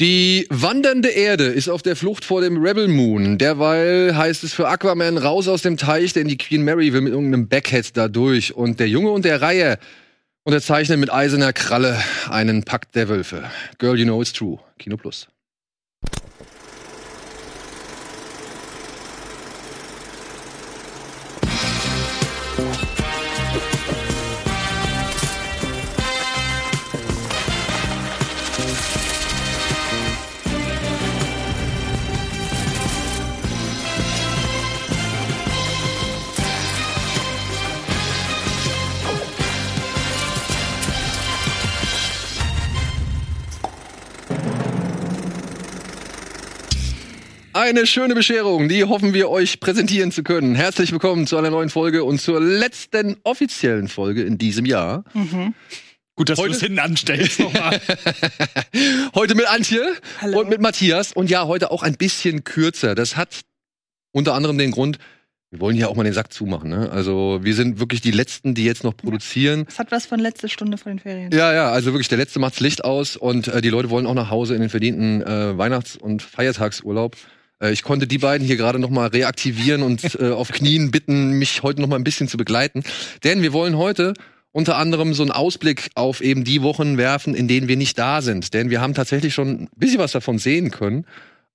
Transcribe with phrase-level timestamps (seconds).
[0.00, 3.36] Die wandernde Erde ist auf der Flucht vor dem Rebel Moon.
[3.36, 7.12] Derweil heißt es für Aquaman raus aus dem Teich, denn die Queen Mary will mit
[7.12, 8.54] irgendeinem Backhead da durch.
[8.54, 9.78] Und der Junge und der Reihe
[10.42, 13.44] unterzeichnen mit eiserner Kralle einen Pakt der Wölfe.
[13.76, 14.58] Girl, you know it's true.
[14.78, 15.28] Kino Plus.
[47.70, 50.56] Eine schöne Bescherung, die hoffen wir euch präsentieren zu können.
[50.56, 55.04] Herzlich willkommen zu einer neuen Folge und zur letzten offiziellen Folge in diesem Jahr.
[55.14, 55.54] Mhm.
[56.16, 57.38] Gut, dass Heute- du das hinten anstellst.
[57.38, 57.80] nochmal.
[59.14, 59.84] heute mit Antje
[60.20, 60.40] Hallo.
[60.40, 62.96] und mit Matthias und ja, heute auch ein bisschen kürzer.
[62.96, 63.42] Das hat
[64.10, 64.98] unter anderem den Grund,
[65.52, 66.70] wir wollen hier auch mal den Sack zumachen.
[66.70, 66.90] Ne?
[66.90, 69.64] Also wir sind wirklich die Letzten, die jetzt noch produzieren.
[69.68, 71.30] Es hat was von letzte Stunde vor den Ferien.
[71.30, 74.14] Ja, ja, also wirklich, der Letzte macht's Licht aus und äh, die Leute wollen auch
[74.14, 77.16] nach Hause in den verdienten äh, Weihnachts- und Feiertagsurlaub.
[77.60, 81.32] Äh, ich konnte die beiden hier gerade noch mal reaktivieren und äh, auf Knien bitten,
[81.32, 82.82] mich heute noch mal ein bisschen zu begleiten.
[83.24, 84.14] Denn wir wollen heute
[84.52, 88.20] unter anderem so einen Ausblick auf eben die Wochen werfen, in denen wir nicht da
[88.20, 88.52] sind.
[88.52, 91.06] Denn wir haben tatsächlich schon ein bisschen was davon sehen können.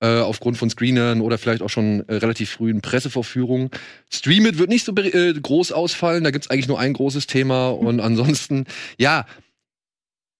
[0.01, 3.69] Äh, aufgrund von Screenern oder vielleicht auch schon äh, relativ frühen Pressevorführungen.
[4.11, 7.69] Stream It wird nicht so äh, groß ausfallen, da gibt's eigentlich nur ein großes Thema
[7.69, 8.65] und ansonsten,
[8.97, 9.25] ja,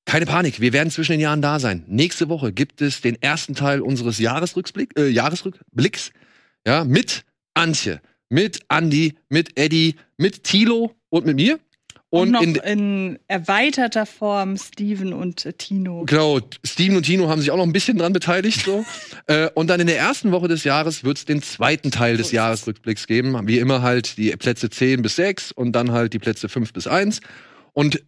[0.05, 1.83] keine Panik, wir werden zwischen den Jahren da sein.
[1.87, 6.11] Nächste Woche gibt es den ersten Teil unseres Jahresrückblick, äh, Jahresrückblicks,
[6.65, 7.25] ja, mit
[7.55, 11.59] Antje, mit Andy, mit Eddie, mit Tilo und mit mir.
[12.09, 16.05] Und, Und, noch in, in, erweiterter Form Steven und äh, Tino.
[16.05, 18.63] Genau, Steven und Tino haben sich auch noch ein bisschen dran beteiligt.
[18.63, 18.85] So.
[19.27, 22.29] äh, und dann in der ersten Woche des Jahres wird es den zweiten Teil des
[22.29, 22.35] So.
[22.35, 23.47] Jahresrückblicks geben.
[23.47, 26.87] Wie immer halt die Plätze 10 bis 6 und dann halt die Plätze 5 bis
[26.87, 27.19] 1.
[27.73, 28.01] Und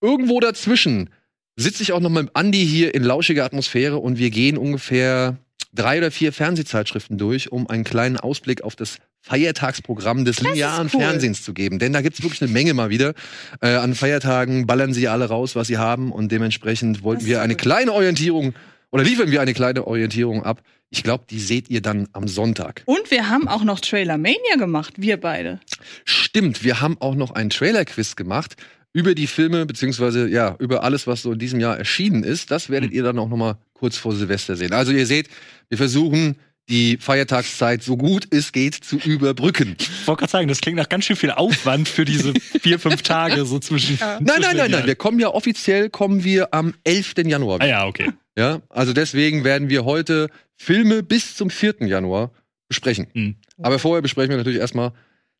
[0.00, 1.10] irgendwo dazwischen
[1.58, 5.38] sitze ich auch noch mit Andi hier in lauschiger Atmosphäre und wir gehen ungefähr
[5.74, 11.00] drei oder vier Fernsehzeitschriften durch, um einen kleinen Ausblick auf das Feiertagsprogramm des linearen cool.
[11.00, 11.78] Fernsehens zu geben.
[11.78, 13.14] Denn da gibt's wirklich eine Menge mal wieder.
[13.60, 16.12] Äh, an Feiertagen ballern sie alle raus, was sie haben.
[16.12, 18.54] Und dementsprechend wollten wir eine kleine Orientierung
[18.90, 20.62] oder liefern wir eine kleine Orientierung ab.
[20.90, 22.82] Ich glaube, die seht ihr dann am Sonntag.
[22.86, 25.60] Und wir haben auch noch Trailer Mania gemacht, wir beide.
[26.04, 28.56] Stimmt, wir haben auch noch einen Trailer-Quiz gemacht
[28.92, 32.50] über die Filme, beziehungsweise ja, über alles, was so in diesem Jahr erschienen ist.
[32.50, 34.72] Das werdet ihr dann auch noch mal kurz vor Silvester sehen.
[34.72, 35.28] Also ihr seht,
[35.68, 36.36] wir versuchen
[36.68, 39.76] die Feiertagszeit so gut es geht zu überbrücken.
[39.78, 43.02] Ich wollte gerade sagen, das klingt nach ganz schön viel Aufwand für diese vier, fünf
[43.02, 43.96] Tage so zwischen.
[43.98, 44.18] Ja.
[44.20, 47.14] Nein, zwischen nein, nein, nein, wir kommen ja offiziell, kommen wir am 11.
[47.24, 47.60] Januar.
[47.60, 48.10] Ah ja, okay.
[48.36, 51.76] Ja, also deswegen werden wir heute Filme bis zum 4.
[51.80, 52.32] Januar
[52.68, 53.06] besprechen.
[53.14, 53.36] Mhm.
[53.60, 54.92] Aber vorher besprechen wir natürlich erstmal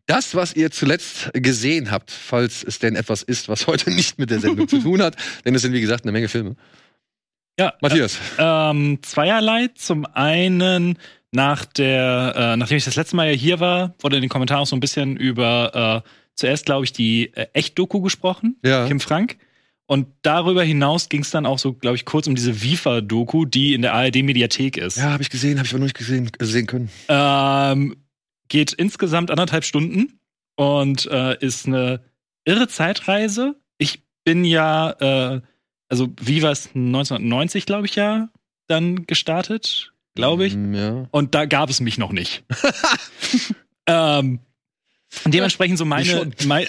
[0.09, 4.31] das, was ihr zuletzt gesehen habt, falls es denn etwas ist, was heute nicht mit
[4.31, 5.15] der Sendung zu tun hat.
[5.45, 6.57] Denn es sind, wie gesagt, eine Menge Filme.
[7.61, 8.19] Ja, Matthias.
[8.39, 9.69] Ähm, zweierlei.
[9.75, 10.99] Zum einen,
[11.33, 14.63] nach der, äh, nachdem ich das letzte Mal ja hier war, wurde in den Kommentaren
[14.63, 18.87] auch so ein bisschen über äh, zuerst, glaube ich, die äh, Echt-Doku gesprochen, Ja.
[18.87, 19.37] Kim Frank.
[19.87, 23.75] Und darüber hinaus ging es dann auch so, glaube ich, kurz um diese Vifa-Doku, die
[23.75, 24.99] in der ARD-Mediathek ist.
[24.99, 26.91] Ja, habe ich gesehen, habe ich aber noch nicht gesehen, sehen können.
[27.09, 27.97] Ähm,
[28.48, 30.19] geht insgesamt anderthalb Stunden
[30.56, 32.00] und äh, ist eine
[32.44, 33.56] irre Zeitreise.
[33.78, 34.91] Ich bin ja,
[35.36, 35.41] äh,
[35.88, 38.28] also Viva ist 1990, glaube ich, ja,
[38.66, 40.54] dann gestartet, glaube ich.
[40.56, 41.06] Mm, Ja.
[41.10, 42.44] Und da gab es mich noch nicht.
[43.86, 44.41] ähm,
[45.25, 46.34] dementsprechend so meine, schon.
[46.47, 46.66] mein,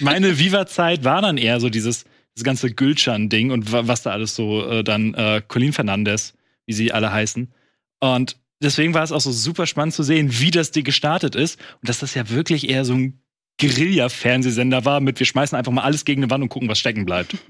[0.00, 2.04] meine Viva-Zeit war dann eher so dieses,
[2.34, 6.34] das ganze Gülcan-Ding und wa- was da alles so äh, dann äh, Colin Fernandez,
[6.66, 7.52] wie sie alle heißen.
[8.00, 11.58] Und deswegen war es auch so super spannend zu sehen, wie das Ding gestartet ist
[11.80, 13.20] und dass das ja wirklich eher so ein
[13.60, 17.04] Guerilla-Fernsehsender war mit wir schmeißen einfach mal alles gegen eine Wand und gucken, was stecken
[17.04, 17.36] bleibt.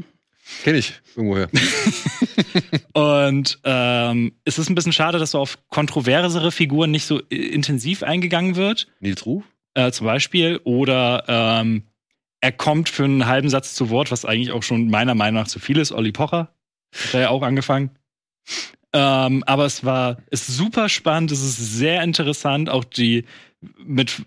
[0.64, 1.48] Kenn ich irgendwoher.
[2.92, 7.36] Und ähm, es ist ein bisschen schade, dass so auf kontroversere Figuren nicht so äh,
[7.36, 8.88] intensiv eingegangen wird.
[8.98, 9.44] Nils Ruf?
[9.74, 10.60] äh, zum Beispiel.
[10.64, 11.84] Oder ähm,
[12.40, 15.48] er kommt für einen halben Satz zu Wort, was eigentlich auch schon meiner Meinung nach
[15.48, 15.92] zu viel ist.
[15.92, 16.54] Olli Pocher
[16.92, 17.90] hat er ja auch angefangen.
[18.92, 23.24] Ähm, aber es war ist super spannend, es ist sehr interessant, auch die
[23.84, 24.22] mit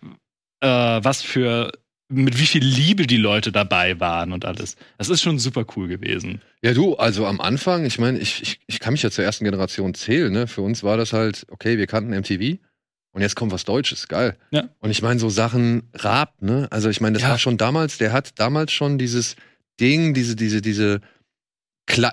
[0.61, 1.71] äh, was für
[2.07, 4.75] mit wie viel Liebe die Leute dabei waren und alles.
[4.99, 6.39] Das ist schon super cool gewesen.
[6.61, 9.43] Ja, du, also am Anfang, ich meine, ich, ich, ich kann mich ja zur ersten
[9.43, 10.45] Generation zählen, ne?
[10.47, 12.59] Für uns war das halt, okay, wir kannten MTV
[13.11, 14.37] und jetzt kommt was Deutsches, geil.
[14.51, 14.69] Ja.
[14.79, 16.67] Und ich meine, so Sachen Raab, ne?
[16.69, 17.29] Also ich meine, das Ja.
[17.29, 19.35] war schon damals, der hat damals schon dieses
[19.79, 21.01] Ding, diese, diese, diese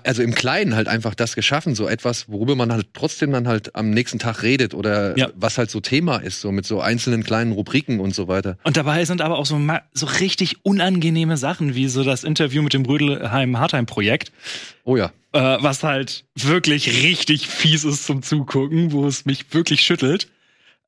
[0.03, 3.75] also im Kleinen halt einfach das geschaffen, so etwas, worüber man halt trotzdem dann halt
[3.75, 5.29] am nächsten Tag redet oder Ja.
[5.35, 8.57] was halt so Thema ist, so mit so einzelnen kleinen Rubriken und so weiter.
[8.63, 9.59] Und dabei sind aber auch so,
[9.93, 14.31] so richtig unangenehme Sachen, wie so das Interview mit dem Rödelheim-Hartheim-Projekt,
[14.85, 15.11] Oh ja.
[15.33, 20.27] äh, was halt wirklich richtig fies ist zum Zugucken, wo es mich wirklich schüttelt.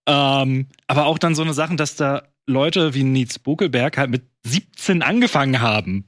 [0.07, 4.21] Ähm, aber auch dann so eine Sachen, dass da Leute wie Nietz Bokelberg halt mit
[4.43, 6.05] 17 angefangen haben.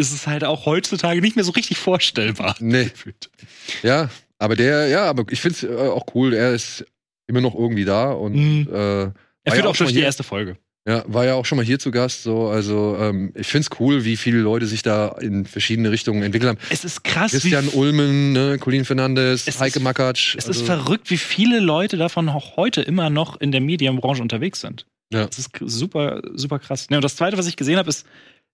[0.00, 2.56] Ist es halt auch heutzutage nicht mehr so richtig vorstellbar.
[2.60, 2.90] Nee.
[3.82, 4.08] Ja,
[4.38, 6.84] aber der, ja, aber ich find's äh, auch cool, er ist
[7.26, 8.68] immer noch irgendwie da und Mhm.
[8.72, 9.12] äh, Er
[9.52, 10.04] führt ja auch schon die hier.
[10.04, 10.56] erste Folge.
[10.88, 14.04] Ja, war ja auch schon mal hier zu Gast, so, also ähm, ich find's cool,
[14.06, 16.58] wie viele Leute sich da in verschiedene Richtungen entwickelt haben.
[16.70, 20.34] Es ist krass, Christian Ulmen, ne, Colin Fernandes, Es Heike ist- Makatsch.
[20.36, 24.22] Es also, ist verrückt, wie viele Leute davon auch heute immer noch in der Medienbranche
[24.22, 24.86] unterwegs sind.
[25.12, 25.26] Ja.
[25.26, 26.86] Das ist super, super krass.
[26.90, 28.06] Ja, und das zweite, was ich gesehen habe, ist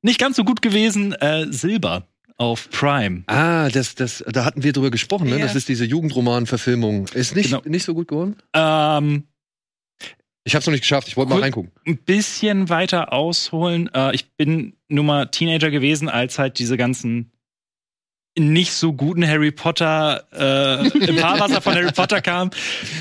[0.06, 1.12] nicht ganz so gut gewesen.
[1.12, 2.06] Äh, Silber
[2.38, 3.25] auf Prime.
[3.26, 5.38] Ah, das, das, da hatten wir drüber gesprochen, ne?
[5.38, 5.44] Ja.
[5.47, 7.08] Das ist diese Jugendroman-Verfilmung.
[7.14, 7.62] Ist nicht, Genau.
[7.67, 8.37] nicht so gut geworden?
[8.55, 9.25] Ähm,
[10.44, 11.73] Ich hab's noch nicht geschafft, ich wollte mal reingucken.
[11.87, 13.91] ein bisschen weiter ausholen.
[13.94, 17.32] Äh, ich bin nur mal Teenager gewesen, als halt diese ganzen
[18.38, 22.50] nicht so guten Harry Potter äh, im Fahrwasser von Harry Potter kam.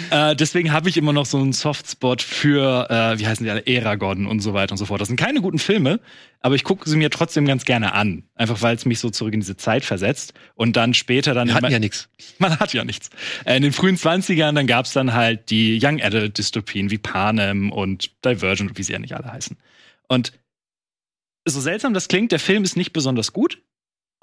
[0.10, 3.66] Äh, deswegen habe ich immer noch so einen Softspot für, äh, wie heißen die alle,
[3.68, 5.02] Eragon und so weiter und so fort.
[5.02, 6.00] Das sind keine guten Filme,
[6.40, 8.24] aber ich gucke sie mir trotzdem ganz gerne an.
[8.36, 10.34] Einfach weil es mich so zurück in diese Zeit versetzt.
[10.56, 11.50] Und dann später dann.
[11.50, 12.08] Wir hatten in- ja nichts.
[12.40, 13.10] man hat ja nichts.
[13.44, 17.72] Äh, In den frühen 20ern, dann gab's dann halt die Young Adult Dystopien wie Panem
[17.74, 19.58] und Divergent wie sie ja nicht alle heißen.
[20.08, 20.32] Und
[21.48, 23.62] so seltsam das klingt, der Film ist nicht besonders gut,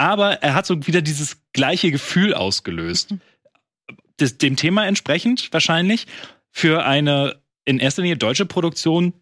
[0.02, 3.14] aber er hat so wieder dieses gleiche Gefühl ausgelöst.
[4.19, 6.08] Des, dem Thema entsprechend wahrscheinlich
[6.50, 9.12] für eine in erster Linie deutsche Produktion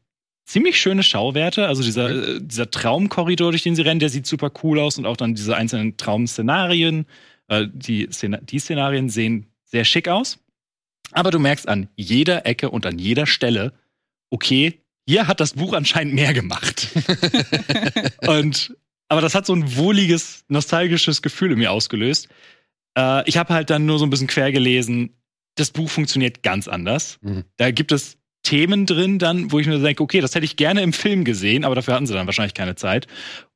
[0.46, 1.68] ziemlich schöne Schauwerte.
[1.68, 5.04] Also dieser, äh, dieser Traumkorridor, durch den sie rennen, der sieht super cool aus und
[5.04, 7.04] auch dann diese einzelnen Traumszenarien.
[7.48, 10.38] Äh, die, Szena die Szenarien sehen sehr schick aus.
[11.12, 13.74] Aber du merkst an jeder Ecke und an jeder Stelle,
[14.30, 16.88] okay, hier hat das Buch anscheinend mehr gemacht.
[18.26, 18.74] und
[19.10, 22.28] aber das hat so ein wohliges, nostalgisches Gefühl in mir ausgelöst.
[22.96, 25.14] Äh, ich habe halt dann nur so ein bisschen quer gelesen.
[25.56, 27.18] Das Buch funktioniert ganz anders.
[27.20, 27.44] Mhm.
[27.58, 30.80] Da gibt es Themen drin, dann, wo ich mir denke, okay, das hätte ich gerne
[30.82, 33.06] im Film gesehen, aber dafür hatten sie dann wahrscheinlich keine Zeit.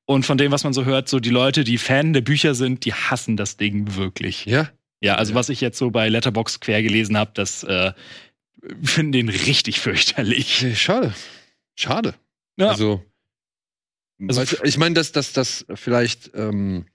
[0.04, 2.84] Und von dem, was man so hört, so die Leute, die Fan der Bücher sind,
[2.84, 4.44] die hassen das Ding wirklich.
[4.44, 4.68] Ja?
[5.00, 5.36] Ja, also Ja.
[5.36, 7.92] was ich jetzt so bei Letterbox quer gelesen habe, das äh,
[8.82, 10.66] finden den richtig fürchterlich.
[10.78, 11.14] Schade.
[11.76, 12.14] Schade.
[12.58, 12.68] Ja.
[12.68, 13.02] Also,
[14.28, 16.86] Also- weißt du, ich meine, dass dass das vielleicht ähm,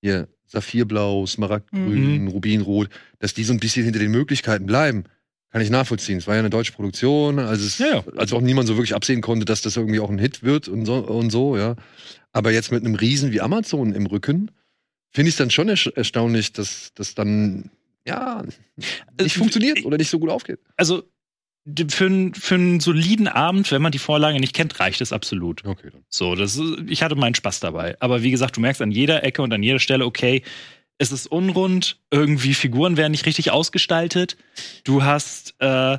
[0.00, 2.28] hier Saphirblau, Smaragdgrün, Mhm.
[2.28, 2.88] Rubinrot,
[3.18, 5.04] dass die so ein bisschen hinter den Möglichkeiten bleiben,
[5.50, 6.18] kann ich nachvollziehen.
[6.18, 8.04] Es war ja eine deutsche Produktion, also es, Ja, ja.
[8.16, 10.86] als auch niemand so wirklich absehen konnte, dass das irgendwie auch ein Hit wird und
[10.86, 11.76] so und so, ja.
[12.32, 14.50] Aber jetzt mit einem Riesen wie Amazon im Rücken
[15.10, 17.70] finde ich es dann schon ersch- erstaunlich, dass das dann
[18.06, 18.42] ja
[19.18, 20.60] nicht Äh, funktioniert oder nicht so gut aufgeht.
[20.76, 21.02] Also
[21.90, 25.64] für, n- für einen soliden Abend, wenn man die Vorlage nicht kennt, reicht es absolut.
[25.64, 26.04] Okay, dann.
[26.08, 27.96] So, das ist, ich hatte meinen Spaß dabei.
[28.00, 30.42] Aber wie gesagt, du merkst an jeder Ecke und an jeder Stelle, okay,
[30.98, 34.36] es ist unrund, irgendwie Figuren werden nicht richtig ausgestaltet.
[34.84, 35.98] Du hast äh, äh,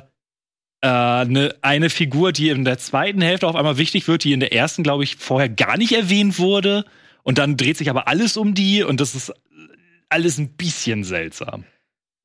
[0.82, 4.52] eine, eine Figur, die in der zweiten Hälfte auf einmal wichtig wird, die in der
[4.52, 6.84] ersten, glaube ich, vorher gar nicht erwähnt wurde.
[7.22, 9.32] Und dann dreht sich aber alles um die und das ist
[10.08, 11.64] alles ein bisschen seltsam.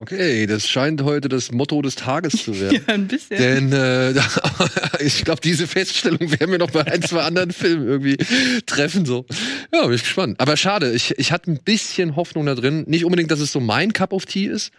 [0.02, 2.82] Okay, das scheint heute das Motto des Tages zu werden.
[2.86, 3.38] Ja, ein bisschen.
[3.38, 4.14] Denn äh,
[5.00, 8.18] ich glaube, diese Feststellung werden wir noch bei ein, zwei anderen Filmen irgendwie
[8.66, 9.06] treffen.
[9.06, 9.26] So.
[9.74, 10.40] Ja, bin ich gespannt.
[10.40, 12.84] Aber schade, ich, ich hatte ein bisschen Hoffnung da drin.
[12.88, 14.72] Nicht unbedingt, dass es so mein Cup of Tea ist,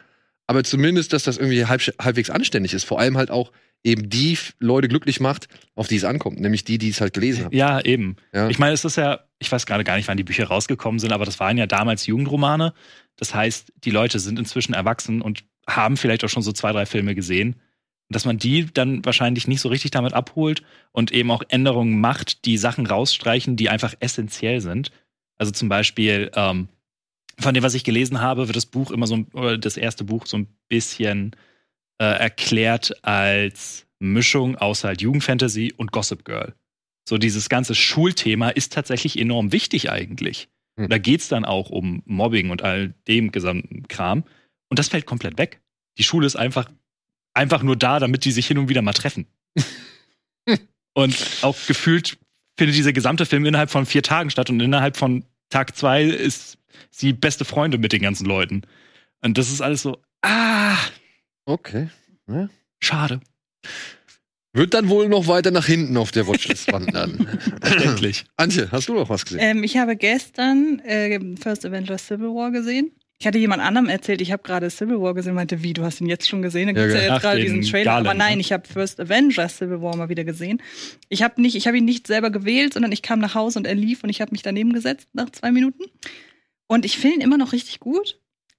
[0.47, 2.85] aber zumindest, dass das irgendwie halb, halbwegs anständig ist.
[2.85, 6.41] Vor allem halt auch eben die Leute glücklich macht, auf die es ankommt.
[6.41, 7.57] Nämlich die, die es halt gelesen haben.
[7.57, 8.17] Ja, eben.
[8.33, 8.49] Ja.
[8.49, 11.13] Ich meine, es ist ja, ich weiß gerade gar nicht, wann die Bücher rausgekommen sind,
[11.13, 12.75] aber das waren ja damals Jugendromane.
[13.17, 16.87] Das heißt, die Leute sind inzwischen erwachsen und haben vielleicht auch schon so zwei, drei
[16.87, 17.55] Filme gesehen.
[18.09, 20.63] Und dass man die dann wahrscheinlich nicht so richtig damit abholt
[20.93, 24.93] und eben auch Änderungen macht, die Sachen rausstreichen, die einfach essentiell sind.
[25.39, 26.69] Also zum Beispiel, ähm,
[27.39, 30.27] von dem, was ich gelesen habe, wird das Buch immer so, oder das erste Buch
[30.27, 31.37] so ein bisschen
[31.99, 36.55] äh, erklärt als Mischung aus halt Jugendfantasy und Gossip Girl.
[37.09, 40.49] So dieses ganze Schulthema ist tatsächlich enorm wichtig eigentlich.
[40.79, 40.89] Hm.
[40.89, 44.25] Da geht's dann auch um Mobbing und all dem gesamten Kram.
[44.69, 45.61] Und das fällt komplett weg.
[45.99, 46.69] Die Schule ist einfach,
[47.35, 49.27] einfach nur da, damit die sich hin und wieder mal treffen.
[50.95, 52.19] und auch gefühlt
[52.59, 56.59] findet dieser gesamte Film innerhalb von vier Tagen statt und innerhalb von Tag zwei ist
[56.91, 58.63] sie beste Freunde mit den ganzen Leuten.
[59.23, 60.77] Und das ist alles so, ah,
[61.45, 61.89] Okay.
[62.81, 63.21] schade.
[64.53, 67.29] Wird dann wohl noch weiter nach hinten auf der Watchlist wandern.
[67.61, 68.25] Endlich.
[68.37, 69.41] Antje, hast du noch was gesehen?
[69.43, 72.91] Ähm, ich habe gestern äh, First Avengers Civil War gesehen.
[73.19, 76.01] Ich hatte jemand anderem erzählt, ich habe gerade Civil War gesehen, meinte, wie, du hast
[76.01, 76.75] ihn jetzt schon gesehen?
[76.75, 77.09] Da Ja, gibt's ja, geil.
[77.09, 77.85] jetzt Ach, gerade diesen Trailer.
[77.85, 78.41] Garland, aber nein, ne?
[78.41, 80.63] ich habe First Avengers Civil War mal wieder gesehen.
[81.11, 83.67] Ich habe nicht, ich habe ihn nicht selber gewählt, sondern ich kam nach Hause und
[83.67, 85.85] er lief und ich habe mich daneben gesetzt nach zwei Minuten.
[86.69, 88.19] Und ich finde ihn immer noch richtig gut.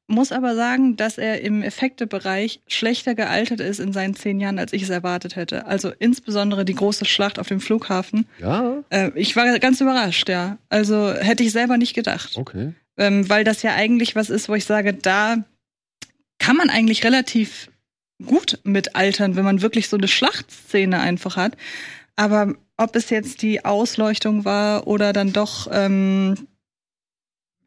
[0.09, 4.71] Muss aber sagen, dass er im Effektebereich schlechter gealtert ist in seinen zehn Jahren, als
[4.71, 5.65] ich es erwartet hätte.
[5.65, 8.25] Also insbesondere die große Schlacht auf dem Flughafen.
[8.39, 10.57] Ja, Äh, ich war ganz überrascht, ja.
[10.69, 12.37] Also hätte ich selber nicht gedacht.
[12.37, 12.73] okay.
[12.99, 15.43] Ähm, weil das ja eigentlich was ist, wo ich sage, da
[16.39, 17.69] kann man eigentlich relativ
[18.25, 21.57] gut mit altern, wenn man wirklich so eine Schlachtszene einfach hat.
[22.15, 26.47] Aber ob es jetzt die Ausleuchtung war oder dann doch ähm,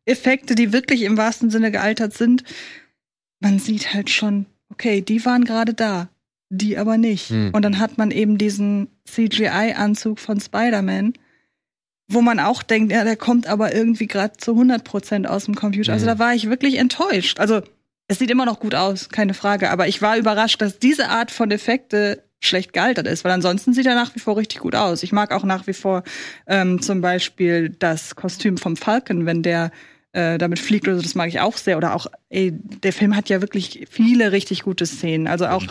[0.07, 2.45] Effekte, die wirklich im wahrsten Sinne gealtert sind,
[3.41, 6.09] man sieht halt schon, okay, die waren gerade da,
[6.49, 7.31] die aber nicht.
[7.31, 7.51] Hm.
[7.53, 11.15] Und dann hat man eben diesen CGI-Anzug von Spider-Man,
[12.09, 15.55] wo man auch denkt, ja, der kommt aber irgendwie gerade zu 100 Prozent aus dem
[15.55, 15.93] Computer.
[15.93, 16.11] Also Mhm.
[16.11, 17.39] da war ich wirklich enttäuscht.
[17.39, 17.63] Also
[18.09, 19.71] es sieht immer noch gut aus, keine Frage.
[19.71, 23.87] Aber ich war überrascht, dass diese Art von Effekte schlecht gealtert ist, weil ansonsten sieht
[23.87, 25.03] er nach wie vor richtig gut aus.
[25.03, 26.03] Ich mag auch nach wie vor
[26.47, 29.71] ähm, zum Beispiel das Kostüm vom Falcon, wenn der
[30.13, 31.77] äh, damit fliegt oder so, das mag ich auch sehr.
[31.77, 35.29] Oder auch, ey, der Film hat ja wirklich viele richtig gute Szenen.
[35.29, 35.63] Also auch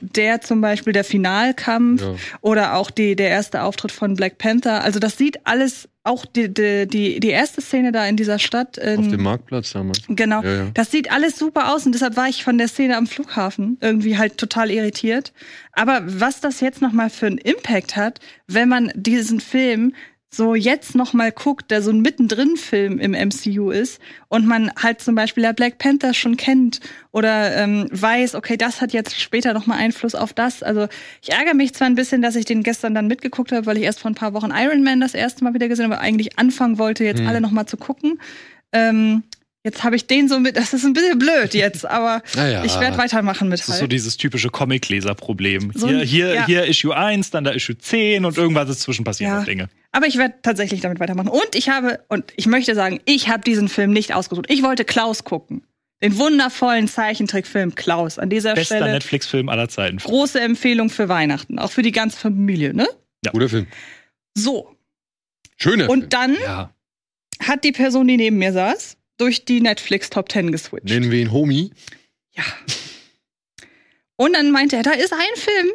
[0.00, 2.14] der zum Beispiel, der Finalkampf Ja.
[2.42, 4.82] oder auch die, der erste Auftritt von Black Panther.
[4.84, 8.76] Also das sieht alles, auch die, die, die, die erste Szene da in dieser Stadt.
[8.78, 10.02] In, Auf dem Marktplatz damals.
[10.06, 10.42] Genau.
[10.42, 10.66] Ja, ja.
[10.74, 14.18] Das sieht alles super aus und deshalb war ich von der Szene am Flughafen irgendwie
[14.18, 15.32] halt total irritiert.
[15.72, 19.94] Aber was das jetzt noch mal für einen Impact hat, wenn man diesen Film
[20.28, 25.00] so jetzt noch mal guckt, der so ein mittendrin-Film im MCU ist und man halt
[25.00, 26.80] zum Beispiel der Black Panther schon kennt
[27.12, 30.62] oder ähm, weiß, okay, das hat jetzt später noch mal Einfluss auf das.
[30.62, 30.88] Also
[31.22, 33.84] ich ärgere mich zwar ein bisschen, dass ich den gestern dann mitgeguckt habe, weil ich
[33.84, 36.38] erst vor ein paar Wochen Iron Man das erste Mal wieder gesehen habe, aber eigentlich
[36.38, 37.28] anfangen wollte, jetzt Hm.
[37.28, 38.20] alle noch mal zu gucken.
[38.72, 39.22] Ähm,
[39.66, 42.64] jetzt habe ich den so mit, das ist ein bisschen blöd jetzt, aber Naja.
[42.64, 43.92] ich werde weitermachen mit Das ist so halt.
[43.92, 45.72] dieses typische Comic-Leser-Problem.
[45.74, 46.46] So hier, hier, ja.
[46.46, 49.38] hier Issue 1, dann da Issue 10 und irgendwas dazwischen passieren Ja.
[49.40, 49.68] noch Dinge.
[49.92, 51.28] Aber ich werde tatsächlich damit weitermachen.
[51.28, 54.46] Und ich habe, und ich möchte sagen, ich habe diesen Film nicht ausgesucht.
[54.48, 55.62] Ich wollte Klaus gucken.
[56.02, 58.18] Den wundervollen Zeichentrickfilm Klaus.
[58.18, 59.96] An dieser Bester Stelle Netflix-Film aller Zeiten.
[59.96, 61.58] große Empfehlung für Weihnachten.
[61.58, 62.86] Auch für die ganze Familie, ne?
[63.32, 63.66] Guter Film.
[64.36, 64.76] So.
[65.56, 66.10] Schöner Und Film.
[66.10, 66.70] dann Ja.
[67.42, 70.84] hat die Person, die neben mir saß, durch die Netflix Top 10 geswitcht.
[70.88, 71.70] Nennen wir ihn Homie.
[72.34, 72.44] Ja.
[74.16, 75.66] Und dann meinte er, da ist ein Film,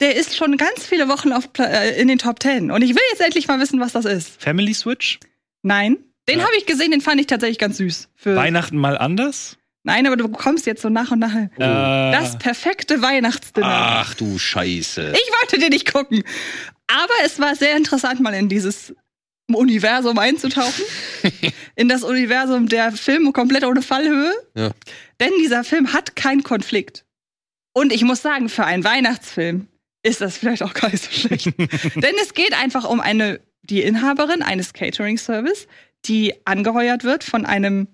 [0.00, 2.70] der ist schon ganz viele Wochen auf, äh, in den Top 10.
[2.70, 4.42] Und ich will jetzt endlich mal wissen, was das ist.
[4.42, 5.20] Family Switch?
[5.62, 5.98] Nein.
[6.28, 6.44] Den Ja.
[6.46, 8.08] habe ich gesehen, den fand ich tatsächlich ganz süß.
[8.16, 9.56] Für Weihnachten mal anders?
[9.82, 13.66] Nein, aber du bekommst jetzt so nach und nach Äh, das perfekte Weihnachtsdinner.
[13.70, 15.12] Ach du Scheiße.
[15.14, 16.24] Ich wollte den nicht gucken.
[16.86, 18.94] Aber es war sehr interessant, mal in dieses
[19.52, 20.84] Universum einzutauchen.
[21.76, 24.32] in das Universum der Filme komplett ohne Fallhöhe.
[24.54, 24.70] Ja.
[25.20, 27.04] Denn dieser Film hat keinen Konflikt.
[27.72, 29.68] Und ich muss sagen, für einen Weihnachtsfilm
[30.02, 31.46] ist das vielleicht auch gar nicht so schlecht.
[31.58, 35.66] Denn es geht einfach um eine, die Inhaberin eines Catering-Service,
[36.04, 37.88] die angeheuert wird von einem,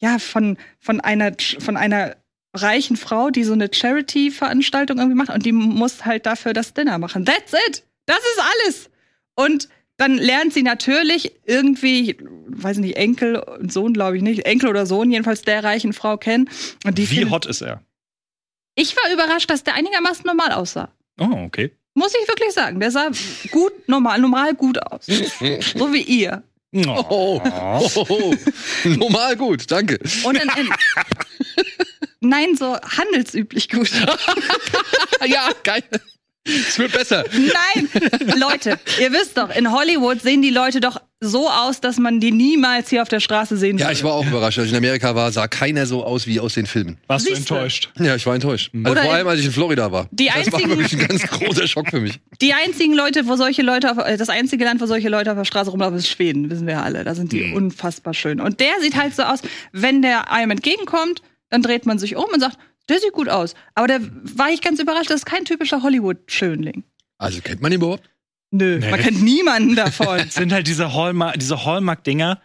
[0.00, 2.16] ja, von, von einer, von einer
[2.54, 6.98] reichen Frau, die so eine Charity-Veranstaltung irgendwie macht und die muss halt dafür das Dinner
[6.98, 7.24] machen.
[7.24, 7.84] That's it!
[8.06, 8.90] Das ist alles!
[9.34, 9.68] Und
[10.00, 12.16] dann lernt sie natürlich irgendwie,
[12.48, 16.16] weiß nicht, Enkel und Sohn, glaube ich nicht, Enkel oder Sohn, jedenfalls der reichen Frau
[16.16, 16.48] kennen.
[16.86, 17.82] Und die Wie findet- hot ist er?
[18.76, 20.90] Ich war überrascht, dass der einigermaßen normal aussah.
[21.18, 21.70] Oh, okay.
[21.92, 22.80] Muss ich wirklich sagen.
[22.80, 23.10] Der sah
[23.50, 25.04] gut, normal, normal gut aus.
[25.06, 26.42] So wie ihr.
[26.72, 28.34] Oh, oh, oh.
[28.88, 29.98] Normal gut, danke.
[30.24, 30.70] Und in, in,
[32.20, 33.90] Nein, so handelsüblich gut.
[35.26, 35.82] ja, geil.
[36.44, 37.24] Es wird besser.
[37.32, 37.88] Nein,
[38.38, 42.32] Leute, ihr wisst doch, in Hollywood sehen die Leute doch so aus, dass man die
[42.32, 43.92] niemals hier auf der Straße sehen Ja, würde.
[43.92, 44.58] ich war auch überrascht.
[44.58, 46.96] Als ich in Amerika war, sah keiner so aus wie aus den Filmen.
[47.08, 47.54] Warst du Siehste.
[47.54, 47.90] enttäuscht?
[47.98, 48.70] Ja, ich war enttäuscht.
[48.74, 50.08] Also Oder vor in- allem, als ich in Florida war.
[50.12, 52.18] Die das war einzigen- wirklich ein ganz großer Schock für mich.
[52.40, 55.36] Die einzigen Leute, wo solche Leute, auf, äh, das einzige Land, wo solche Leute auf
[55.36, 57.04] der Straße rumlaufen, ist Schweden, wissen wir ja alle.
[57.04, 57.52] Da sind die Hm.
[57.54, 58.40] unfassbar schön.
[58.40, 59.40] Und der sieht halt so aus,
[59.72, 61.20] wenn der einem entgegenkommt,
[61.50, 62.56] dann dreht man sich um und sagt,
[62.90, 63.54] der sieht gut aus.
[63.74, 66.84] Aber da war ich ganz überrascht, das ist kein typischer Hollywood-Schönling.
[67.18, 68.10] Also kennt man ihn überhaupt?
[68.50, 68.90] Nö, Nee.
[68.90, 70.18] man kennt niemanden davon.
[70.20, 72.40] Es sind halt diese Hallmark, diese Hallmark-Dinger,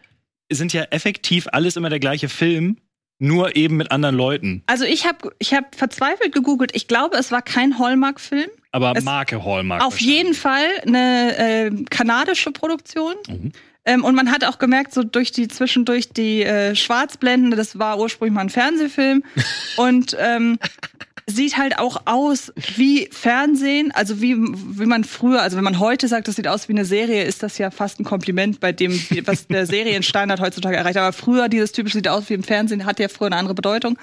[0.52, 2.78] sind ja effektiv alles immer der gleiche Film,
[3.18, 4.62] nur eben mit anderen Leuten.
[4.68, 6.76] Also ich habe ich hab verzweifelt gegoogelt.
[6.76, 8.50] Ich glaube, es war kein Hallmark-Film.
[8.72, 9.82] Aber Es- Marke Hallmark.
[9.84, 13.16] Auf jeden Fall eine äh, kanadische Produktion.
[13.28, 13.52] Mhm.
[13.86, 18.00] Ähm, und man hat auch gemerkt, so durch die zwischendurch die äh, Schwarzblenden, das war
[18.00, 19.24] ursprünglich mal ein Fernsehfilm.
[19.78, 20.58] und ähm,
[21.28, 26.08] sieht halt auch aus wie Fernsehen, also wie, wie man früher, also wenn man heute
[26.08, 28.92] sagt, das sieht aus wie eine Serie, ist das ja fast ein Kompliment bei dem,
[29.26, 30.98] was der Serienstandard heutzutage erreicht.
[30.98, 33.98] Aber früher, dieses typische sieht aus wie im Fernsehen, hat ja früher eine andere Bedeutung.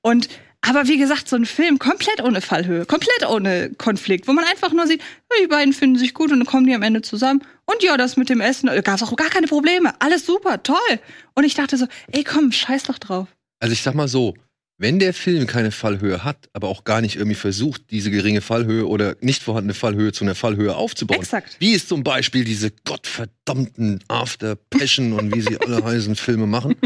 [0.00, 0.28] Und
[0.60, 4.72] aber wie gesagt, so ein Film komplett ohne Fallhöhe, komplett ohne Konflikt, wo man einfach
[4.72, 5.00] nur sieht,
[5.42, 7.42] die beiden finden sich gut und dann kommen die am Ende zusammen.
[7.64, 9.92] Und ja, das mit dem Essen, da gab es auch gar keine Probleme.
[10.00, 10.76] Alles super, toll.
[11.34, 13.28] Und ich dachte so, ey, komm, scheiß doch drauf.
[13.60, 14.34] Also ich sag mal so,
[14.78, 18.86] wenn der Film keine Fallhöhe hat, aber auch gar nicht irgendwie versucht, diese geringe Fallhöhe
[18.86, 21.18] oder nicht vorhandene Fallhöhe zu einer Fallhöhe aufzubauen.
[21.18, 21.56] Exakt.
[21.58, 26.76] Wie es zum Beispiel diese gottverdammten After Passion und wie sie alle heißen Filme machen.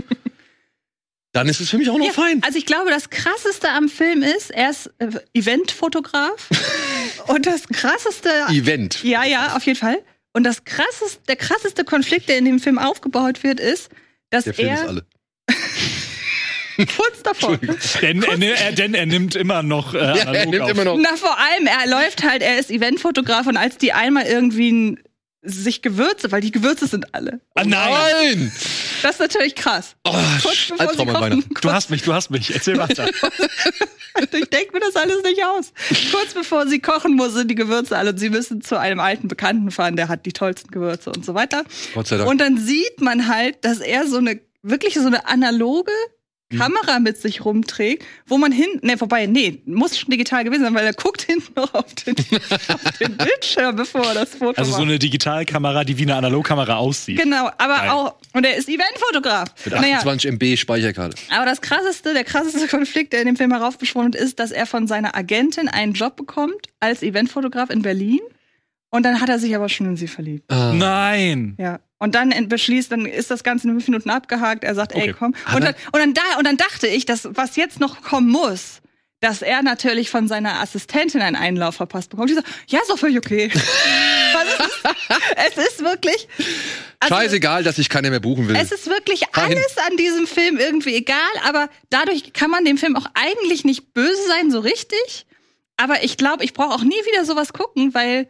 [1.32, 2.42] Dann ist es für mich auch noch Ja, fein.
[2.44, 6.48] Also ich glaube, das krasseste am Film ist, er ist äh, Eventfotograf.
[7.28, 8.28] und das krasseste.
[8.50, 9.02] Event.
[9.02, 9.98] ja, ja, auf jeden Fall.
[10.34, 13.88] Und das krasseste, der krasseste Konflikt, der in dem Film aufgebaut wird, ist,
[14.30, 15.06] dass Der Film ist er alle.
[16.96, 17.58] kurz davor.
[18.00, 20.70] Denn er, er, denn er nimmt immer noch äh, Ja, er analog nimmt auf.
[20.70, 20.98] immer noch.
[20.98, 25.02] Na, vor allem, er läuft halt, er ist Eventfotograf und als die einmal irgendwie ein,
[25.42, 27.40] sich Gewürze, weil die Gewürze sind alle.
[27.54, 27.90] Ah, nein!
[27.90, 28.52] Nein!
[29.02, 29.96] Das ist natürlich krass.
[30.04, 31.54] Oh, Kurz bevor sie Albtraum an kochen, Weihnachten.
[31.61, 32.54] Du hast mich, du hast mich.
[32.54, 33.08] Erzähl weiter.
[34.14, 35.72] Ich denke mir das alles nicht aus.
[36.12, 39.26] Kurz bevor sie kochen muss, sind die Gewürze alle und sie müssen zu einem alten
[39.26, 41.64] Bekannten fahren, der hat die tollsten Gewürze und so weiter.
[41.94, 42.28] Gott sei Dank.
[42.28, 45.92] Und dann sieht man halt, dass er so eine, wirklich so eine analoge.
[46.59, 50.75] Kamera mit sich rumträgt, wo man hinten, ne, vorbei, nee, muss schon digital gewesen sein,
[50.75, 54.73] weil er guckt hinten noch auf den, auf den Bildschirm, bevor er das Foto Also
[54.73, 54.88] so macht.
[54.88, 57.18] eine Digitalkamera, die wie eine Analogkamera aussieht.
[57.21, 57.90] Genau, aber Geil.
[57.90, 59.49] auch, und er ist Eventfotograf.
[59.64, 61.16] Mit Naja, 28 MB Speicherkarte.
[61.30, 64.87] aber das krasseste, der krasseste Konflikt, der in dem Film heraufbeschworen ist, dass er von
[64.87, 68.21] seiner Agentin einen Job bekommt als Eventfotograf in Berlin.
[68.94, 70.52] Und dann hat er sich aber schon in sie verliebt.
[70.52, 70.73] Ah.
[70.75, 71.54] Nein!
[71.59, 71.80] Ja.
[72.02, 74.64] Und dann beschließt, dann ist das Ganze in fünf Minuten abgehakt.
[74.64, 75.14] Er sagt, ey, Okay.
[75.16, 75.35] komm.
[75.44, 78.28] Aber- Und dann, und dann da, und dann dachte ich, dass was jetzt noch kommen
[78.28, 78.80] muss,
[79.21, 82.28] dass er natürlich von seiner Assistentin einen Einlauf verpasst bekommt.
[82.30, 83.52] Die so, ja, ist doch völlig okay.
[85.37, 85.56] Es?
[85.56, 86.28] ist wirklich.
[87.00, 88.56] also, Scheißegal, dass ich keiner mehr buchen will.
[88.56, 92.97] Es ist wirklich alles an diesem Film irgendwie egal, aber dadurch kann man dem Film
[92.97, 95.26] auch eigentlich nicht böse sein, so richtig.
[95.76, 98.29] Aber ich glaube, ich brauche auch nie wieder sowas gucken, weil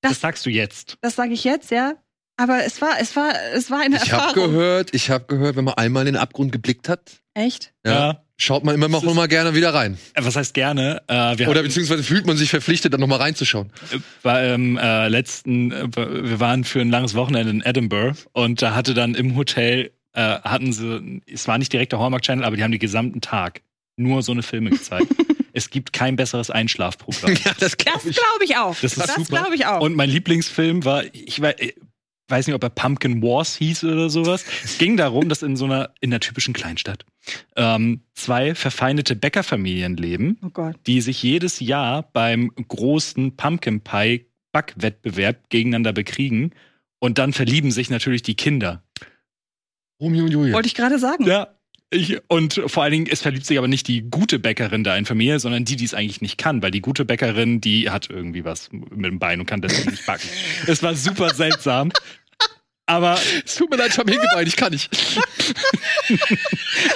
[0.00, 0.96] Das Das- sagst du jetzt.
[1.00, 1.94] das sage ich jetzt, ja.
[2.36, 4.50] Aber es war, es war, es war eine Ich habe Erfahrung.
[4.52, 7.72] gehört, ich habe gehört, wenn man einmal in den Abgrund geblickt hat, Echt?
[7.86, 9.98] ja, schaut man immer noch Das mal gerne wieder rein.
[10.14, 11.02] Äh, Was heißt gerne?
[11.06, 13.70] Äh, wir Oder beziehungsweise fühlt man sich verpflichtet, dann noch mal reinzuschauen.
[14.22, 18.74] war im äh, letzten, äh, wir waren für ein langes Wochenende in Edinburgh und da
[18.74, 22.56] hatte dann im Hotel, äh, hatten sie, es war nicht direkt der Hallmark Channel, aber
[22.56, 23.62] die haben den gesamten Tag
[23.96, 25.06] nur so eine Filme gezeigt.
[25.52, 27.32] es gibt kein besseres Einschlafprogramm.
[27.44, 28.16] Ja, das Das glaube ich.
[28.16, 28.76] glaube ich auch.
[28.80, 29.24] Das ist super.
[29.42, 29.80] glaube ich auch.
[29.80, 31.74] Und mein Lieblingsfilm war, ich äh,
[32.28, 34.44] weiß nicht, ob er Pumpkin Wars hieß oder sowas.
[34.64, 37.04] Es ging darum, dass in so einer, in einer typischen Kleinstadt,
[37.56, 40.76] ähm, zwei verfeindete Bäckerfamilien leben oh Gott.
[40.86, 46.52] die sich jedes Jahr beim großen Pumpkin Pie Backwettbewerb gegeneinander bekriegen.
[47.00, 48.82] Und dann verlieben sich natürlich die Kinder.
[50.00, 50.54] Romeo und Julia.
[50.54, 51.26] Wollte ich gerade sagen.
[51.26, 51.54] Ja.
[51.94, 55.06] Ich, und vor allen Dingen, es verliebt sich aber nicht die gute Bäckerin da in
[55.06, 58.44] Familie, sondern die, die es eigentlich nicht kann, weil die gute Bäckerin, die hat irgendwie
[58.44, 60.28] was mit dem Bein und kann deswegen nicht backen.
[60.66, 61.92] Es war super seltsam.
[62.86, 64.90] Aber Es tut mir leid, ich habe hingebein, ich kann nicht.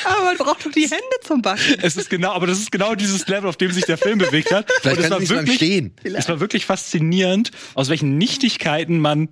[0.04, 1.76] Aber man braucht doch die Hände zum Backen.
[1.80, 4.52] es ist genau, aber das ist genau dieses Level, auf dem sich der Film bewegt
[4.52, 4.70] hat.
[4.82, 5.94] Vielleicht und es kann war wirklich, stehen.
[6.02, 9.28] Es war wirklich faszinierend, aus welchen Nichtigkeiten man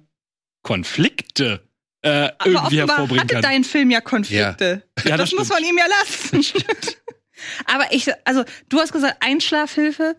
[0.62, 1.65] Konflikte
[2.06, 3.42] äh, Aber irgendwie offenbar hervorbringen hatte kann.
[3.42, 4.82] dein Film ja Konflikte.
[5.04, 6.62] Ja, das das muss man ihm ja lassen.
[7.66, 10.16] Aber ich, also du hast gesagt, Einschlafhilfe.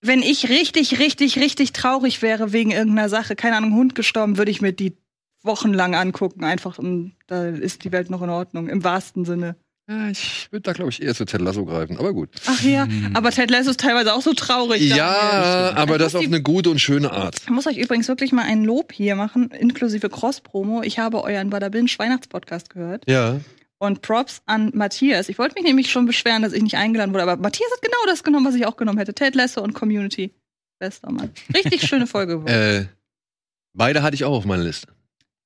[0.00, 4.50] Wenn ich richtig, richtig, richtig traurig wäre wegen irgendeiner Sache, keine Ahnung, Hund gestorben, würde
[4.50, 4.98] ich mir die
[5.42, 6.44] wochenlang angucken.
[6.44, 9.56] Einfach, um, da ist die Welt noch in Ordnung, im wahrsten Sinne.
[9.86, 12.30] Ja, ich würde da, glaube ich, eher zu Ted Lasso greifen, aber gut.
[12.46, 14.80] Ach ja, aber Ted Lasso ist teilweise auch so traurig.
[14.80, 15.78] Ja, Daniel.
[15.78, 17.36] aber das auf eine gute und schöne Art.
[17.42, 20.82] Ich muss euch übrigens wirklich mal ein Lob hier machen, inklusive Cross-Promo.
[20.82, 23.04] Ich habe euren Badabinch Weihnachtspodcast gehört.
[23.06, 23.40] Ja.
[23.76, 25.28] Und Props an Matthias.
[25.28, 27.98] Ich wollte mich nämlich schon beschweren, dass ich nicht eingeladen wurde, aber Matthias hat genau
[28.06, 29.12] das genommen, was ich auch genommen hätte.
[29.12, 30.32] Ted Lasso und Community.
[30.78, 31.30] Bester Mann.
[31.54, 32.48] Richtig schöne Folge geworden.
[32.48, 32.86] Äh,
[33.74, 34.93] beide hatte ich auch auf meiner Liste.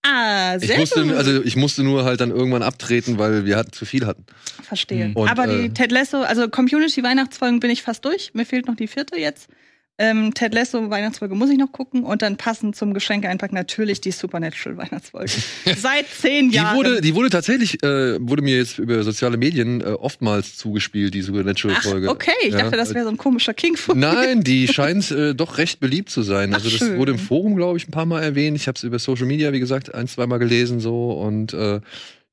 [0.03, 1.15] Ah, Ich sehr musste, gut.
[1.15, 4.25] also ich musste nur halt dann irgendwann abtreten, weil wir hatten zu viel hatten.
[4.63, 5.13] Verstehe.
[5.15, 8.33] Und, aber äh, die Ted Lasso, also Community Weihnachtsfolgen bin ich fast durch.
[8.35, 9.49] Mir fehlt noch die vierte jetzt.
[10.01, 14.01] Ähm, Ted Lasso Weihnachtsfolge muss ich noch gucken und dann passend zum Geschenk einpacken natürlich
[14.01, 15.33] die Supernatural Weihnachtsfolge.
[15.77, 16.77] Seit zehn Die Jahren.
[16.77, 21.21] wurde, die wurde tatsächlich, äh, wurde mir jetzt über soziale Medien äh, oftmals zugespielt, die
[21.23, 22.09] Ach, Supernatural-Folge.
[22.11, 25.59] okay, ich Ja, dachte, das wäre so ein komischer king Nein, die scheint äh, doch
[25.59, 26.55] recht beliebt zu sein.
[26.55, 26.97] Also Ach, das schön.
[26.99, 28.57] wurde im Forum, glaube ich, ein paar Mal erwähnt.
[28.57, 31.81] Ich habe es über Social Media, wie gesagt, ein, zweimal gelesen so und äh,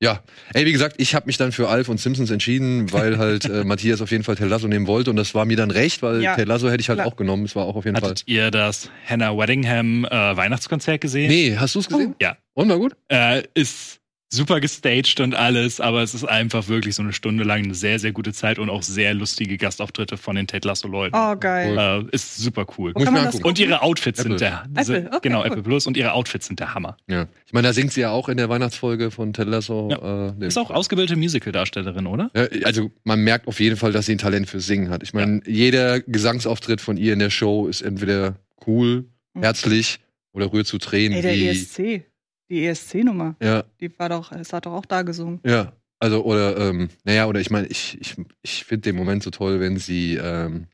[0.02, 3.46] Ja, ey, wie gesagt, ich habe mich dann für Alf und Simpsons entschieden, weil halt
[3.46, 6.02] äh, Matthias auf jeden Fall Ted Lasso nehmen wollte und das war mir dann recht,
[6.02, 7.08] weil Ja, Ted Lasso hätte ich halt klar.
[7.08, 7.44] auch genommen.
[7.46, 8.10] Es war auch auf jeden Fall.
[8.10, 11.28] Hattet ihr das Hannah Weddingham äh, Weihnachtskonzert gesehen?
[11.28, 12.14] Nee, hast du es gesehen?
[12.20, 12.36] Ja.
[12.52, 12.94] Und war gut?
[13.08, 17.62] Äh, ist super gestaged und alles, aber es ist einfach wirklich so eine Stunde lang
[17.64, 21.14] eine sehr, sehr gute Zeit und auch sehr lustige Gastauftritte von den Ted Lasso-Leuten.
[21.16, 21.76] Oh, geil.
[22.10, 22.92] Äh, ist super cool.
[22.92, 24.38] Und ihre Outfits Apple.
[24.38, 24.64] sind der.
[24.74, 25.46] Apple, okay, genau, cool.
[25.46, 26.96] Apple Plus und ihre Outfits sind der Hammer.
[27.08, 27.28] Ja.
[27.46, 29.90] Ich meine, da singt sie ja auch in der Weihnachtsfolge von Ted Lasso.
[29.90, 32.30] Äh, den- Ist auch ausgebildete Musical-Darstellerin, oder?
[32.34, 35.02] Ja, also man merkt auf jeden Fall, dass sie ein Talent für Singen hat.
[35.04, 38.36] Ich meine, jeder Gesangsauftritt von ihr in der Show ist entweder
[38.66, 39.42] cool, Mhm.
[39.42, 40.00] herzlich
[40.32, 41.12] oder rührt zu Tränen.
[41.16, 42.04] Ey, der wie, ESC.
[42.50, 43.34] Die ESC-Nummer.
[43.42, 45.40] ja, Die war doch, es hat doch auch da gesungen.
[45.44, 45.72] ja.
[45.98, 49.60] Also, oder, ähm, naja, oder ich meine, ich, ich, ich finde den Moment so toll,
[49.60, 50.66] wenn sie ähm,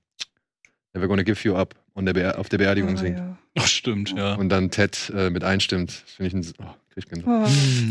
[0.94, 3.18] Never Gonna Give You Up und der auf der Beerdigung Oh, singt.
[3.18, 3.38] ja.
[3.56, 4.34] Ach, stimmt, ja.
[4.34, 5.90] Und dann Ted äh, mit einstimmt.
[6.04, 7.24] Das finde ich ein oh, krieg ich.
[7.24, 7.46] Oh.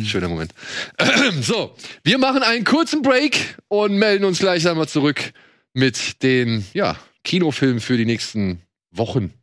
[0.06, 0.54] schöner Moment.
[1.42, 5.32] So, wir machen einen kurzen Break und melden uns gleich einmal zurück
[5.74, 9.34] mit den ja, Kinofilmen für die nächsten Wochen.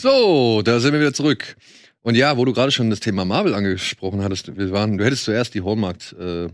[0.00, 1.56] So, da sind wir wieder zurück.
[2.02, 5.24] Und ja, wo du gerade schon das Thema Marvel angesprochen hattest, wir waren, du hättest
[5.24, 6.48] zuerst die Hallmark äh,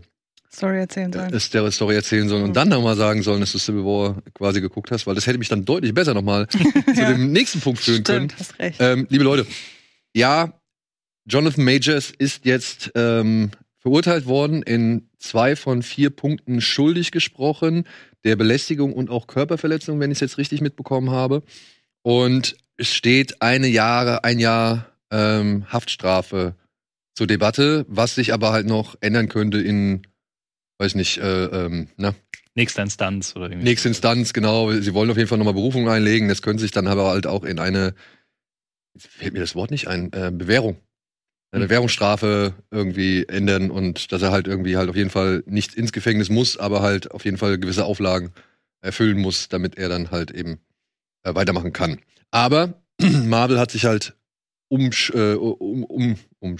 [0.49, 1.31] Sorry, erzählen sollen.
[1.31, 2.53] der Story erzählen sollen und Mhm.
[2.55, 5.47] dann nochmal sagen sollen, dass du Civil War quasi geguckt hast, weil das hätte mich
[5.47, 8.29] dann deutlich besser nochmal zu dem nächsten Punkt führen können.
[8.29, 8.77] Stimmt, hast recht.
[8.81, 9.47] Ähm, liebe Leute,
[10.13, 10.51] ja,
[11.25, 17.85] Jonathan Majors ist jetzt ähm, verurteilt worden, in zwei von vier Punkten schuldig gesprochen,
[18.25, 21.43] der Belästigung und auch Körperverletzung, wenn ich es jetzt richtig mitbekommen habe.
[22.01, 26.55] Und es steht eine Jahre, ein Jahr ähm, Haftstrafe
[27.15, 30.05] zur Debatte, was sich aber halt noch ändern könnte in,
[30.79, 32.13] weiß nicht, äh, ähm, na,
[32.57, 33.65] Nächste Instanz oder irgendwie.
[33.69, 34.71] Nächste Instanz, genau.
[34.71, 36.27] Sie wollen auf jeden Fall nochmal Berufung einlegen.
[36.27, 37.93] Das können sich dann aber halt auch in eine,
[38.95, 40.77] jetzt fällt mir das Wort nicht ein, äh, Bewährung.
[41.51, 41.67] Eine Hm.
[41.67, 46.29] Bewährungsstrafe irgendwie ändern und dass er halt irgendwie halt auf jeden Fall nicht ins Gefängnis
[46.29, 48.31] muss, aber halt auf jeden Fall gewisse Auflagen
[48.81, 50.59] erfüllen muss, damit er dann halt eben
[51.21, 51.99] äh, weitermachen kann.
[52.31, 54.15] Aber Marvel hat sich halt
[54.69, 56.57] um, äh, um, um,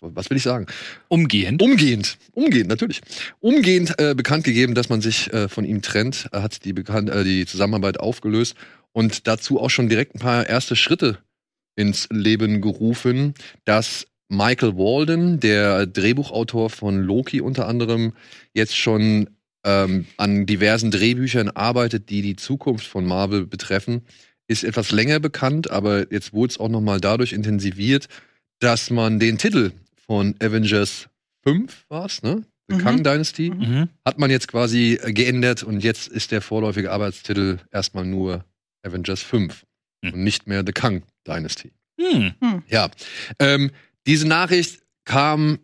[0.00, 0.66] was will ich sagen?
[1.08, 1.62] Umgehend.
[1.62, 3.00] Umgehend, umgehend, natürlich.
[3.40, 6.28] Umgehend äh, bekannt gegeben, dass man sich äh, von ihm trennt.
[6.32, 8.56] Er hat die, bekannt, äh, die Zusammenarbeit aufgelöst
[8.92, 11.18] und dazu auch schon direkt ein paar erste Schritte
[11.76, 18.14] ins Leben gerufen, dass Michael Walden, der Drehbuchautor von Loki unter anderem,
[18.52, 19.30] jetzt schon
[19.64, 24.02] ähm, an diversen Drehbüchern arbeitet, die die Zukunft von Marvel betreffen,
[24.48, 28.08] ist etwas länger bekannt, aber jetzt wurde es auch noch mal dadurch intensiviert,
[28.60, 29.72] dass man den Titel
[30.06, 31.08] von Avengers
[31.44, 32.44] 5 war's, ne?
[32.68, 32.78] The Mhm.
[32.80, 33.58] Kang Dynasty, Mhm.
[33.60, 33.88] Mhm.
[34.06, 38.44] hat man jetzt quasi äh, geändert und jetzt ist der vorläufige Arbeitstitel erstmal nur
[38.82, 39.64] Avengers 5
[40.04, 40.14] Hm.
[40.14, 41.72] und nicht mehr The Kang Dynasty.
[42.00, 42.32] Hm.
[42.68, 42.90] Ja.
[43.38, 43.70] Ähm,
[44.06, 45.58] diese Nachricht kam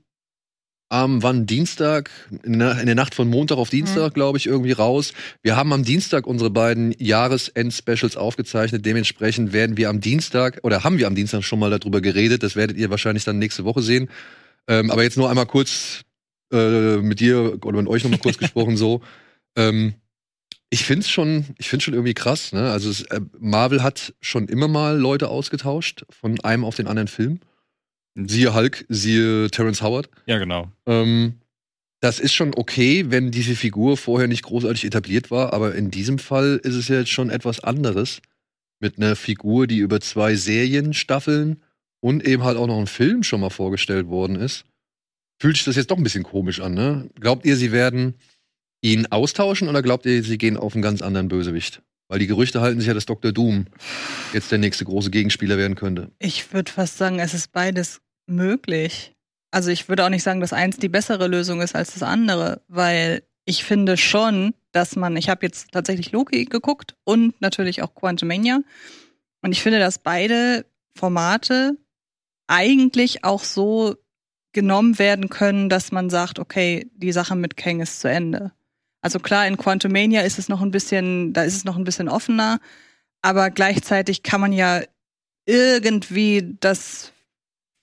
[0.90, 2.10] am wann Dienstag,
[2.42, 5.12] in der Nacht von Montag auf Dienstag, glaube ich, irgendwie raus.
[5.40, 8.84] Wir haben am Dienstag unsere beiden Jahresend-Specials aufgezeichnet.
[8.84, 12.42] Dementsprechend werden wir am Dienstag, oder haben wir am Dienstag schon mal darüber geredet.
[12.42, 14.10] Das werdet ihr wahrscheinlich dann nächste Woche sehen.
[14.66, 16.02] Ähm, aber jetzt nur einmal kurz
[16.52, 19.00] äh, mit dir oder mit euch noch mal kurz gesprochen so.
[19.54, 19.94] Ähm,
[20.70, 22.52] ich find's schon, ich find's schon irgendwie krass.
[22.52, 22.68] Ne?
[22.68, 27.08] Also es, äh, Marvel hat schon immer mal Leute ausgetauscht von einem auf den anderen
[27.08, 27.38] Film.
[28.14, 30.08] Siehe Hulk, siehe Terrence Howard.
[30.26, 30.70] Ja, genau.
[30.86, 31.34] Ähm,
[32.00, 36.18] das ist schon okay, wenn diese Figur vorher nicht großartig etabliert war, aber in diesem
[36.18, 38.20] Fall ist es ja jetzt schon etwas anderes.
[38.80, 41.62] Mit einer Figur, die über zwei Serienstaffeln
[42.00, 44.64] und eben halt auch noch ein Film schon mal vorgestellt worden ist.
[45.38, 47.10] Fühlt sich das jetzt doch ein bisschen komisch an, ne?
[47.20, 48.14] Glaubt ihr, sie werden
[48.82, 51.82] ihn austauschen oder glaubt ihr, sie gehen auf einen ganz anderen Bösewicht?
[52.10, 53.30] Weil die Gerüchte halten sich ja, dass Dr.
[53.30, 53.66] Doom
[54.32, 56.10] jetzt der nächste große Gegenspieler werden könnte.
[56.18, 59.14] Ich würde fast sagen, es ist beides möglich.
[59.52, 62.62] Also ich würde auch nicht sagen, dass eins die bessere Lösung ist als das andere,
[62.66, 67.94] weil ich finde schon, dass man, ich habe jetzt tatsächlich Loki geguckt und natürlich auch
[67.94, 68.58] Quantumania
[69.40, 71.76] und ich finde, dass beide Formate
[72.48, 73.94] eigentlich auch so
[74.52, 78.50] genommen werden können, dass man sagt, okay, die Sache mit Kang ist zu Ende.
[79.02, 82.08] Also klar, in Quantumania ist es noch ein bisschen, da ist es noch ein bisschen
[82.08, 82.60] offener,
[83.22, 84.82] aber gleichzeitig kann man ja
[85.46, 87.12] irgendwie das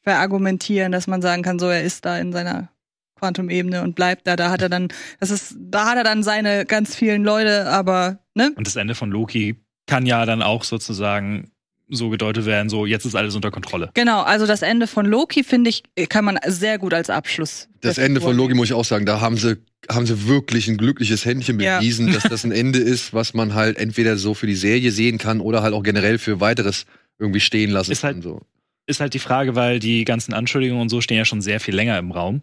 [0.03, 2.69] verargumentieren, dass man sagen kann, so er ist da in seiner
[3.17, 4.35] Quantum-Ebene und bleibt da.
[4.35, 8.19] Da hat er dann, das ist, da hat er dann seine ganz vielen Leute, aber
[8.35, 8.53] ne?
[8.55, 9.55] Und das Ende von Loki
[9.87, 11.51] kann ja dann auch sozusagen
[11.89, 13.89] so gedeutet werden, so jetzt ist alles unter Kontrolle.
[13.93, 17.69] Genau, also das Ende von Loki, finde ich, kann man sehr gut als Abschluss.
[17.81, 18.55] Das Ende von nehmen.
[18.57, 19.57] muss ich auch sagen, da haben sie,
[19.89, 21.79] haben sie wirklich ein glückliches Händchen Ja.
[21.79, 25.17] bewiesen, dass das ein Ende ist, was man halt entweder so für die Serie sehen
[25.17, 26.85] kann oder halt auch generell für weiteres
[27.19, 28.21] irgendwie stehen lassen Ist halt- kann.
[28.21, 28.41] So.
[28.85, 31.75] ist halt die Frage, weil die ganzen Anschuldigungen und so stehen ja schon sehr viel
[31.75, 32.41] länger im Raum.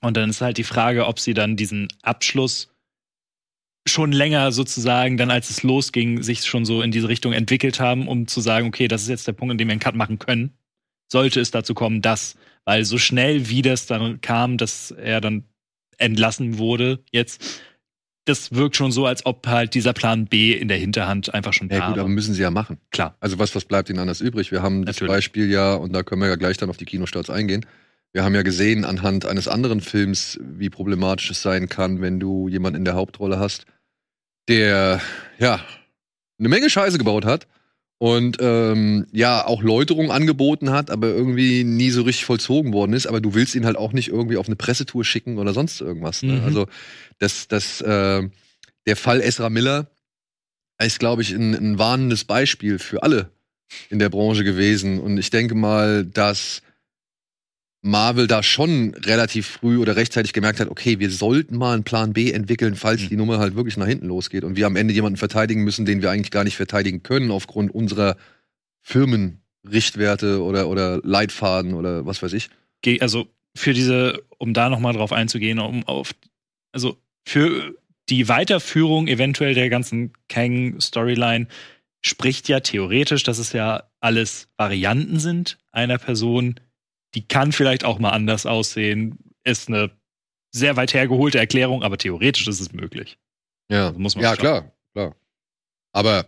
[0.00, 2.68] Und dann ist halt die Frage, ob sie dann diesen Abschluss
[3.90, 8.08] schon länger sozusagen, dann als es losging, sich schon so in diese Richtung entwickelt haben,
[8.08, 10.18] um zu sagen, okay, das ist jetzt der Punkt, an dem wir einen Cut machen
[10.18, 10.52] können.
[11.08, 15.44] Sollte es dazu kommen, dass, weil so schnell wie das dann kam, dass er dann
[15.98, 17.62] entlassen wurde, jetzt,
[18.24, 21.68] das wirkt schon so, als ob halt dieser Plan B in der Hinterhand einfach schon
[21.68, 22.04] da Ja gut, war.
[22.04, 22.78] aber müssen sie ja machen.
[22.90, 23.16] Klar.
[23.20, 24.52] Also was, was bleibt ihnen anders übrig?
[24.52, 25.12] Wir haben das Natürlich.
[25.12, 27.66] Beispiel ja, und da können wir ja gleich dann auf die Kinostarts eingehen.
[28.12, 32.48] Wir haben ja gesehen anhand eines anderen Films, wie problematisch es sein kann, wenn du
[32.48, 33.66] jemanden in der Hauptrolle hast,
[34.48, 35.00] der
[35.38, 35.60] ja
[36.38, 37.46] eine Menge Scheiße gebaut hat
[37.98, 43.06] und ähm, ja auch Läuterung angeboten hat, aber irgendwie nie so richtig vollzogen worden ist.
[43.06, 46.22] Aber du willst ihn halt auch nicht irgendwie auf eine Pressetour schicken oder sonst irgendwas.
[46.22, 46.34] Ne?
[46.34, 46.44] Mhm.
[46.44, 46.66] Also
[47.18, 48.26] das, das, äh,
[48.86, 49.90] der Fall Ezra Miller
[50.82, 53.30] ist, glaube ich, ein, ein warnendes Beispiel für alle
[53.90, 54.98] in der Branche gewesen.
[54.98, 56.62] Und ich denke mal, dass
[57.82, 62.12] Marvel da schon relativ früh oder rechtzeitig gemerkt hat, okay, wir sollten mal einen Plan
[62.12, 63.08] B entwickeln, falls Mhm.
[63.08, 66.02] die Nummer halt wirklich nach hinten losgeht und wir am Ende jemanden verteidigen müssen, den
[66.02, 68.16] wir eigentlich gar nicht verteidigen können aufgrund unserer
[68.82, 72.50] Firmenrichtwerte oder, oder Leitfaden oder was weiß ich.
[73.00, 76.14] also für diese, um da nochmal drauf einzugehen, um auf,
[76.72, 77.74] also für
[78.08, 81.46] die Weiterführung eventuell der ganzen Kang-Storyline
[82.04, 86.58] spricht ja theoretisch, dass es ja alles Varianten sind einer Person,
[87.14, 89.90] die kann vielleicht auch mal anders aussehen, ist eine
[90.52, 93.18] sehr weit hergeholte Erklärung, aber theoretisch ist es möglich.
[93.70, 94.38] Ja, Also muss man ja schauen.
[94.38, 95.16] klar, klar.
[95.92, 96.26] Aber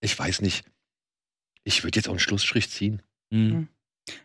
[0.00, 0.64] ich weiß nicht.
[1.64, 3.02] Ich würde jetzt auch einen Schlussstrich ziehen.
[3.32, 3.68] Hm.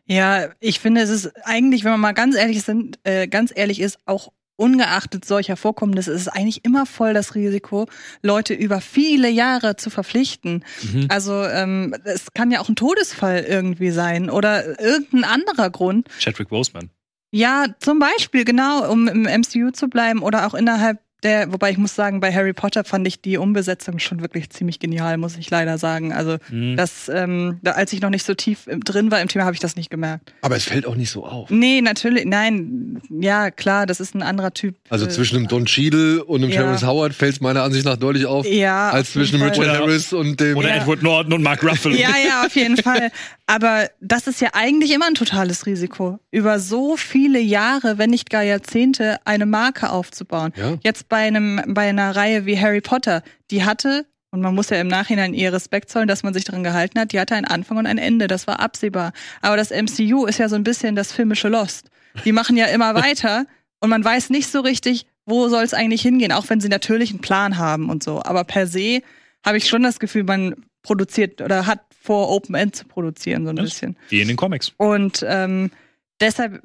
[0.05, 3.79] Ja, ich finde, es ist eigentlich, wenn man mal ganz ehrlich sind, äh, ganz ehrlich
[3.79, 7.87] ist, auch ungeachtet solcher Vorkommnisse, ist es eigentlich immer voll das Risiko,
[8.21, 10.63] Leute über viele Jahre zu verpflichten.
[10.81, 11.07] Mhm.
[11.09, 16.07] Also ähm, es kann ja auch ein Todesfall irgendwie sein oder irgendein anderer Grund.
[16.19, 16.89] Chadwick Boseman.
[17.31, 21.77] Ja, zum Beispiel, genau, um im MCU zu bleiben oder auch innerhalb der, wobei ich
[21.77, 25.49] muss sagen, bei Harry Potter fand ich die Umbesetzung schon wirklich ziemlich genial, muss ich
[25.49, 26.13] leider sagen.
[26.13, 26.75] Also Mhm.
[26.77, 29.53] das, ähm, da, als ich noch nicht so tief im- drin war im Thema, habe
[29.55, 30.33] ich das nicht gemerkt.
[30.41, 31.49] Aber es fällt auch nicht so auf.
[31.49, 34.75] Nee, natürlich, nein, ja, klar, das ist ein anderer Typ.
[34.89, 36.61] Also Äh, zwischen einem Don Cheadle und einem Ja.
[36.61, 39.49] Terrence Howard fällt es meiner Ansicht nach deutlich auf, ja, als zwischen Fall.
[39.49, 40.57] Richard Harris und dem.
[40.57, 40.75] Oder Ja.
[40.81, 41.95] Edward Norton und Mark Ruffalo.
[41.95, 43.09] Ja, ja, auf jeden Fall.
[43.47, 48.29] Aber das ist ja eigentlich immer ein totales Risiko, über so viele Jahre, wenn nicht
[48.29, 50.51] gar Jahrzehnte, eine Marke aufzubauen.
[50.55, 50.73] Ja.
[50.83, 54.79] Jetzt bei einem, bei einer Reihe wie Harry Potter, die hatte, und man muss ja
[54.81, 57.77] im Nachhinein ihr Respekt zollen, dass man sich daran gehalten hat, die hatte einen Anfang
[57.77, 59.13] und ein Ende, das war absehbar.
[59.41, 61.89] Aber das MCU ist ja so ein bisschen das filmische Lost.
[62.25, 63.45] Die machen ja immer weiter
[63.79, 67.11] und man weiß nicht so richtig, wo soll es eigentlich hingehen, auch wenn sie natürlich
[67.11, 68.21] einen Plan haben und so.
[68.23, 69.01] Aber per se
[69.45, 73.49] habe ich schon das Gefühl, man produziert oder hat vor, Open End zu produzieren, so
[73.51, 73.97] ein Das- bisschen.
[74.09, 74.73] Wie in den Comics.
[74.77, 75.71] Und ähm,
[76.19, 76.61] deshalb,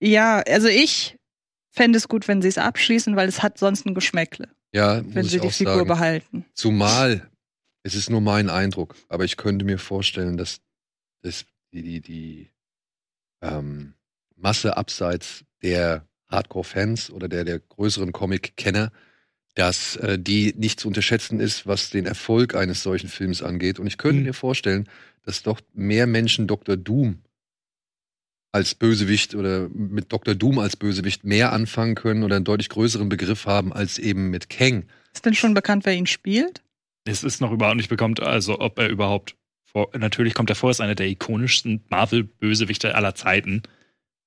[0.00, 1.17] ja, also ich
[1.78, 5.22] fände es gut, wenn sie es abschließen, weil es hat sonst ein Geschmäckle, ja, wenn
[5.22, 5.88] muss sie ich die auch Figur sagen.
[5.88, 6.44] behalten.
[6.54, 7.30] Zumal,
[7.84, 10.60] es ist nur mein Eindruck, aber ich könnte mir vorstellen, dass,
[11.22, 12.50] dass die, die, die
[13.42, 13.94] ähm,
[14.36, 18.92] Masse abseits der Hardcore-Fans oder der, der größeren Comic-Kenner,
[19.54, 23.78] dass äh, die nicht zu unterschätzen ist, was den Erfolg eines solchen Films angeht.
[23.78, 24.26] Und ich könnte Mhm.
[24.26, 24.88] mir vorstellen,
[25.24, 26.76] dass doch mehr Menschen Dr.
[26.76, 27.22] Doom
[28.52, 30.34] als Bösewicht oder mit Dr.
[30.34, 34.48] Doom als Bösewicht mehr anfangen können oder einen deutlich größeren Begriff haben als eben mit
[34.48, 34.84] Kang.
[35.12, 36.62] Ist denn schon bekannt, wer ihn spielt?
[37.04, 39.90] Es ist noch überhaupt nicht bekannt, also ob er überhaupt vor.
[39.96, 43.62] Natürlich kommt er vor, ist einer der ikonischsten Marvel-Bösewichte aller Zeiten.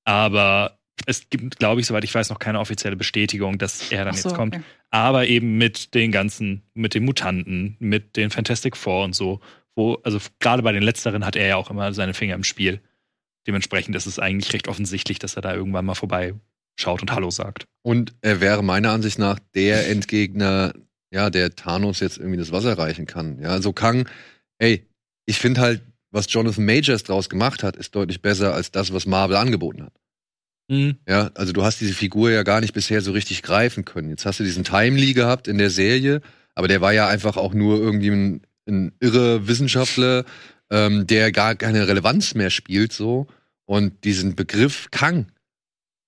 [0.04, 4.14] Aber es gibt, glaube ich, soweit ich weiß, noch keine offizielle Bestätigung, dass er dann
[4.16, 4.56] so, jetzt kommt.
[4.56, 4.66] okay.
[4.90, 9.40] Aber eben mit den ganzen, mit den Mutanten, mit den Fantastic Four und so.
[9.76, 12.82] Wo, also gerade bei den letzteren hat er ja auch immer seine Finger im Spiel.
[13.48, 17.66] Dementsprechend ist es eigentlich recht offensichtlich, dass er da irgendwann mal vorbeischaut und Hallo sagt.
[17.84, 20.74] Und er wäre meiner Ansicht nach der Endgegner,
[21.12, 23.40] ja, der Thanos jetzt irgendwie das Wasser reichen kann.
[23.40, 24.08] Ja, also Kang,
[24.60, 24.86] ey,
[25.26, 29.06] ich finde halt, was Jonathan Majors draus gemacht hat, ist deutlich besser als das, was
[29.06, 29.94] Marvel angeboten hat.
[30.68, 30.98] Mhm.
[31.08, 34.10] Ja, also du hast diese Figur ja gar nicht bisher so richtig greifen können.
[34.10, 36.22] Jetzt hast du diesen Timely gehabt in der Serie,
[36.56, 40.26] aber der war ja einfach auch nur irgendwie ein, ein irre Wissenschaftler,
[40.72, 43.28] ähm, der gar keine Relevanz mehr spielt, so.
[43.66, 45.28] Und diesen Begriff Kang,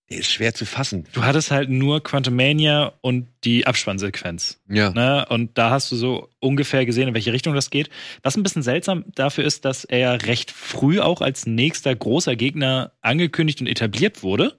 [0.09, 1.05] der ist schwer zu fassen.
[1.13, 4.61] Du hattest halt nur Quantumania und die Abspannsequenz.
[4.69, 4.91] Ja.
[4.91, 5.25] Ne?
[5.29, 7.89] Und da hast du so ungefähr gesehen, in welche Richtung das geht.
[8.21, 12.35] Was ein bisschen seltsam dafür ist, dass er ja recht früh auch als nächster großer
[12.35, 14.57] Gegner angekündigt und etabliert wurde.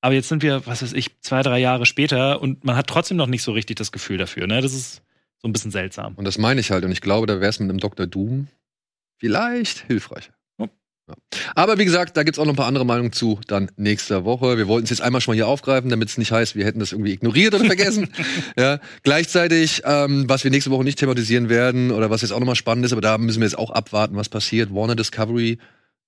[0.00, 3.16] Aber jetzt sind wir, was weiß ich, zwei, drei Jahre später und man hat trotzdem
[3.16, 4.46] noch nicht so richtig das Gefühl dafür.
[4.46, 4.60] Ne?
[4.60, 5.02] Das ist
[5.38, 6.14] so ein bisschen seltsam.
[6.14, 6.84] Und das meine ich halt.
[6.84, 8.06] Und ich glaube, da wäre es mit einem Dr.
[8.06, 8.48] Doom
[9.28, 10.32] vielleicht hilfreicher.
[10.58, 10.68] Ja.
[11.08, 11.14] Ja.
[11.54, 14.56] Aber wie gesagt, da gibt's auch noch ein paar andere Meinungen zu, dann nächste Woche.
[14.56, 16.80] Wir wollten es jetzt einmal schon mal hier aufgreifen, damit es nicht heißt, wir hätten
[16.80, 18.08] das irgendwie ignoriert oder vergessen.
[18.56, 18.80] ja.
[19.02, 22.84] Gleichzeitig, ähm, was wir nächste Woche nicht thematisieren werden oder was jetzt auch nochmal spannend
[22.86, 24.74] ist, aber da müssen wir jetzt auch abwarten, was passiert.
[24.74, 25.58] Warner Discovery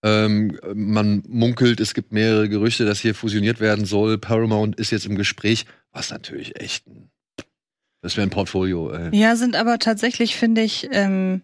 [0.03, 4.19] ähm, man munkelt, es gibt mehrere Gerüchte, dass hier fusioniert werden soll.
[4.19, 7.11] Paramount ist jetzt im Gespräch, was natürlich echt ein.
[8.03, 8.93] Das wäre ein Portfolio.
[8.93, 9.17] Äh.
[9.17, 11.43] Ja, sind aber tatsächlich, finde ich, ähm,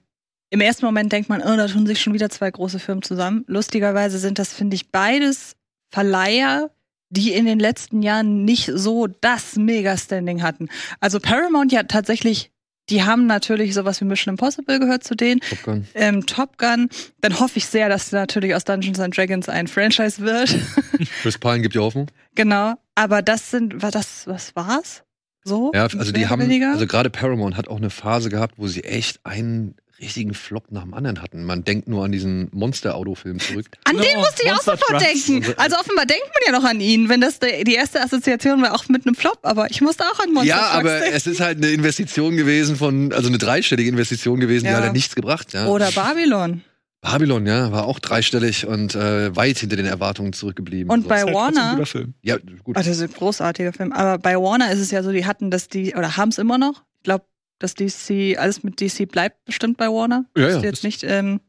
[0.53, 3.45] im ersten Moment denkt man, oh, da tun sich schon wieder zwei große Firmen zusammen.
[3.47, 5.57] Lustigerweise sind das, finde ich, beides
[5.91, 6.71] Verleiher,
[7.09, 10.69] die in den letzten Jahren nicht so das Mega-Standing hatten.
[11.01, 12.51] Also Paramount ja tatsächlich
[12.91, 15.41] die haben natürlich sowas wie Mission Impossible gehört zu denen.
[15.41, 15.87] Top Gun.
[15.95, 16.89] Ähm, Top Gun.
[17.21, 20.55] Dann hoffe ich sehr, dass natürlich aus Dungeons and Dragons ein Franchise wird.
[21.23, 22.09] Chris Pine gibt ja Hoffnung.
[22.35, 22.75] genau.
[22.97, 25.05] Aber das sind, war das, was war's?
[25.45, 25.71] So?
[25.75, 26.73] Ja, also die haben, weniger?
[26.73, 30.83] also gerade Paramount hat auch eine Phase gehabt, wo sie echt einen richtigen Flop nach
[30.83, 31.45] dem anderen hatten.
[31.45, 33.67] Man denkt nur an diesen Monster-Auto-Film zurück.
[33.85, 35.05] An den Oh, musste ich auch sofort Trucks.
[35.27, 35.55] denken.
[35.57, 38.89] Also offenbar denkt man ja noch an ihn, wenn das die erste Assoziation war, auch
[38.89, 39.39] mit einem Flop.
[39.43, 41.17] Aber ich musste auch an Monster ja, Trucks aber denken.
[41.17, 44.77] es ist halt eine Investition gewesen von, also eine dreistellige Investition gewesen, die Ja.
[44.79, 45.53] hat halt nichts gebracht.
[45.53, 45.69] Ja.
[45.69, 46.63] Oder Babylon.
[47.01, 50.89] Babylon, ja, war auch dreistellig und äh, weit hinter den Erwartungen zurückgeblieben.
[50.91, 51.09] Und So.
[51.09, 51.75] bei Ist halt trotzdem ein Warner.
[51.75, 52.15] guter Film.
[52.23, 52.49] ja, gut.
[52.65, 53.93] Oh, das ist ein großartiger Film.
[53.93, 56.59] Aber bei Warner ist es ja so, die hatten das, die, oder haben es immer
[56.59, 56.83] noch.
[56.99, 57.25] Ich glaube,
[57.63, 60.25] dass DC, alles mit DC bleibt bestimmt bei Warner.
[60.37, 60.57] Ja, ja.
[60.57, 61.41] Ist jetzt nicht, ähm,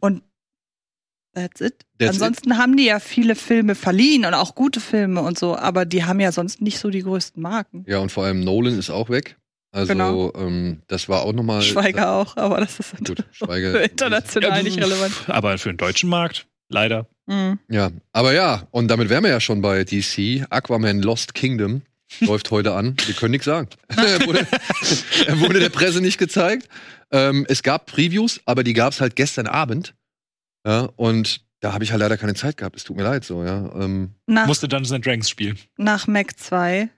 [0.00, 0.22] und
[1.34, 1.84] that's it.
[1.98, 5.84] That's Ansonsten haben die ja viele Filme verliehen und auch gute Filme und so, aber
[5.84, 7.84] die haben ja sonst nicht so die größten Marken.
[7.86, 9.36] Ja, und vor allem Nolan ist auch weg.
[9.72, 10.32] Also, Genau.
[10.34, 11.62] ähm, das war auch nochmal.
[11.62, 13.82] Schweiger auch, aber das ist Gut, für Schweiger.
[13.90, 15.12] international nicht relevant.
[15.28, 17.06] Aber für den deutschen Markt, leider.
[17.26, 17.60] Mhm.
[17.68, 20.44] Ja, aber ja, und damit wären wir ja schon bei DC.
[20.50, 21.82] Aquaman Lost Kingdom
[22.20, 22.96] läuft heute an.
[23.06, 23.68] Wir können nichts sagen.
[23.88, 24.46] er, wurde,
[25.26, 26.68] er wurde der Presse nicht gezeigt.
[27.12, 29.94] Ähm, es gab Previews, aber die gab es halt gestern Abend.
[30.66, 32.76] Ja, und da habe ich halt leider keine Zeit gehabt.
[32.76, 33.70] Es tut mir leid so, ja.
[33.74, 35.58] Ähm, Nach, Musste Dungeons and Dragons spielen.
[35.76, 36.88] nach Mac 2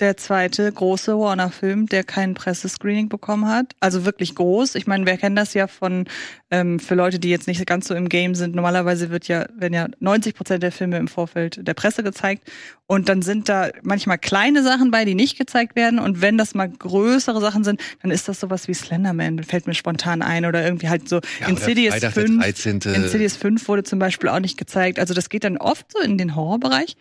[0.00, 3.76] der zweite große Warner-Film, der kein Pressescreening bekommen hat.
[3.78, 4.74] Also wirklich groß.
[4.74, 6.06] Ich meine, wir kennen das ja von,
[6.50, 8.56] ähm, für Leute, die jetzt nicht ganz so im Game sind.
[8.56, 12.50] Normalerweise wird ja, werden ja 90 Prozent der Filme im Vorfeld der Presse gezeigt.
[12.86, 16.00] Und dann sind da manchmal kleine Sachen bei, die nicht gezeigt werden.
[16.00, 19.74] Und wenn das mal größere Sachen sind, dann ist das sowas wie Slenderman, fällt mir
[19.74, 20.44] spontan ein.
[20.44, 22.42] Oder irgendwie halt so ja, Insidious Freitag der 5.
[22.42, 22.80] 13.
[22.94, 24.98] Insidious 5 wurde zum Beispiel auch nicht gezeigt.
[24.98, 26.96] Also das geht dann oft so in den Horrorbereich.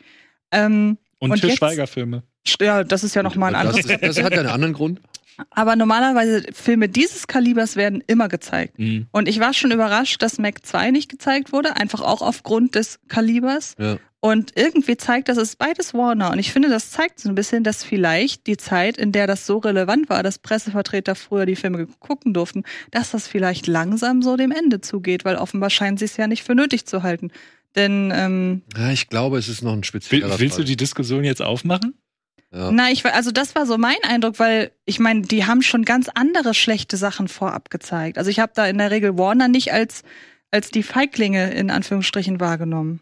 [0.51, 2.21] Ähm, Und, Und Schweiger-Filme.
[2.61, 4.01] Ja, das ist ja noch mal ein das, anderes.
[4.01, 5.01] ist, das hat ja einen anderen Grund.
[5.49, 8.77] Aber normalerweise Filme dieses Kalibers werden immer gezeigt.
[8.77, 9.07] Mhm.
[9.11, 12.99] Und ich war schon überrascht, dass Mac 2 nicht gezeigt wurde, einfach auch aufgrund des
[13.07, 13.75] Kalibers.
[13.79, 13.97] Ja.
[14.19, 16.31] Und irgendwie zeigt das, es ist beides Warner.
[16.31, 19.45] Und ich finde, das zeigt so ein bisschen, dass vielleicht die Zeit, in der das
[19.45, 24.37] so relevant war, dass Pressevertreter früher die Filme gucken durften, dass das vielleicht langsam so
[24.37, 27.31] dem Ende zugeht, weil offenbar scheinen sie es ja nicht für nötig zu halten.
[27.75, 30.65] Denn, ähm, Ja, ich glaube, es ist noch ein Will, spezieller willst du Fall.
[30.65, 31.95] die Diskussion jetzt aufmachen?
[32.53, 32.71] Ja.
[32.71, 36.07] na, ich, also das war so mein Eindruck, weil ich meine, die haben schon ganz
[36.13, 38.17] andere schlechte Sachen vorab gezeigt.
[38.19, 40.03] Also ich habe da in der Regel Warner nicht als,
[40.51, 42.99] als die Feiglinge in Anführungsstrichen wahrgenommen.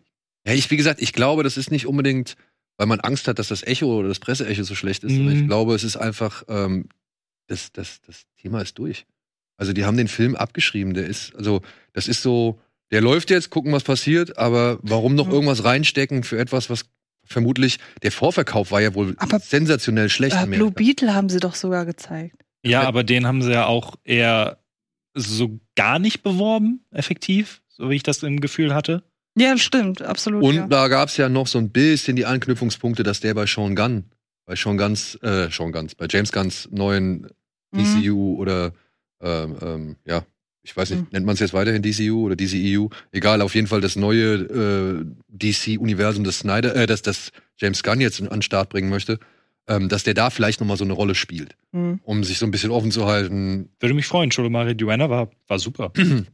[0.48, 2.38] Ja, ich, wie gesagt, ich glaube, das ist nicht unbedingt,
[2.78, 5.42] weil man Angst hat, dass das Echo oder das Presseecho so schlecht ist, sondern Mhm.
[5.42, 6.88] ich glaube, es ist einfach, ähm,
[7.48, 9.06] das, das, das Thema ist durch.
[9.58, 11.62] Also die haben den Film abgeschrieben, der ist, also
[11.94, 12.60] das ist so,
[12.90, 16.86] der läuft jetzt, gucken, was passiert, aber warum noch irgendwas reinstecken für etwas, was
[17.32, 20.36] vermutlich, der Vorverkauf war ja wohl Aber- sensationell schlecht.
[20.36, 20.72] Äh, in Blue.
[20.72, 22.36] Beetle haben sie doch sogar gezeigt.
[22.64, 24.60] Ja, aber den haben sie ja auch eher
[25.16, 29.04] so gar nicht beworben, effektiv, so wie ich das im Gefühl hatte.
[29.38, 30.44] Ja, stimmt, absolut.
[30.44, 30.68] Und ja.
[30.68, 34.06] da gab es ja noch so ein bisschen die Anknüpfungspunkte, dass der bei Sean Gunn,
[34.46, 37.28] bei Sean Guns, äh, Sean Guns, bei James Gunns neuen
[37.74, 38.02] Mhm.
[38.04, 38.74] DCU oder
[39.22, 40.24] ähm, ähm, ja,
[40.64, 41.08] ich weiß nicht, Mhm.
[41.12, 42.88] nennt man es jetzt weiterhin DCU oder DCEU?
[43.12, 48.02] Egal, auf jeden Fall das neue äh, DC-Universum, das Snyder, äh, das, das James Gunn
[48.02, 49.20] jetzt an den Start bringen möchte,
[49.68, 52.00] ähm, dass der da vielleicht noch mal so eine Rolle spielt, Mhm.
[52.04, 53.70] um sich so ein bisschen offen zu halten.
[53.80, 54.30] Würde mich freuen.
[54.30, 55.92] Cholo Duana war, war super.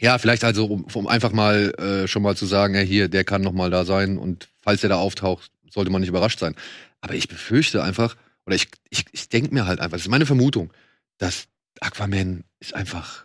[0.00, 3.22] Ja, vielleicht also, um, um einfach mal äh, schon mal zu sagen, ja, hier, der
[3.22, 6.56] kann noch mal da sein und falls er da auftaucht, sollte man nicht überrascht sein.
[7.00, 10.26] Aber ich befürchte einfach, oder ich, ich, ich denke mir halt einfach, das ist meine
[10.26, 10.72] Vermutung,
[11.18, 11.46] dass
[11.80, 13.24] Aquaman ist einfach.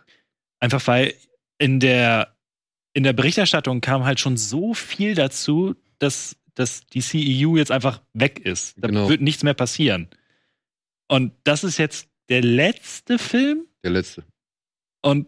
[0.60, 1.14] Einfach weil
[1.58, 2.34] in der,
[2.92, 8.00] in der Berichterstattung kam halt schon so viel dazu, dass, dass die CEU jetzt einfach
[8.12, 8.74] weg ist.
[8.78, 9.08] Da Genau.
[9.08, 10.08] wird nichts mehr passieren.
[11.08, 14.24] Und das ist jetzt der letzte Film Der letzte.
[15.02, 15.26] und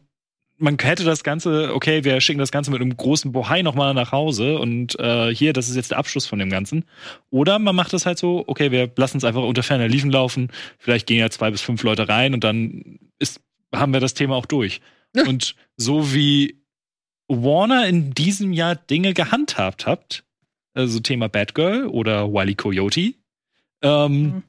[0.58, 4.12] man hätte das Ganze, okay, wir schicken das Ganze mit einem großen Bohai nochmal nach
[4.12, 6.84] Hause und äh, hier, das ist jetzt der Abschluss von dem Ganzen.
[7.30, 10.50] Oder man macht es halt so, okay, wir lassen es einfach unter ferner Liefen laufen,
[10.78, 13.40] vielleicht gehen ja zwei bis fünf Leute rein und dann ist,
[13.74, 14.80] haben wir das Thema auch durch.
[15.26, 16.62] Und so wie
[17.28, 20.24] Warner in diesem Jahr Dinge gehandhabt hat,
[20.74, 23.14] also Thema Batgirl oder Wily Coyote,
[23.82, 24.42] ähm, Mhm.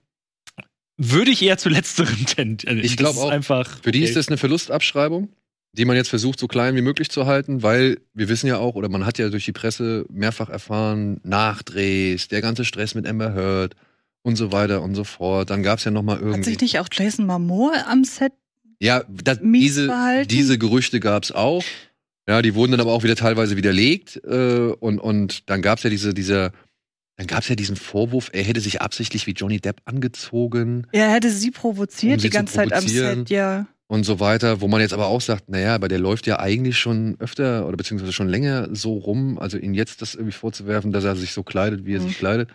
[0.97, 2.79] würde ich eher zu letzteren tendieren.
[2.79, 3.29] Ich Das glaub ist auch.
[3.31, 4.07] Einfach, Für die okay.
[4.07, 5.29] ist das eine Verlustabschreibung,
[5.73, 8.75] die man jetzt versucht, so klein wie möglich zu halten, weil wir wissen ja auch,
[8.75, 13.33] oder man hat ja durch die Presse mehrfach erfahren, Nachdrehs, der ganze Stress mit Amber
[13.33, 13.75] Heard
[14.21, 15.49] und so weiter und so fort.
[15.49, 16.43] Dann gab es ja noch mal Hat irgendwie.
[16.51, 18.33] sich nicht auch Jason Momoa am Set?
[18.83, 21.63] Ja, das, diese, diese Gerüchte gab es auch.
[22.27, 24.21] Ja, die wurden dann aber auch wieder teilweise widerlegt.
[24.25, 26.51] Äh, und, und dann gab es ja diese, dieser,
[27.17, 31.11] dann gab es ja diesen Vorwurf, er hätte sich absichtlich wie Johnny Depp angezogen Er
[31.11, 32.87] hätte sie provoziert Um sie die ganze Zeit am.
[32.87, 33.67] Set, ja.
[33.87, 36.77] und so weiter, wo man jetzt aber auch sagt, naja, aber der läuft ja eigentlich
[36.77, 39.37] schon öfter oder beziehungsweise schon länger so rum.
[39.39, 42.07] Also ihn jetzt das irgendwie vorzuwerfen, dass er sich so kleidet, wie er Mhm.
[42.07, 42.49] sich kleidet,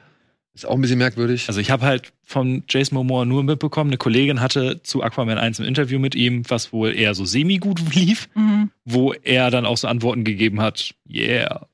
[0.58, 1.48] ist auch ein bisschen merkwürdig.
[1.48, 5.60] Also ich habe halt von Jason Momoa nur mitbekommen, eine Kollegin hatte zu Aquaman 1
[5.60, 8.70] ein Interview mit ihm, was wohl eher so semi-gut lief, Mhm.
[8.84, 11.66] wo er dann auch so Antworten gegeben hat, yeah,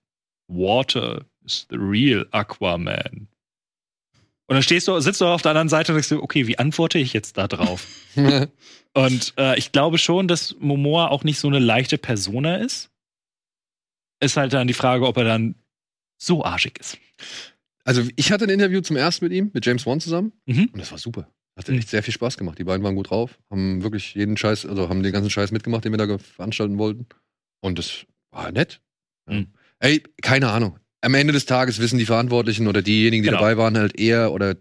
[0.48, 3.28] water is the real Aquaman.
[4.46, 6.58] Und dann stehst du, sitzt du auf der anderen Seite und denkst du, okay, wie
[6.58, 7.86] antworte ich jetzt da drauf?
[8.96, 12.90] Und äh, ich glaube schon, dass Momoa auch nicht so eine leichte Persona ist.
[14.20, 15.54] Ist halt dann die Frage, ob er dann
[16.18, 16.98] so arschig ist.
[17.84, 20.32] Also ich hatte ein Interview zum ersten mit ihm, mit James Wan zusammen.
[20.46, 20.70] Mhm.
[20.72, 21.28] Und das war super.
[21.56, 21.78] Hat Mhm.
[21.78, 22.58] echt sehr viel Spaß gemacht.
[22.58, 25.84] Die beiden waren gut drauf, haben wirklich jeden Scheiß, also haben den ganzen Scheiß mitgemacht,
[25.84, 27.06] den wir da veranstalten wollten.
[27.60, 28.80] Und das war nett.
[29.28, 29.36] Ja.
[29.36, 29.46] Mhm.
[29.78, 30.78] Ey, keine Ahnung.
[31.00, 33.40] Am Ende des Tages wissen die Verantwortlichen oder diejenigen, die Genau.
[33.40, 34.56] dabei waren, halt eher oder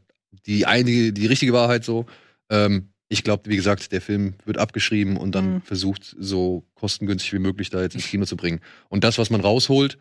[0.46, 2.06] die einige, die richtige Wahrheit so.
[2.52, 5.62] Ähm, ich glaube, wie gesagt, der Film wird abgeschrieben und dann Mhm.
[5.62, 8.60] versucht, so kostengünstig wie möglich da jetzt ins Kino zu bringen.
[8.90, 9.98] Und das, was man rausholt,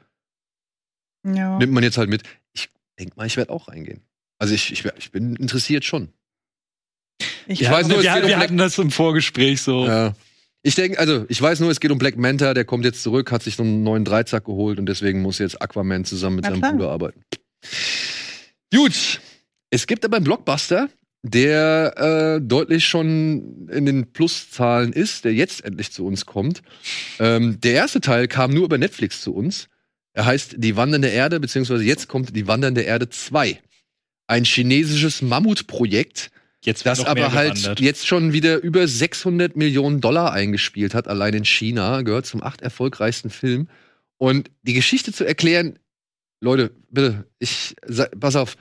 [1.25, 1.59] Ja.
[1.59, 2.23] nimmt man jetzt halt mit.
[2.53, 2.71] Ich
[3.03, 4.01] denke mal, ich werde auch reingehen.
[4.39, 6.09] Also ich, ich, ich bin interessiert schon.
[7.47, 9.87] Ich Ich weiß nur, es wir, geht um wir Black- hatten das im Vorgespräch so.
[9.87, 10.15] Ja.
[10.65, 13.33] Ich denke, also, ich weiß nur, es geht um Black Manta, der kommt jetzt zurück,
[13.33, 16.51] hat sich so einen neuen Dreizack geholt und deswegen muss jetzt Aquaman zusammen mit Na
[16.51, 16.73] seinem klar.
[16.73, 17.25] Bruder arbeiten.
[18.73, 19.21] Gut.
[19.71, 20.89] Es gibt aber einen Blockbuster,
[21.23, 21.95] der
[22.39, 26.63] äh, deutlich schon in den Pluszahlen ist, der jetzt endlich zu uns kommt.
[27.19, 29.69] Ähm, der erste Teil kam nur über Netflix zu uns.
[30.13, 33.61] Er heißt Die Wandernde Erde, beziehungsweise jetzt kommt Die Wandernde Erde 2.
[34.27, 36.31] Ein chinesisches Mammutprojekt,
[36.65, 37.81] Jetzt das aber halt gewandert.
[37.81, 42.63] jetzt schon wieder über 600 Millionen Dollar eingespielt hat, allein in China, gehört zum acht
[42.63, 43.69] erfolgreichsten Film.
[44.17, 45.79] Und die Geschichte zu erklären,
[46.41, 47.75] Leute, bitte, ich,
[48.19, 48.57] pass auf.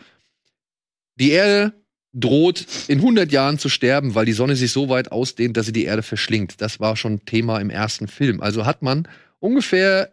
[1.16, 1.74] Die Erde
[2.14, 5.72] droht in 100 Jahren zu sterben, weil die Sonne sich so weit ausdehnt, dass sie
[5.72, 6.60] die Erde verschlingt.
[6.60, 8.42] Das war schon Thema im ersten Film.
[8.42, 9.08] Also hat man
[9.40, 10.12] ungefähr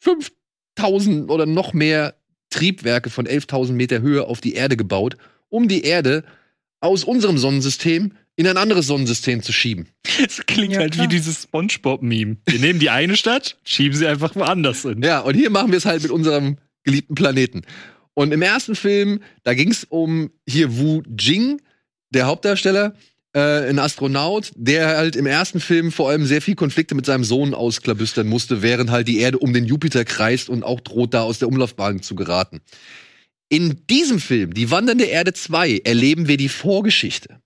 [0.00, 2.14] 5000 oder noch mehr
[2.50, 5.16] Triebwerke von 11.000 Meter Höhe auf die Erde gebaut,
[5.48, 6.24] um die Erde
[6.80, 9.88] aus unserem Sonnensystem in ein anderes Sonnensystem zu schieben.
[10.22, 11.04] Es klingt Ja, halt klar.
[11.06, 12.36] wie dieses SpongeBob-Meme.
[12.46, 15.02] Wir nehmen die eine Stadt, schieben sie einfach woanders hin.
[15.02, 17.62] Ja, und hier machen wir es halt mit unserem geliebten Planeten.
[18.14, 21.60] Und im ersten Film, da ging es um hier Wu Jing,
[22.10, 22.94] der Hauptdarsteller,
[23.36, 27.22] äh, ein Astronaut, der halt im ersten Film vor allem sehr viel Konflikte mit seinem
[27.22, 31.20] Sohn ausklabüstern musste, während halt die Erde um den Jupiter kreist und auch droht, da
[31.20, 32.62] aus der Umlaufbahn zu geraten.
[33.50, 37.40] In diesem Film, Die Wandernde Erde 2, erleben wir die Vorgeschichte.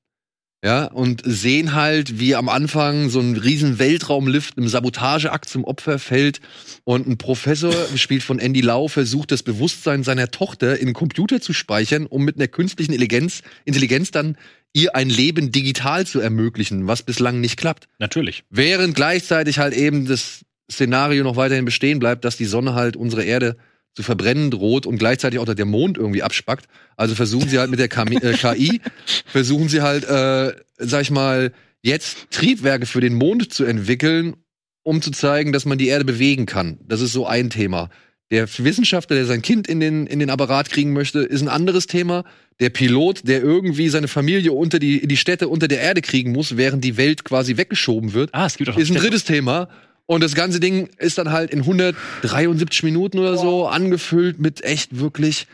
[0.63, 5.99] Ja, und sehen halt, wie am Anfang so ein riesen Weltraumlift einem Sabotageakt zum Opfer
[5.99, 6.41] fällt
[6.85, 11.41] und ein Professor, gespielt von Andy Lau, versucht, das Bewusstsein seiner Tochter in einen Computer
[11.41, 14.37] zu speichern, um mit einer künstlichen Intelligenz, Intelligenz dann
[14.73, 17.89] ihr ein Leben digital zu ermöglichen, was bislang nicht klappt.
[17.99, 18.45] Natürlich.
[18.51, 23.25] Während gleichzeitig halt eben das Szenario noch weiterhin bestehen bleibt, dass die Sonne halt unsere
[23.25, 23.57] Erde
[23.95, 26.67] zu verbrennen droht und gleichzeitig auch der Mond irgendwie abspackt.
[26.97, 28.81] Also versuchen sie halt mit der KI, äh, KI
[29.27, 31.53] versuchen sie halt, äh, sag ich mal,
[31.83, 34.37] jetzt Triebwerke für den Mond zu entwickeln,
[34.83, 36.79] um zu zeigen, dass man die Erde bewegen kann.
[36.87, 37.91] Das ist so ein Thema.
[38.31, 41.87] Der Wissenschaftler, der sein Kind in den, in den Apparat kriegen möchte, ist ein anderes
[41.87, 42.25] Thema.
[42.61, 46.31] Der Pilot, der irgendwie seine Familie unter die, in die Städte unter der Erde kriegen
[46.33, 49.25] muss, während die Welt quasi weggeschoben wird, Ah, es gibt auch ist ein Städte- drittes
[49.25, 49.69] Thema.
[50.07, 54.99] Und das ganze Ding ist dann halt in 173 Minuten oder so angefüllt mit echt
[54.99, 55.47] wirklich,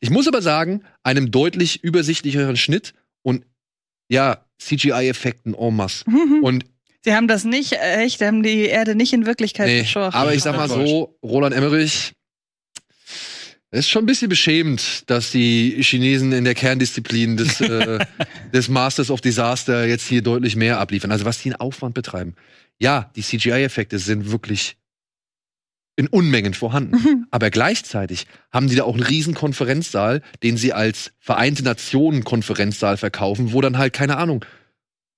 [0.00, 2.92] ich muss aber sagen, einem deutlich übersichtlicheren Schnitt
[3.22, 3.44] und
[4.08, 6.04] ja, CGI-Effekten en masse.
[6.42, 6.64] Und
[7.06, 10.18] Sie haben das nicht, äh, echt, haben die Erde nicht in Wirklichkeit nee, geschaffen.
[10.18, 12.14] aber ich sag mal so, Roland Emmerich,
[13.70, 18.04] es ist schon ein bisschen beschämend, dass die Chinesen in der Kerndisziplin des, äh,
[18.52, 21.12] des Masters of Disaster jetzt hier deutlich mehr abliefern.
[21.12, 22.34] Also was die in Aufwand betreiben.
[22.80, 24.76] Ja, die CGI-Effekte sind wirklich
[25.94, 26.96] in Unmengen vorhanden.
[26.96, 27.26] Mhm.
[27.30, 32.96] Aber gleichzeitig haben die da auch einen riesen Konferenzsaal, den sie als Vereinte Nationen Konferenzsaal
[32.96, 34.44] verkaufen, wo dann halt, keine Ahnung,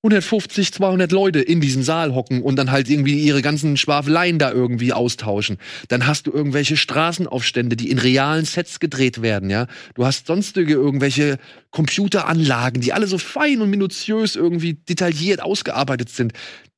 [0.03, 4.53] 150, 200 Leute in diesem Saal hocken und dann halt irgendwie ihre ganzen Schwafeleien da
[4.53, 5.59] irgendwie austauschen.
[5.89, 9.67] Dann hast du irgendwelche Straßenaufstände, die in realen Sets gedreht werden, ja.
[9.95, 11.39] Du hast sonstige irgendwelche
[11.73, 16.33] Computeranlagen, die alle so fein und minutiös irgendwie detailliert ausgearbeitet sind.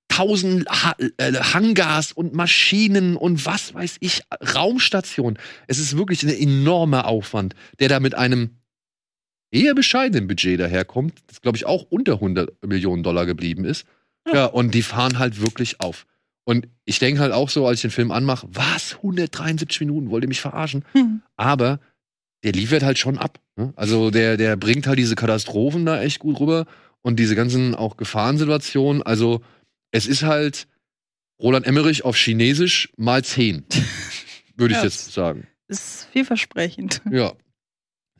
[0.09, 4.23] Tausend ha äh, Hangars und Maschinen und was weiß ich,
[4.55, 5.39] Raumstationen.
[5.67, 8.60] Es ist wirklich ein enormer Aufwand, der da mit einem
[9.51, 13.87] eher bescheidenen Budget daherkommt, das glaube ich auch unter 100 Millionen Dollar geblieben ist.
[14.27, 14.35] Ja.
[14.35, 16.07] ja, und die fahren halt wirklich auf.
[16.45, 20.25] Und ich denke halt auch so, als ich den Film anmache, was, 173 Minuten, wollt
[20.25, 20.85] ihr mich verarschen?
[20.93, 21.23] Hm.
[21.37, 21.81] Aber
[22.43, 23.39] der liefert halt schon ab.
[23.57, 23.73] Ne?
[23.77, 26.67] Also der, der bringt halt diese Katastrophen da echt gut rüber
[27.03, 29.03] und diese ganzen auch Gefahrensituationen.
[29.03, 29.43] Also
[29.91, 30.67] es ist halt
[31.41, 33.65] Roland Emmerich auf Chinesisch mal 10,
[34.57, 35.47] würde ich Ja, jetzt sagen.
[35.69, 37.01] Ist vielversprechend.
[37.11, 37.33] Ja.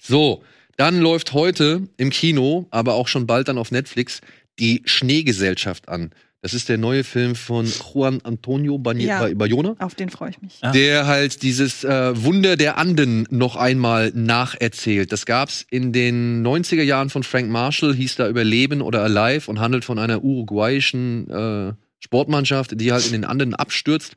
[0.01, 0.43] So,
[0.81, 4.21] dann läuft heute im Kino, aber auch schon bald dann auf Netflix,
[4.59, 6.11] die Schneegesellschaft an.
[6.43, 9.21] Das ist der neue Film von Juan Antonio Bani- Ja.
[9.21, 10.57] Ba- Bayona, Auf den freue ich mich.
[10.63, 10.73] Ah.
[10.73, 15.13] der halt dieses äh, Wunder der Anden noch einmal nacherzählt.
[15.13, 19.61] Das gab's in den 90er Jahren von Frank Marshall, hieß da Überleben oder Alive und
[19.61, 24.15] handelt von einer uruguayischen äh, Sportmannschaft, die halt in den Anden abstürzt.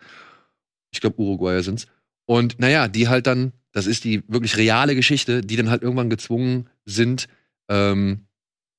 [0.91, 1.88] Ich glaube, Uruguayer sind's.
[2.26, 6.09] Und naja, die halt dann, das ist die wirklich reale Geschichte, die dann halt irgendwann
[6.09, 7.28] gezwungen sind,
[7.69, 8.28] ähm,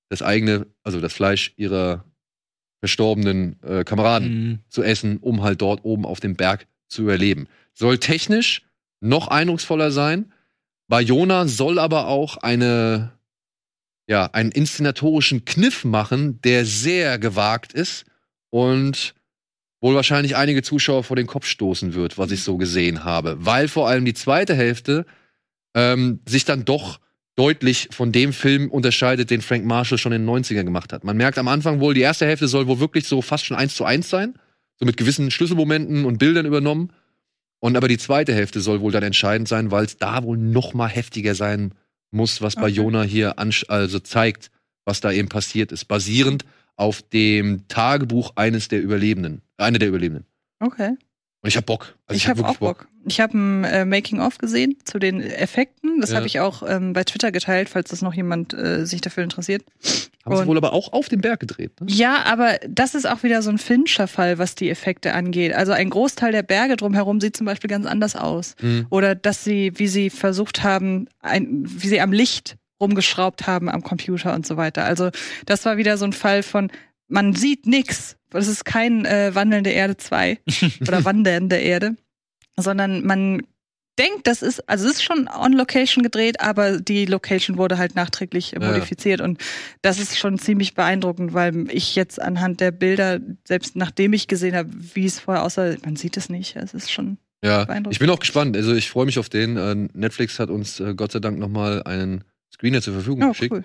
[0.09, 2.05] das eigene, also das Fleisch ihrer
[2.81, 4.59] verstorbenen äh, Kameraden Mhm.
[4.69, 7.49] zu essen, um halt dort oben auf dem Berg zu überleben.
[7.73, 8.63] Soll technisch
[9.01, 10.33] noch eindrucksvoller sein.
[10.89, 13.13] Bayona soll aber auch eine,
[14.07, 18.05] ja, einen inszenatorischen Kniff machen, der sehr gewagt ist
[18.51, 19.15] und
[19.85, 23.37] wohl wahrscheinlich einige Zuschauer vor den Kopf stoßen wird, was ich so gesehen habe.
[23.45, 25.05] Weil vor allem die zweite Hälfte
[25.75, 27.01] ähm, sich dann doch
[27.37, 31.05] deutlich von dem Film unterscheidet, den Frank Marshall schon in den 90ern gemacht hat.
[31.05, 33.75] Man merkt am Anfang wohl, die erste Hälfte soll wohl wirklich so fast schon eins
[33.75, 34.35] zu eins sein,
[34.79, 36.91] so mit gewissen Schlüsselmomenten und Bildern übernommen.
[37.61, 40.73] Und aber die zweite Hälfte soll wohl dann entscheidend sein, weil es da wohl noch
[40.73, 41.75] mal heftiger sein
[42.11, 42.73] muss, was bei Okay.
[42.77, 44.51] Jona hier ansch- also zeigt,
[44.87, 50.27] was da eben passiert ist, basierend auf dem Tagebuch eines der Überlebenden, einer der Überlebenden.
[50.61, 50.97] Okay.
[51.43, 51.95] Und ich hab Bock.
[52.07, 52.89] Also ich hab habe auch Bock.
[53.07, 56.01] Ich habe ein äh, Making-of gesehen zu den Effekten.
[56.01, 56.17] Das Ja.
[56.17, 59.63] habe ich auch ähm, bei Twitter geteilt, falls das noch jemand äh, sich dafür interessiert.
[60.25, 61.79] Haben sie wohl aber auch auf dem Berg gedreht.
[61.83, 61.87] Ne?
[61.91, 65.53] Ja, aber das ist auch wieder so ein Fincher-Fall, was die Effekte angeht.
[65.53, 68.57] Also ein Großteil der Berge drumherum sieht zum Beispiel ganz anders aus.
[68.63, 68.87] Mhm.
[68.89, 73.83] Oder dass sie, wie sie versucht haben, ein, wie sie am Licht rumgeschraubt haben am
[73.83, 74.85] Computer und so weiter.
[74.85, 75.11] Also
[75.47, 76.71] das war wieder so ein Fall von,
[77.09, 78.17] man sieht nix.
[78.31, 80.39] Das ist kein äh, wandelnde Erde 2
[80.81, 81.97] oder wandernde Erde,
[82.57, 83.43] sondern man
[83.97, 87.95] denkt, das ist, also es ist schon on Location gedreht, aber die Location wurde halt
[87.95, 88.59] nachträglich Ja.
[88.59, 89.41] modifiziert und
[89.83, 94.57] das ist schon ziemlich beeindruckend, weil ich jetzt anhand der Bilder, selbst nachdem ich gesehen
[94.57, 96.57] habe, wie es vorher aussah, man sieht es nicht.
[96.57, 97.93] Es ist schon Ja, Beeindruckend.
[97.95, 98.57] ich bin auch gespannt.
[98.57, 99.57] Also ich freue mich auf den.
[99.57, 102.25] Äh, Netflix hat uns äh, Gott sei Dank noch mal einen
[102.55, 103.65] Screener zur Verfügung oh, geschickt, cool.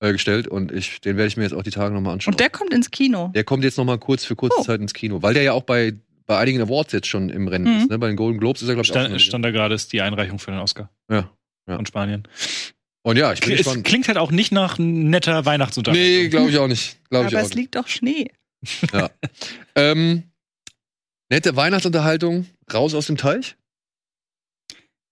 [0.00, 2.34] äh, gestellt und ich, den werde ich mir jetzt auch die Tage noch mal anschauen.
[2.34, 3.28] Und der kommt ins Kino.
[3.34, 4.62] Der kommt jetzt noch mal kurz für kurze Oh.
[4.64, 5.92] Zeit ins Kino, weil der ja auch bei,
[6.26, 7.80] bei einigen Awards jetzt schon im Rennen Mhm.
[7.82, 7.90] ist.
[7.90, 7.98] Ne?
[7.98, 9.92] Bei den Golden Globes ist er, glaube ich, auch Stand, schon stand da gerade ist
[9.92, 11.30] die Einreichung für den Oscar ja.
[11.68, 11.76] Ja.
[11.76, 12.26] von Spanien.
[13.02, 13.84] Und ja, ich bin Es gespannt.
[13.84, 16.06] klingt halt auch nicht nach netter Weihnachtsunterhaltung.
[16.06, 16.98] Nee, glaube ich auch nicht.
[17.08, 17.58] Glaube ich aber auch es nicht.
[17.58, 18.30] liegt doch Schnee.
[19.74, 20.24] Ähm,
[21.30, 23.56] nette Weihnachtsunterhaltung, raus aus dem Teich.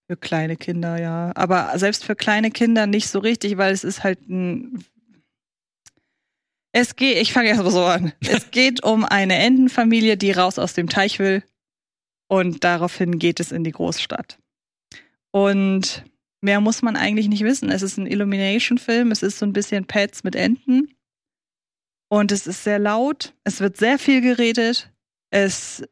[0.09, 1.33] Für kleine Kinder, ja.
[1.35, 4.83] Aber selbst für kleine Kinder nicht so richtig, weil es ist halt ein.
[6.73, 8.13] Es geht, ich fange erst mal so an.
[8.21, 11.43] Es geht um eine Entenfamilie, die raus aus dem Teich will.
[12.27, 14.39] Und daraufhin geht es in die Großstadt.
[15.31, 16.05] Und
[16.41, 17.71] mehr muss man eigentlich nicht wissen.
[17.71, 19.11] Es ist ein Illumination-Film.
[19.11, 20.95] Es ist so ein bisschen Pets mit Enten.
[22.09, 23.35] Und es ist sehr laut.
[23.45, 24.91] Es wird sehr viel geredet.
[25.31, 25.85] Es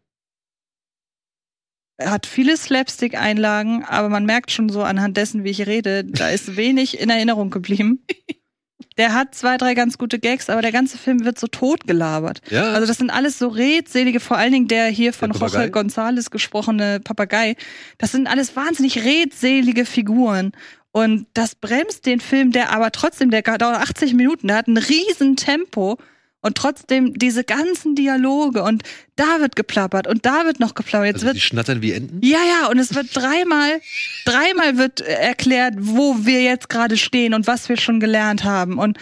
[2.00, 6.56] hat viele Slapstick-Einlagen, aber man merkt schon so anhand dessen, wie ich rede, da ist
[6.56, 8.04] wenig in Erinnerung geblieben.
[8.98, 12.40] Der hat zwei, drei ganz gute Gags, aber der ganze Film wird so totgelabert.
[12.50, 15.40] Ja, Also das sind alles so redselige, vor allen Dingen der hier von Der?
[15.66, 17.56] Jorge González gesprochene Papagei.
[17.98, 20.52] Das sind alles wahnsinnig redselige Figuren.
[20.92, 24.78] Und das bremst den Film, der aber trotzdem, der dauert 80 Minuten, der hat ein
[24.78, 25.98] riesen Tempo
[26.46, 28.84] und trotzdem diese ganzen Dialoge und
[29.16, 31.08] da wird geplappert und da wird noch geplappert.
[31.08, 32.20] Jetzt also wird die schnattern wie Enten.
[32.24, 33.80] ja, ja, und es wird dreimal,
[34.24, 38.78] dreimal wird erklärt, wo wir jetzt gerade stehen und was wir schon gelernt haben.
[38.78, 38.96] Und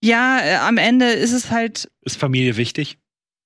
[0.00, 2.96] ja, äh, am Ende ist es halt, Ist Familie wichtig?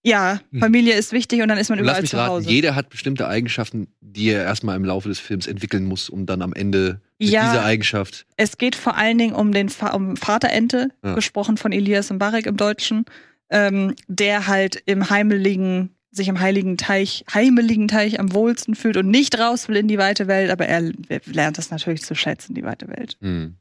[0.05, 0.61] Ja, Hm.
[0.61, 2.51] Familie ist wichtig und dann ist man Lass überall mich zu raten, Hause.
[2.51, 6.43] jeder hat bestimmte Eigenschaften, die er erstmal im Laufe des Films entwickeln muss, um dann
[6.43, 7.45] am Ende mit Ja.
[7.51, 8.27] dieser Eigenschaft.
[8.37, 11.15] Es geht vor allen Dingen um den Fa um Vaterente, Ja.
[11.15, 13.05] gesprochen von Elias Mbarek im Deutschen.
[13.51, 19.09] ähm, der halt im heimeligen, sich im heiligen Teich, heimeligen Teich am wohlsten fühlt und
[19.11, 20.93] nicht raus will in die weite Welt, aber er
[21.27, 23.17] lernt das natürlich zu schätzen, die weite Welt.
[23.21, 23.57] Hm.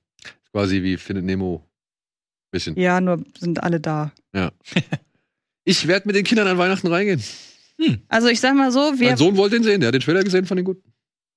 [0.51, 1.63] Quasi wie Findet Nemo.
[2.49, 2.79] Bisschen.
[2.79, 4.13] Ja, nur sind alle da.
[5.65, 7.23] Ich werde mit den Kindern an Weihnachten reingehen.
[8.07, 10.23] Also ich sag mal so, wir mein Sohn wollte ihn sehen, der hat den Trailer
[10.23, 10.81] gesehen, fand ihn gut.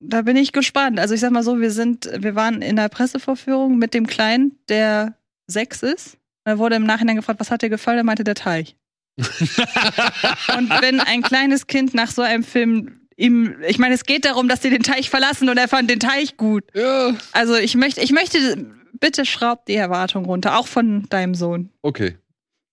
[0.00, 1.00] Da bin ich gespannt.
[1.00, 4.58] Also ich sag mal so, wir sind, wir waren in der Pressevorführung mit dem Kleinen,
[4.68, 5.16] der
[5.46, 6.18] sechs ist.
[6.44, 7.98] Da wurde im Nachhinein gefragt, was hat dir gefallen?
[7.98, 8.76] Er meinte der Teich.
[9.18, 14.46] und wenn ein kleines Kind nach so einem Film ihm, ich meine, es geht darum,
[14.46, 16.64] dass sie den Teich verlassen und er fand den Teich gut.
[16.74, 17.16] Ja.
[17.32, 18.66] Also ich möchte, ich möchte,
[19.00, 21.70] bitte schraub die Erwartung runter, auch von deinem Sohn.
[21.82, 22.16] Okay.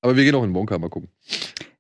[0.04, 1.10] Aber wir gehen auch in Wonka mal gucken.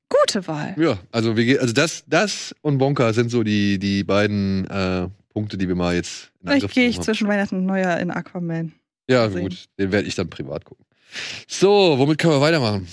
[0.07, 0.74] Gute Wahl.
[0.78, 5.09] Ja, also wir gehen, also das, das und Wonka sind so die, die beiden äh,
[5.34, 7.03] Punkte, die wir mal jetzt in Vielleicht gehe ich haben.
[7.03, 8.71] zwischen Weihnachten und Neujahr in Aquaman.
[9.09, 9.41] Ja, sehen.
[9.41, 9.65] gut.
[9.78, 10.86] Den werde ich dann privat gucken.
[11.47, 12.88] So, womit können wir weitermachen?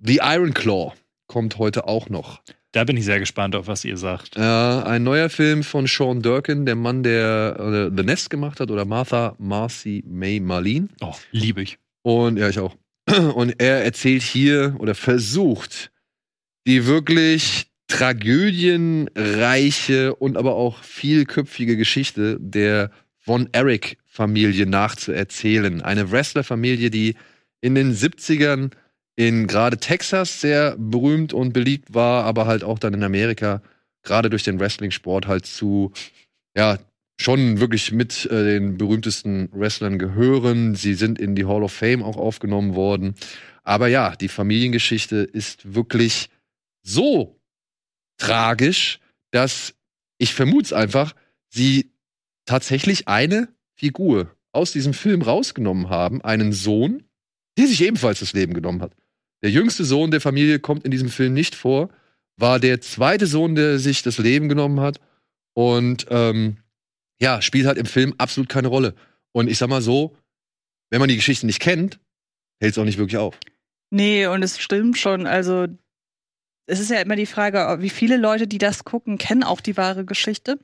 [0.00, 0.92] The Iron Claw
[1.28, 2.42] kommt heute auch noch.
[2.72, 4.36] Da bin ich sehr gespannt, auf was ihr sagt.
[4.36, 8.70] Äh, ein neuer Film von Sean Durkin, der Mann, der äh, The Nest gemacht hat,
[8.70, 10.88] oder Martha Marcy May Marlene.
[11.00, 11.78] Oh, liebe ich.
[12.02, 12.76] Und ja, ich auch.
[13.34, 15.90] Und er erzählt hier oder versucht,
[16.66, 25.82] die wirklich tragödienreiche und aber auch vielköpfige Geschichte der Von Erich Familie nachzuerzählen.
[25.82, 27.16] Eine Wrestlerfamilie, die
[27.60, 28.70] in den 70ern
[29.16, 33.62] in gerade Texas sehr berühmt und beliebt war, aber halt auch dann in Amerika
[34.02, 35.92] gerade durch den Wrestling-Sport halt zu
[36.56, 36.78] ja
[37.20, 40.74] schon wirklich mit äh, den berühmtesten Wrestlern gehören.
[40.74, 43.14] Sie sind in die Hall of Fame auch aufgenommen worden.
[43.62, 46.28] Aber ja, die Familiengeschichte ist wirklich
[46.82, 47.40] so
[48.18, 49.00] tragisch,
[49.30, 49.74] dass
[50.18, 51.14] ich vermute es einfach,
[51.48, 51.92] sie
[52.46, 57.04] tatsächlich eine Figur aus diesem Film rausgenommen haben, einen Sohn,
[57.58, 58.94] der sich ebenfalls das Leben genommen hat.
[59.42, 61.90] Der jüngste Sohn der Familie kommt in diesem Film nicht vor,
[62.36, 65.00] war der zweite Sohn, der sich das Leben genommen hat
[65.54, 66.58] und ähm,
[67.20, 68.94] ja, spielt halt im Film absolut keine Rolle.
[69.32, 70.16] Und ich sag mal so,
[70.90, 71.98] wenn man die Geschichte nicht kennt,
[72.60, 73.38] hält es auch nicht wirklich auf.
[73.90, 75.26] Nee, und es stimmt schon.
[75.26, 75.66] Also,
[76.66, 79.76] es ist ja immer die Frage, wie viele Leute, die das gucken, kennen auch die
[79.76, 80.58] wahre Geschichte.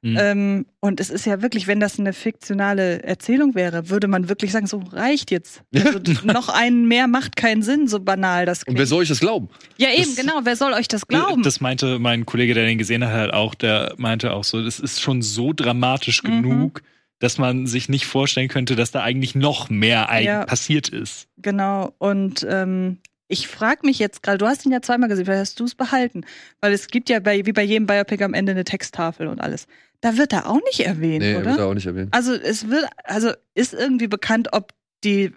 [0.00, 0.16] Mhm.
[0.20, 4.52] Ähm, und es ist ja wirklich, wenn das eine fiktionale Erzählung wäre, würde man wirklich
[4.52, 5.62] sagen, so reicht jetzt.
[5.74, 8.78] Also, noch einen mehr macht keinen Sinn, so banal das Und klingt.
[8.78, 9.48] wer soll ich das glauben?
[9.76, 10.40] ja, eben, Das- genau.
[10.44, 11.42] Wer soll euch das glauben?
[11.42, 14.78] Das meinte mein Kollege, der den gesehen hat, halt auch, der meinte auch so, das
[14.78, 16.42] ist schon so dramatisch Mhm.
[16.42, 16.82] genug,
[17.18, 20.44] dass man sich nicht vorstellen könnte, dass da eigentlich noch mehr Ja.
[20.46, 21.26] passiert ist.
[21.38, 21.92] Genau.
[21.98, 22.98] Und ähm,
[23.30, 25.74] ich frage mich jetzt gerade, du hast ihn ja zweimal gesehen, vielleicht hast du es
[25.74, 26.22] behalten.
[26.60, 29.66] Weil es gibt ja bei, wie bei jedem Biopic am Ende eine Texttafel und alles.
[30.00, 31.46] Da wird er auch nicht erwähnt, Nee, oder?
[31.46, 32.14] wird er auch nicht erwähnt.
[32.14, 34.72] Also es wird, also ist irgendwie bekannt, ob
[35.04, 35.32] die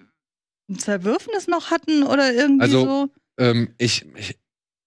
[0.70, 3.10] ein Zerwürfnis noch hatten oder irgendwie Also, so.
[3.40, 4.38] Ähm, ich, ich,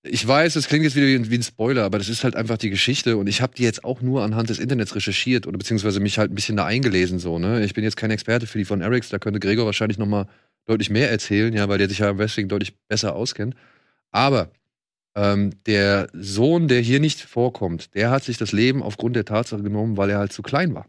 [0.02, 2.58] ich weiß, es klingt jetzt wieder wie, wie ein Spoiler, aber das ist halt einfach
[2.58, 5.98] die Geschichte und ich habe die jetzt auch nur anhand des Internets recherchiert oder beziehungsweise
[5.98, 7.64] mich halt ein bisschen da eingelesen so, ne?
[7.64, 10.28] Ich bin jetzt kein Experte für die von Erics, da könnte Gregor wahrscheinlich noch mal
[10.66, 13.54] deutlich mehr erzählen, ja, weil der sich ja im Wrestling deutlich besser auskennt.
[14.12, 14.50] Aber
[15.14, 19.62] ähm, der Sohn, der hier nicht vorkommt, der hat sich das Leben aufgrund der Tatsache
[19.62, 20.86] genommen, weil er halt zu klein war.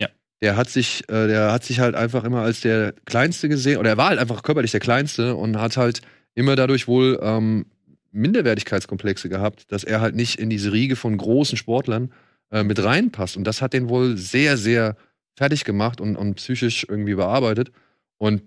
[0.00, 0.08] Ja.
[0.42, 3.90] Der hat sich, äh, der hat sich halt einfach immer als der Kleinste gesehen, oder
[3.90, 6.00] er war halt einfach körperlich der Kleinste und hat halt
[6.34, 7.66] immer dadurch wohl ähm,
[8.12, 12.12] Minderwertigkeitskomplexe gehabt, dass er halt nicht in diese Riege von großen Sportlern
[12.50, 13.36] äh, mit reinpasst.
[13.36, 14.96] Und das hat den wohl sehr, sehr
[15.36, 17.70] fertig gemacht und, und psychisch irgendwie bearbeitet.
[18.16, 18.42] Und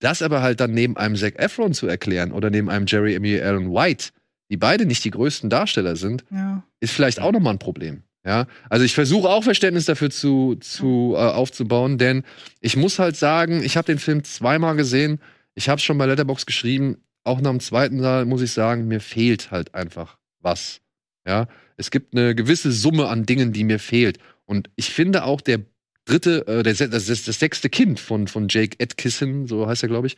[0.00, 3.42] das aber halt dann neben einem Zac Efron zu erklären oder neben einem Jerry Emil
[3.42, 4.10] Allen White,
[4.50, 6.62] die beide nicht die größten Darsteller sind, Ja.
[6.80, 8.02] ist vielleicht auch nochmal ein Problem.
[8.24, 12.24] Ja, also ich versuche auch Verständnis dafür zu, zu äh, aufzubauen, denn
[12.60, 15.20] ich muss halt sagen, ich habe den Film zweimal gesehen.
[15.54, 16.96] Ich habe schon bei Letterbox geschrieben.
[17.22, 20.80] Auch nach dem zweiten Mal muss ich sagen, mir fehlt halt einfach was.
[21.26, 24.18] Ja, es gibt eine gewisse Summe an Dingen, die mir fehlt.
[24.44, 25.60] Und ich finde auch der
[26.06, 29.88] dritte, äh, se- das, das, das sechste Kind von, von Jake Atkinson, so heißt er,
[29.90, 30.16] glaube ich,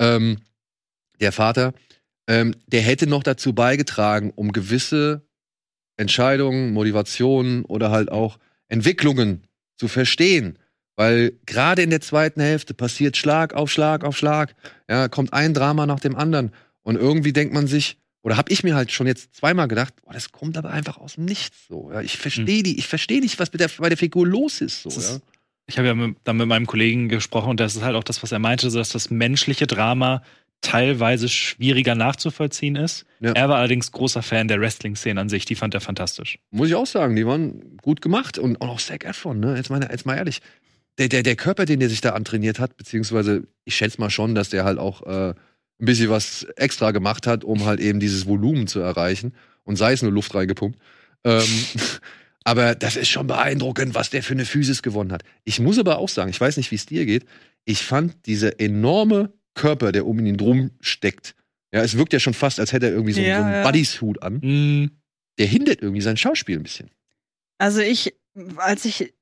[0.00, 0.38] ähm,
[1.20, 1.72] der Vater,
[2.28, 5.22] ähm, der hätte noch dazu beigetragen, um gewisse
[5.96, 9.46] Entscheidungen, Motivationen oder halt auch Entwicklungen
[9.78, 10.58] zu verstehen.
[10.96, 14.56] Weil gerade in der zweiten Hälfte passiert Schlag auf Schlag auf Schlag.
[14.88, 16.52] Ja, kommt ein Drama nach dem anderen.
[16.82, 20.12] Und irgendwie denkt man sich, oder habe ich mir halt schon jetzt zweimal gedacht, boah,
[20.12, 21.56] das kommt aber einfach aus dem Nichts.
[21.68, 22.00] So, ja.
[22.00, 24.82] Ich verstehe die, ich verstehe nicht, was mit der, bei der Figur los ist.
[24.82, 25.18] So, Das ist- ja.
[25.70, 28.22] Ich habe ja mit, dann mit meinem Kollegen gesprochen und das ist halt auch das,
[28.22, 30.22] was er meinte, so dass das menschliche Drama
[30.62, 33.04] teilweise schwieriger nachzuvollziehen ist.
[33.20, 33.32] Ja.
[33.32, 36.38] Er war allerdings großer Fan der Wrestling-Szene an sich, die fand er fantastisch.
[36.50, 38.38] Muss ich auch sagen, die waren gut gemacht.
[38.38, 39.56] Und auch Zac Efron, ne?
[39.56, 40.40] Jetzt, meine, jetzt mal ehrlich.
[40.98, 44.34] Der, der, der Körper, den der sich da antrainiert hat, beziehungsweise ich schätze mal schon,
[44.34, 45.34] dass der halt auch äh,
[45.80, 49.34] ein bisschen was extra gemacht hat, um halt eben dieses Volumen zu erreichen.
[49.64, 50.78] Und sei es nur Luft reingepumpt.
[51.24, 51.44] Ähm,
[52.44, 55.22] aber das ist schon beeindruckend, was der für eine Physis gewonnen hat.
[55.44, 57.26] Ich muss aber auch sagen, ich weiß nicht, wie es dir geht.
[57.64, 61.34] Ich fand diese enorme Körper, der um ihn drum steckt.
[61.72, 63.62] Ja, es wirkt ja schon fast, als hätte er irgendwie so, Ja, so einen ja.
[63.62, 64.34] Buddies-Hut an.
[64.36, 64.90] Mm,
[65.38, 66.90] Der hindert irgendwie sein Schauspiel ein bisschen.
[67.58, 68.14] Also ich,
[68.56, 69.12] als ich,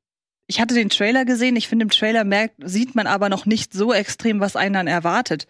[0.46, 3.72] ich hatte den Trailer gesehen, ich finde im Trailer merkt, sieht man aber noch nicht
[3.72, 5.48] so extrem, was einen dann erwartet.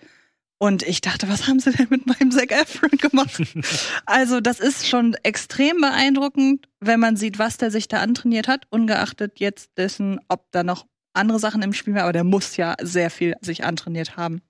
[0.58, 3.42] Und ich dachte, was haben sie denn mit meinem Zac Efron gemacht?
[4.06, 8.66] also das ist schon extrem beeindruckend, wenn man sieht, was der sich da antrainiert hat,
[8.70, 12.74] ungeachtet jetzt dessen, ob da noch andere Sachen im Spiel waren, aber der muss ja
[12.80, 14.40] sehr viel sich antrainiert haben.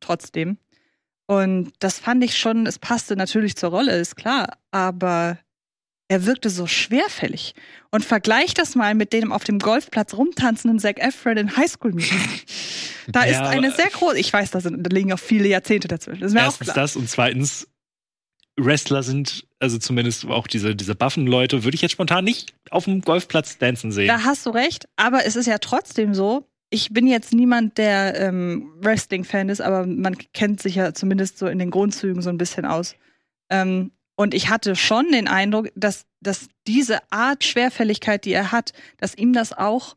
[0.00, 0.58] Trotzdem.
[1.26, 5.38] Und das fand ich schon, es passte natürlich zur Rolle, ist klar, aber
[6.08, 7.54] er wirkte so schwerfällig.
[7.90, 12.18] Und vergleich das mal mit dem auf dem Golfplatz rumtanzenden Zac Efron in Highschool Musical.
[13.10, 15.48] Da ist Ja, eine aber- sehr große, ich weiß, da, sind, da liegen auch viele
[15.48, 16.20] Jahrzehnte dazwischen.
[16.20, 16.76] Das ist mir auch Erstens klar.
[16.76, 17.66] das und zweitens,
[18.60, 22.84] Wrestler sind, also zumindest auch diese, diese buffen Leute, würde ich jetzt spontan nicht auf
[22.84, 24.08] dem Golfplatz dancen sehen.
[24.08, 26.46] Da hast du recht, aber es ist ja trotzdem so.
[26.70, 31.46] Ich bin jetzt niemand, der ähm, Wrestling-Fan ist, aber man kennt sich ja zumindest so
[31.46, 32.94] in den Grundzügen so ein bisschen aus.
[33.48, 38.72] Ähm, und ich hatte schon den Eindruck, dass, dass diese Art Schwerfälligkeit, die er hat,
[38.96, 39.96] dass ihm das auch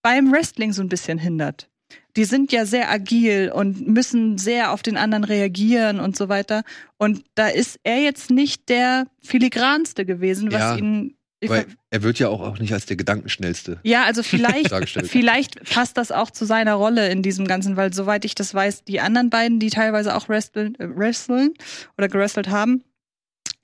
[0.00, 1.68] beim Wrestling so ein bisschen hindert.
[2.16, 6.62] Die sind ja sehr agil und müssen sehr auf den anderen reagieren und so weiter.
[6.96, 11.16] Und da ist er jetzt nicht der filigranste gewesen, was Ja, ihn.
[11.44, 14.70] Weil er wird ja auch, auch nicht als der Gedankenschnellste Ja, also vielleicht,
[15.06, 18.84] vielleicht passt das auch zu seiner Rolle in diesem Ganzen, weil soweit ich das weiß,
[18.84, 21.52] die anderen beiden, die teilweise auch wresteln, äh, wresteln
[21.98, 22.84] oder gewrestelt haben,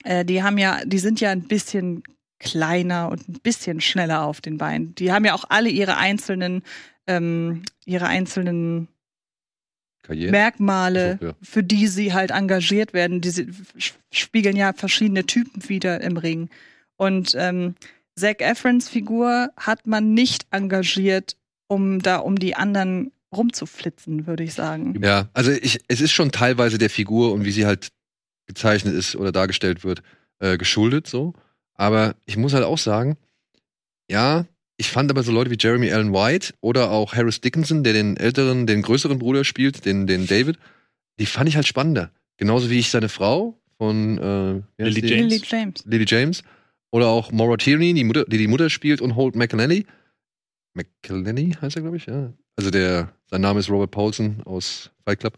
[0.03, 2.03] äh, die haben ja, die sind ja ein bisschen
[2.39, 4.93] kleiner und ein bisschen schneller auf den Beinen.
[4.95, 6.63] Die haben ja auch alle ihre einzelnen,
[7.07, 8.87] ähm, ihre einzelnen
[10.03, 10.31] Karriere.
[10.31, 11.33] Merkmale, so, ja.
[11.41, 13.21] für die sie halt engagiert werden.
[13.21, 13.47] Diese
[14.11, 16.49] spiegeln ja verschiedene Typen wieder im Ring.
[16.95, 17.75] Und ähm,
[18.15, 21.37] Zac Efrons Figur hat man nicht engagiert,
[21.67, 24.99] um da um die anderen rumzuflitzen, würde ich sagen.
[25.03, 27.89] Ja, also ich, es ist schon teilweise der Figur und wie sie halt
[28.47, 30.01] gezeichnet ist oder dargestellt wird,
[30.39, 31.33] äh, geschuldet so.
[31.75, 33.17] Aber ich muss halt auch sagen,
[34.09, 34.45] ja,
[34.77, 38.17] ich fand aber so Leute wie Jeremy Allen White oder auch Harris Dickinson, der den
[38.17, 40.57] älteren, den größeren Bruder spielt, den, den David,
[41.19, 42.11] die fand ich halt spannender.
[42.37, 44.17] Genauso wie ich seine Frau von
[44.77, 45.07] äh, Lily?
[45.07, 45.31] James.
[45.31, 45.85] Lily James.
[45.85, 46.43] Lily James
[46.91, 49.85] oder auch Maura Tierney, die, Mutter, die die Mutter spielt und Holt McElhenney.
[50.73, 52.31] McElhenney heißt er, glaube ich, ja.
[52.55, 55.37] Also der, sein Name ist Robert Paulson aus Fight Club.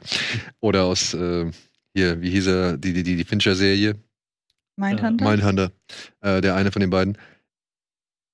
[0.59, 1.51] Oder aus, äh,
[1.93, 3.95] hier, wie hieß er, die, die, die, die Fincher-Serie,
[4.79, 5.29] Mindhunter.
[5.29, 5.71] Mindhunter,
[6.21, 7.17] äh, der eine von den beiden.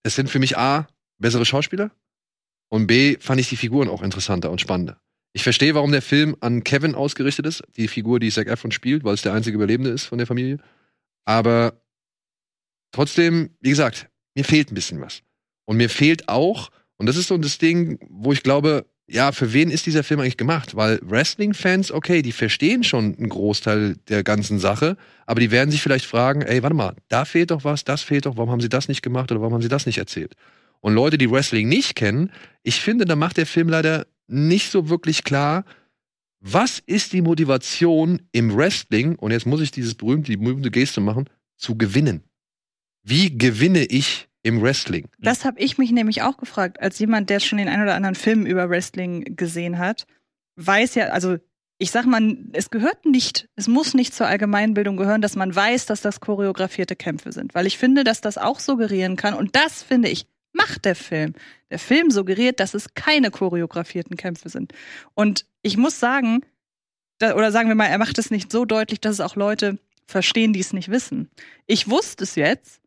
[0.04, 0.88] Es sind für mich A,
[1.18, 1.92] bessere Schauspieler
[2.70, 5.02] und B, fand ich die Figuren auch interessanter und spannender.
[5.34, 9.04] Ich verstehe, warum der Film an Kevin ausgerichtet ist, die Figur, die Zac Efron spielt,
[9.04, 10.60] weil es der einzige Überlebende ist von der Familie.
[11.26, 11.82] Aber
[12.92, 15.24] trotzdem, wie gesagt, mir fehlt ein bisschen was.
[15.66, 19.54] Und mir fehlt auch, und das ist so das Ding, wo ich glaube, ja, für
[19.54, 20.76] wen ist dieser Film eigentlich gemacht?
[20.76, 25.82] Weil Wrestling-Fans, okay, die verstehen schon einen Großteil der ganzen Sache, aber die werden sich
[25.82, 28.70] vielleicht fragen, ey, warte mal, da fehlt doch was, das fehlt doch, warum haben sie
[28.70, 30.34] das nicht gemacht oder warum haben sie das nicht erzählt?
[30.82, 32.32] Und Leute, die Wrestling nicht kennen,
[32.64, 35.66] ich finde, da macht der Film leider nicht so wirklich klar,
[36.40, 41.02] was ist die Motivation im Wrestling, und jetzt muss ich dieses berühmte, die berühmte Geste
[41.02, 42.24] machen, zu gewinnen.
[43.04, 45.08] Wie gewinne ich im Wrestling?
[45.18, 48.16] Das habe ich mich nämlich auch gefragt, als jemand, der schon den ein oder anderen
[48.16, 50.06] Film über Wrestling gesehen hat,
[50.56, 51.38] weiß ja, also
[51.78, 55.88] ich sag mal, es gehört nicht, es muss nicht zur Allgemeinbildung gehören, dass man weiß,
[55.88, 59.84] dass das choreografierte Kämpfe sind, weil ich finde, dass das auch suggerieren kann und das
[59.84, 61.34] finde ich macht der Film.
[61.70, 64.74] Der Film suggeriert, dass es keine choreografierten Kämpfe sind.
[65.14, 66.46] Und ich muss sagen,
[67.18, 69.80] da, oder sagen wir mal, er macht es nicht so deutlich, dass es auch Leute
[70.08, 71.30] verstehen, die es nicht wissen.
[71.66, 72.80] Ich wusste es jetzt,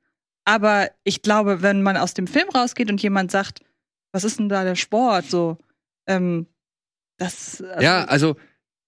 [0.49, 3.61] aber ich glaube, wenn man aus dem Film rausgeht und jemand sagt,
[4.12, 5.26] was ist denn da der Sport?
[5.26, 5.59] So,
[6.07, 6.46] ähm,
[7.18, 7.61] das.
[7.61, 8.36] Also, ja, also,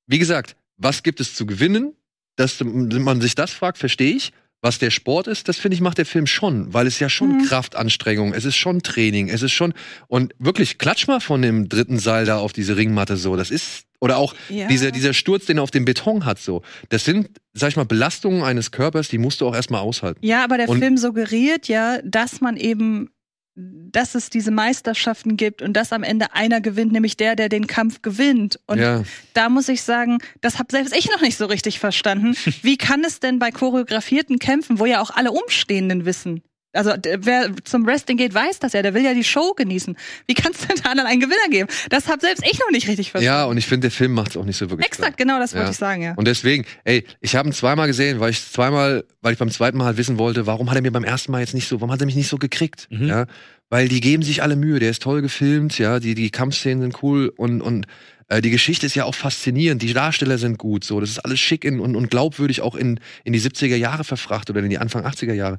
[0.07, 1.95] wie gesagt, was gibt es zu gewinnen?
[2.37, 4.33] Dass man sich das fragt, verstehe ich.
[4.63, 7.39] Was der Sport ist, das finde ich, macht der Film schon, weil es ja schon
[7.39, 7.45] Mhm.
[7.47, 9.73] Kraftanstrengung, es ist schon Training, es ist schon,
[10.07, 13.85] und wirklich, klatsch mal von dem dritten Seil da auf diese Ringmatte so, das ist,
[14.01, 14.67] oder auch ja.
[14.69, 17.85] dieser, dieser Sturz, den er auf dem Beton hat, so, das sind, sag ich mal,
[17.87, 20.21] Belastungen eines Körpers, die musst du auch erstmal aushalten.
[20.23, 23.09] Ja, aber der Und- Film suggeriert ja, dass man eben,
[23.55, 27.67] dass es diese Meisterschaften gibt und dass am Ende einer gewinnt, nämlich der, der den
[27.67, 28.61] Kampf gewinnt.
[28.67, 29.03] Und ja,
[29.35, 32.37] da muss ich sagen, das habe selbst ich noch nicht so richtig verstanden.
[32.63, 36.43] Wie kann es denn bei choreografierten Kämpfen, wo ja auch alle Umstehenden wissen,
[36.73, 38.83] Also wer zum Wrestling geht, weiß das ja.
[38.83, 39.97] Der will ja die Show genießen.
[40.27, 41.69] Wie kannst du denn da dann einen Gewinner geben?
[41.89, 43.39] Das habe selbst ich noch nicht richtig verstanden.
[43.39, 44.87] Ja, und ich finde, der Film macht es auch nicht so wirklich.
[44.87, 45.27] Exakt, klar.
[45.27, 45.71] genau das wollte Ja.
[45.73, 46.15] ich sagen, ja.
[46.15, 49.79] Und deswegen, ey, ich habe ihn zweimal gesehen, weil ich zweimal, weil ich beim zweiten
[49.79, 51.91] Mal halt wissen wollte, warum hat er mir beim ersten Mal jetzt nicht so, warum
[51.93, 52.87] hat er mich nicht so gekriegt?
[52.91, 53.07] Mhm.
[53.09, 53.27] Ja,
[53.69, 57.03] weil die geben sich alle Mühe, der ist toll gefilmt, ja, die die Kampfszenen sind
[57.03, 57.87] cool und und
[58.29, 61.41] äh, die Geschichte ist ja auch faszinierend, die Darsteller sind gut, so, das ist alles
[61.41, 64.79] schick in, und, und glaubwürdig auch in in die 70er Jahre verfrachtet oder in die
[64.79, 65.59] Anfang 80er Jahre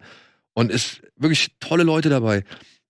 [0.53, 2.43] und ist wirklich tolle Leute dabei,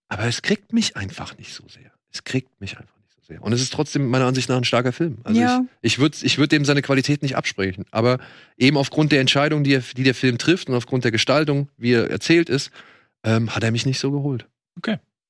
[0.08, 1.92] aber es kriegt mich einfach nicht so sehr.
[2.12, 3.42] Es kriegt mich einfach nicht so sehr.
[3.42, 5.20] Und es ist trotzdem meiner Ansicht nach ein starker Film.
[5.24, 5.64] Also Ja.
[5.82, 7.86] ich, ich würde ich würd dem seine Qualität nicht absprechen.
[7.92, 8.20] Aber
[8.58, 11.94] eben aufgrund der Entscheidung, die, er, die der Film trifft und aufgrund der Gestaltung, wie
[11.94, 12.72] er erzählt ist,
[13.24, 14.48] ähm, hat er mich nicht so geholt.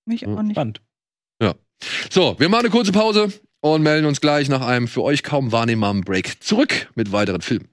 [0.05, 0.53] Mich auch nicht.
[0.55, 0.81] Spannend.
[2.11, 5.51] So, wir machen eine kurze Pause und melden uns gleich nach einem für euch kaum
[5.51, 7.69] wahrnehmbaren Break zurück mit weiteren Filmen.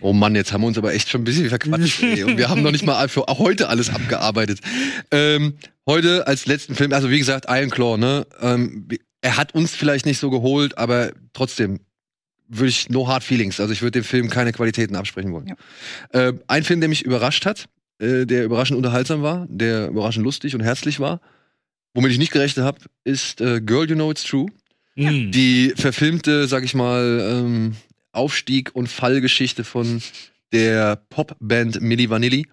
[0.00, 2.02] Oh Mann, jetzt haben wir uns aber echt schon ein bisschen verquatscht.
[2.02, 2.24] ey.
[2.24, 4.60] Und wir haben noch nicht mal für heute alles abgearbeitet.
[5.10, 5.54] Ähm,
[5.86, 8.26] heute als letzten Film, also wie gesagt, Iron Claw, ne?
[8.40, 8.88] Ähm,
[9.20, 11.80] er hat uns vielleicht nicht so geholt, aber trotzdem
[12.48, 13.60] würde ich no hard feelings.
[13.60, 15.48] Also ich würde dem Film keine Qualitäten absprechen wollen.
[15.48, 16.28] Ja.
[16.28, 17.68] Äh, ein Film, der mich überrascht hat,
[17.98, 21.20] äh, der überraschend unterhaltsam war, der überraschend lustig und herzlich war,
[21.94, 24.46] womit ich nicht gerechnet habe, ist äh, Girl You Know It's True.
[24.96, 25.30] Mhm.
[25.30, 27.76] Die verfilmte, sag ich mal, ähm,
[28.18, 30.02] Aufstieg- und Fallgeschichte von
[30.52, 32.46] der Popband Milli Vanilli.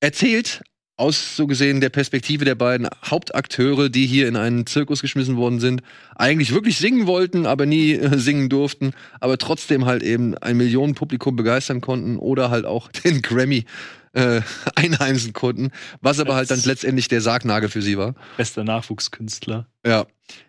[0.00, 0.62] Erzählt
[0.98, 5.60] aus so gesehen der Perspektive der beiden Hauptakteure, die hier in einen Zirkus geschmissen worden
[5.60, 5.82] sind,
[6.14, 11.36] eigentlich wirklich singen wollten, aber nie äh, singen durften, aber trotzdem halt eben ein Millionenpublikum
[11.36, 13.66] begeistern konnten oder halt auch den Grammy
[14.14, 14.40] äh,
[14.74, 15.70] einheimsen konnten,
[16.00, 18.14] was aber halt dann letztendlich der Sargnagel für sie war.
[18.38, 19.66] Bester Nachwuchskünstler.
[19.84, 20.06] Ja.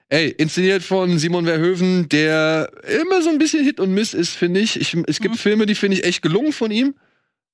[0.10, 4.62] Ey, inszeniert von Simon Verhoeven, der immer so ein bisschen Hit und Miss ist, finde
[4.62, 4.80] ich.
[4.80, 4.96] ich.
[5.08, 5.40] Es gibt Mhm.
[5.40, 6.96] Filme, die finde ich echt gelungen von ihm.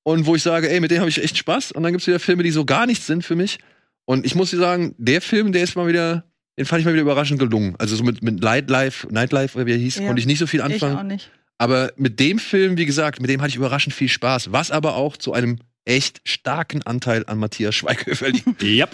[0.03, 1.71] Und wo ich sage, ey, mit denen habe ich echt Spaß.
[1.71, 3.57] Und dann gibt es wieder Filme, die so gar nichts sind für mich.
[4.05, 6.25] Und ich muss dir sagen, der Film, der ist mal wieder,
[6.59, 7.75] den fand ich mal wieder überraschend gelungen.
[7.79, 10.05] Also so mit, mit Nightlife, Nightlife, oder wie er hieß, Ja.
[10.07, 10.97] konnte ich nicht so viel Ich anfangen.
[10.97, 11.31] auch nicht.
[11.57, 14.51] Aber mit dem Film, wie gesagt, mit dem hatte ich überraschend viel Spaß.
[14.51, 18.45] Was aber auch zu einem echt starken Anteil an Matthias Schweighöfer liegt.
[18.61, 18.89] Yep.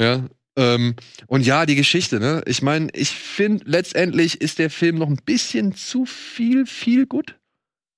[0.00, 0.24] Ja.
[0.56, 0.94] Ähm,
[1.26, 2.42] und ja, die Geschichte, ne?
[2.46, 7.36] Ich meine, ich finde, letztendlich ist der Film noch ein bisschen zu viel, viel gut.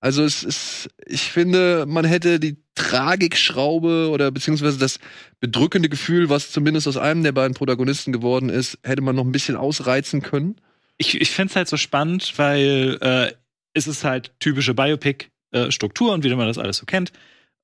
[0.00, 4.98] Also es ist, ich finde, man hätte die Tragikschraube oder beziehungsweise das
[5.40, 9.32] bedrückende Gefühl, was zumindest aus einem der beiden Protagonisten geworden ist, hätte man noch ein
[9.32, 10.60] bisschen ausreizen können.
[10.98, 13.32] Ich, ich find's halt so spannend, weil äh,
[13.72, 17.12] es ist halt typische Biopic-Struktur und wie man das alles so kennt.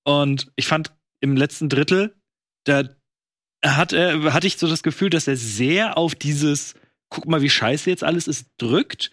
[0.05, 2.14] Und ich fand im letzten Drittel,
[2.64, 2.82] da
[3.65, 6.75] hat er, hatte ich so das Gefühl, dass er sehr auf dieses,
[7.09, 9.11] guck mal, wie scheiße jetzt alles ist, drückt.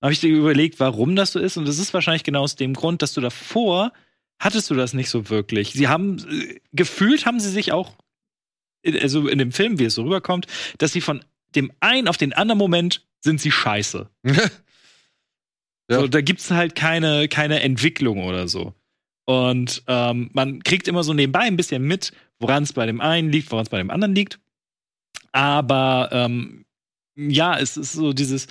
[0.00, 1.56] Da habe ich dir überlegt, warum das so ist.
[1.56, 3.92] Und das ist wahrscheinlich genau aus dem Grund, dass du davor
[4.40, 5.72] hattest du das nicht so wirklich.
[5.72, 7.94] Sie haben, äh, gefühlt haben sie sich auch,
[8.82, 10.46] in- also in dem Film, wie es so rüberkommt,
[10.78, 11.24] dass sie von
[11.54, 14.08] dem einen auf den anderen Moment sind sie scheiße.
[15.90, 16.00] Ja.
[16.00, 18.72] So, da gibt's halt keine, keine Entwicklung oder so.
[19.24, 23.30] Und ähm, man kriegt immer so nebenbei ein bisschen mit, woran es bei dem einen
[23.30, 24.40] liegt, woran es bei dem anderen liegt.
[25.32, 26.64] Aber ähm,
[27.16, 28.46] ja, es ist so dieses,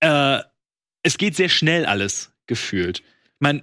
[0.00, 0.40] äh,
[1.02, 3.00] es geht sehr schnell alles gefühlt.
[3.00, 3.62] Ich meine,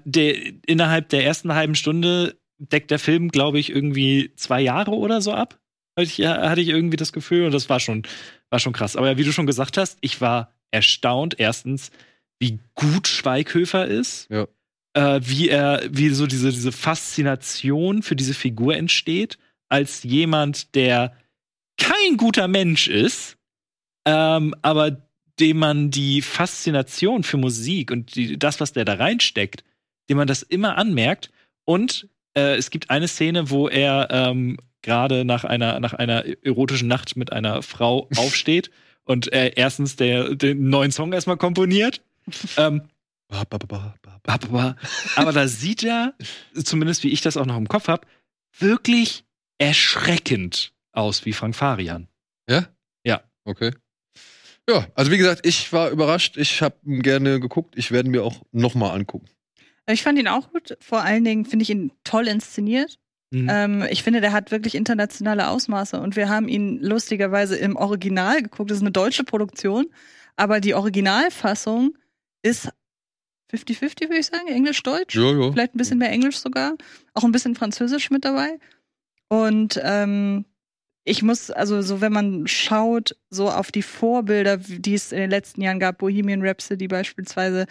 [0.65, 5.33] innerhalb der ersten halben Stunde deckt der Film, glaube ich, irgendwie zwei Jahre oder so
[5.33, 5.59] ab.
[5.97, 8.03] Hatte ich, hatte ich irgendwie das Gefühl und das war schon,
[8.49, 8.95] war schon krass.
[8.95, 11.91] Aber wie du schon gesagt hast, ich war erstaunt, erstens,
[12.39, 14.29] wie gut Schweighöfer ist.
[14.29, 14.47] Ja.
[14.93, 19.37] Äh, wie er, wie so diese, diese Faszination für diese Figur entsteht,
[19.69, 21.15] als jemand, der
[21.77, 23.37] kein guter Mensch ist,
[24.05, 24.97] ähm, aber
[25.39, 29.63] dem man die Faszination für Musik und die, das, was der da reinsteckt,
[30.09, 31.31] dem man das immer anmerkt.
[31.65, 36.87] Und äh, es gibt eine Szene, wo er ähm, gerade nach einer, nach einer erotischen
[36.87, 38.71] Nacht mit einer Frau aufsteht
[39.03, 42.01] und er erstens der, den neuen Song erstmal komponiert.
[42.57, 42.83] ähm,
[45.15, 46.13] Aber, da sieht er,
[46.53, 48.05] zumindest wie ich das auch noch im Kopf habe,
[48.59, 49.23] wirklich
[49.57, 52.07] erschreckend aus wie Frank Farian.
[53.45, 53.71] Okay.
[54.69, 56.37] Ja, also wie gesagt, ich war überrascht.
[56.37, 57.75] Ich habe gerne geguckt.
[57.77, 59.27] Ich werde mir auch noch mal angucken.
[59.89, 60.77] Ich fand ihn auch gut.
[60.79, 62.99] Vor allen Dingen finde ich ihn toll inszeniert.
[63.31, 63.47] Mhm.
[63.49, 68.43] Ähm, ich finde, der hat wirklich internationale Ausmaße und wir haben ihn lustigerweise im Original
[68.43, 68.69] geguckt.
[68.69, 69.87] Das ist eine deutsche Produktion,
[70.35, 71.97] aber die Originalfassung
[72.43, 72.69] ist
[73.51, 75.15] 50-50, würde ich sagen, Englisch-Deutsch.
[75.15, 75.51] Ja, ja.
[75.51, 76.75] Vielleicht ein bisschen mehr Englisch sogar,
[77.13, 78.59] auch ein bisschen Französisch mit dabei.
[79.27, 80.45] Und ähm,
[81.03, 85.29] ich muss, also so, wenn man schaut, so auf die Vorbilder, die es in den
[85.29, 87.65] letzten Jahren gab, Bohemian Rhapsody beispielsweise,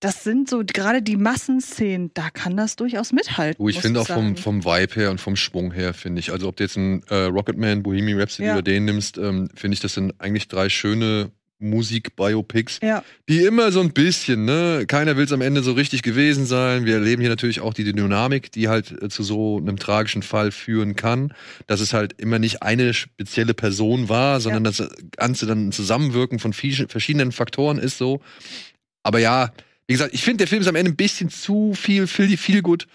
[0.00, 3.60] das sind so gerade die Massenszenen, da kann das durchaus mithalten.
[3.60, 6.30] Du, ich finde auch vom, vom Vibe her und vom Schwung her, finde ich.
[6.30, 8.52] Also, ob du jetzt einen äh, Rocketman, Bohemian Rhapsody Ja.
[8.54, 13.72] oder den nimmst, ähm, finde ich, das sind eigentlich drei schöne Musik-Biopics, Ja, die immer
[13.72, 16.84] so ein bisschen, ne, keiner will es am Ende so richtig gewesen sein.
[16.84, 20.50] Wir erleben hier natürlich auch die Dynamik, die halt äh, zu so einem tragischen Fall
[20.52, 21.32] führen kann,
[21.66, 24.82] dass es halt immer nicht eine spezielle Person war, sondern das
[25.16, 28.20] Ganze dann ein Zusammenwirken von viel- verschiedenen Faktoren ist so.
[29.02, 29.52] Aber ja,
[29.86, 32.62] wie gesagt, ich finde, der Film ist am Ende ein bisschen zu viel, viel, viel
[32.62, 32.86] gut.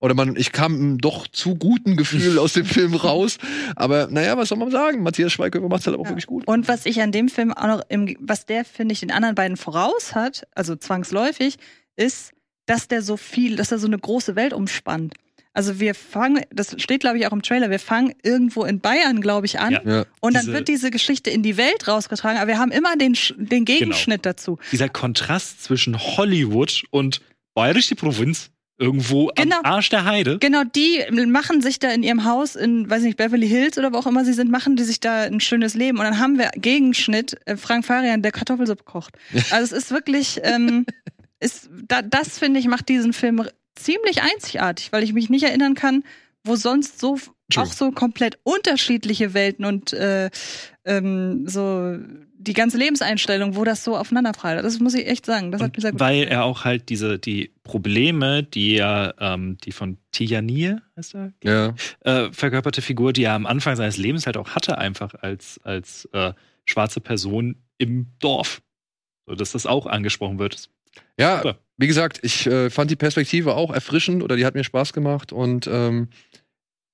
[0.00, 3.36] Oder man, ich kam einem doch zu guten Gefühl aus dem Film raus.
[3.76, 5.02] Aber naja, was soll man sagen?
[5.02, 6.10] Matthias Schweighöfer macht es halt auch Ja.
[6.10, 6.46] wirklich gut.
[6.48, 9.34] Und was ich an dem Film auch noch, im, was der, finde ich, den anderen
[9.34, 11.56] beiden voraus hat, also zwangsläufig,
[11.96, 12.32] ist,
[12.66, 15.14] dass der so viel, dass er so eine große Welt umspannt.
[15.52, 19.20] Also wir fangen, das steht, glaube ich, auch im Trailer, wir fangen irgendwo in Bayern,
[19.20, 19.72] glaube ich, an.
[19.84, 20.04] Ja.
[20.20, 23.16] Und dann Diese- wird diese Geschichte in die Welt rausgetragen, aber wir haben immer den,
[23.36, 24.58] den Gegenschnitt dazu.
[24.70, 27.20] Dieser Kontrast zwischen Hollywood und
[27.54, 28.50] bayerische Provinz
[28.80, 29.58] irgendwo Genau.
[29.58, 30.38] am Arsch der Heide.
[30.38, 33.98] Genau, die machen sich da in ihrem Haus in, weiß nicht, Beverly Hills oder wo
[33.98, 35.98] auch immer sie sind, machen die sich da ein schönes Leben.
[35.98, 39.14] Und dann haben wir Gegenschnitt äh, Frank Farian, der Kartoffelsuppe kocht.
[39.50, 40.86] Also es ist wirklich, ähm,
[41.38, 43.42] ist, da, das finde ich macht diesen Film
[43.76, 46.02] ziemlich einzigartig, weil ich mich nicht erinnern kann,
[46.44, 50.30] wo sonst so f- auch so komplett unterschiedliche Welten und äh,
[50.84, 51.96] ähm, so
[52.42, 54.64] die ganze Lebenseinstellung, wo das so aufeinanderprallt.
[54.64, 55.52] Das muss ich echt sagen.
[55.52, 59.58] Das hat mir sehr gut weil er auch halt diese, die Probleme, die ja, ähm,
[59.58, 61.74] die von Tijanier, heißt er, Ja.
[62.00, 66.06] äh, verkörperte Figur, die er am Anfang seines Lebens halt auch hatte, einfach als, als
[66.12, 66.32] äh,
[66.64, 68.62] schwarze Person im Dorf.
[69.26, 70.70] So, dass das auch angesprochen wird.
[71.18, 71.58] Ja, Super.
[71.76, 75.32] wie gesagt, ich äh, fand die Perspektive auch erfrischend oder die hat mir Spaß gemacht
[75.32, 76.08] und ähm,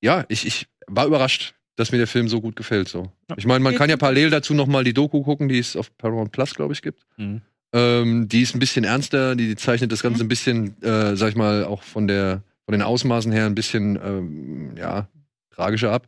[0.02, 2.88] ja, ich, ich war überrascht, dass mir der Film so gut gefällt.
[2.88, 3.12] So.
[3.28, 3.36] Ja.
[3.38, 5.96] Ich meine, man kann ja parallel dazu noch mal die Doku gucken, die es auf
[5.96, 7.06] Paramount Plus, glaube ich, gibt.
[7.16, 7.42] Mhm.
[7.72, 11.30] Ähm, die ist ein bisschen ernster, die, die zeichnet das Ganze ein bisschen, äh, sag
[11.30, 15.08] ich mal, auch von der von den Ausmaßen her ein bisschen ähm, ja
[15.54, 16.06] tragischer ab.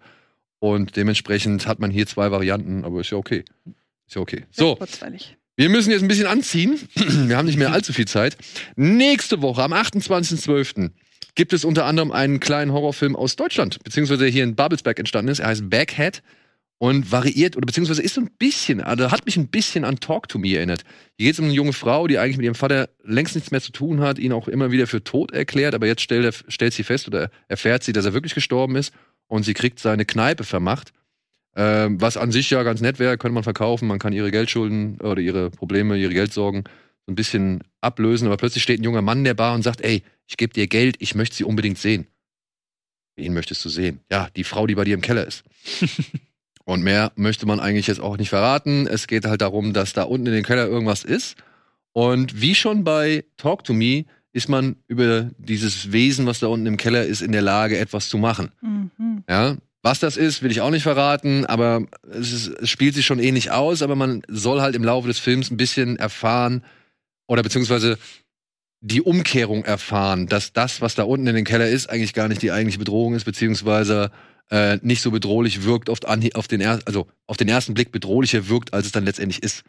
[0.59, 3.45] Und dementsprechend hat man hier zwei Varianten, aber ist ja okay.
[4.07, 4.45] Ist ja okay.
[4.51, 5.37] So, kurzweilig.
[5.57, 6.79] wir müssen jetzt ein bisschen anziehen.
[6.95, 8.37] Wir haben nicht mehr allzu viel Zeit.
[8.75, 10.91] Nächste Woche, am 28.12.,
[11.35, 15.41] gibt es unter anderem einen kleinen Horrorfilm aus Deutschland, beziehungsweise hier in Babelsberg entstanden ist.
[15.41, 16.23] Er heißt Backhead
[16.79, 20.29] und variiert, oder beziehungsweise ist so ein bisschen, also hat mich ein bisschen an Talk
[20.29, 20.85] to Me erinnert.
[21.17, 23.61] Hier geht es um eine junge Frau, die eigentlich mit ihrem Vater längst nichts mehr
[23.61, 26.85] zu tun hat, ihn auch immer wieder für tot erklärt, aber jetzt stellt, stellt sie
[26.85, 28.93] fest oder erfährt sie, dass er wirklich gestorben ist
[29.27, 30.93] und sie kriegt seine Kneipe vermacht.
[31.57, 33.89] Ähm, was an sich ja ganz nett wäre, könnte man verkaufen.
[33.89, 36.63] Man kann ihre Geldschulden oder ihre Probleme, ihre Geldsorgen
[37.07, 38.27] so ein bisschen ablösen.
[38.27, 40.67] Aber plötzlich steht ein junger Mann in der Bar und sagt: Ey, ich gebe dir
[40.67, 42.07] Geld, ich möchte sie unbedingt sehen.
[43.17, 44.01] Wen möchtest du sehen?
[44.11, 45.43] Ja, die Frau, die bei dir im Keller ist.
[46.65, 48.87] und mehr möchte man eigentlich jetzt auch nicht verraten.
[48.87, 51.37] Es geht halt darum, dass da unten in den Keller irgendwas ist.
[51.93, 56.67] Und wie schon bei Talk to Me ist man über dieses Wesen, was da unten
[56.67, 58.53] im Keller ist, in der Lage, etwas zu machen.
[58.61, 59.25] Mhm.
[59.29, 63.07] Ja, was das ist, will ich auch nicht verraten, aber es, ist, es spielt sich
[63.07, 66.63] schon ähnlich aus, aber man soll halt im Laufe des Films ein bisschen erfahren
[67.29, 67.99] oder beziehungsweise
[68.81, 72.43] die Umkehrung erfahren, dass das, was da unten in den Keller ist, eigentlich gar nicht
[72.43, 74.11] die eigentliche Bedrohung ist, beziehungsweise
[74.51, 77.93] äh, nicht so bedrohlich wirkt, oft an, auf den er, also auf den ersten Blick
[77.93, 79.63] bedrohlicher wirkt, als es dann letztendlich ist.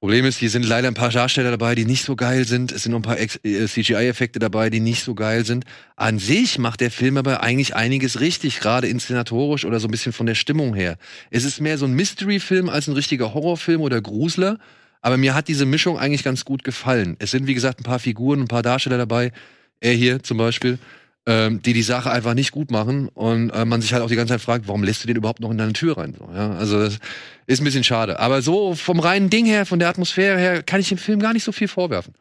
[0.00, 2.72] Problem ist, hier sind leider ein paar Darsteller dabei, die nicht so geil sind.
[2.72, 3.28] Es sind noch ein paar äh,
[3.68, 5.64] CGI-Effekte dabei, die nicht so geil sind.
[5.94, 10.12] An sich macht der Film aber eigentlich einiges richtig, gerade inszenatorisch oder so ein bisschen
[10.12, 10.96] von der Stimmung her.
[11.30, 14.58] Es ist mehr so ein Mystery-Film als ein richtiger Horrorfilm oder Grusler.
[15.02, 17.16] Aber mir hat diese Mischung eigentlich ganz gut gefallen.
[17.18, 19.32] Es sind, wie gesagt, ein paar Figuren, ein paar Darsteller dabei.
[19.80, 20.78] Er hier zum Beispiel,
[21.26, 23.08] ähm, die die Sache einfach nicht gut machen.
[23.08, 25.40] Und äh, man sich halt auch die ganze Zeit fragt, warum lässt du den überhaupt
[25.40, 26.14] noch in deine Tür rein?
[26.16, 26.52] So, ja?
[26.52, 26.98] Also das
[27.46, 28.20] ist ein bisschen schade.
[28.20, 31.32] Aber so vom reinen Ding her, von der Atmosphäre her, kann ich dem Film gar
[31.32, 32.14] nicht so viel vorwerfen.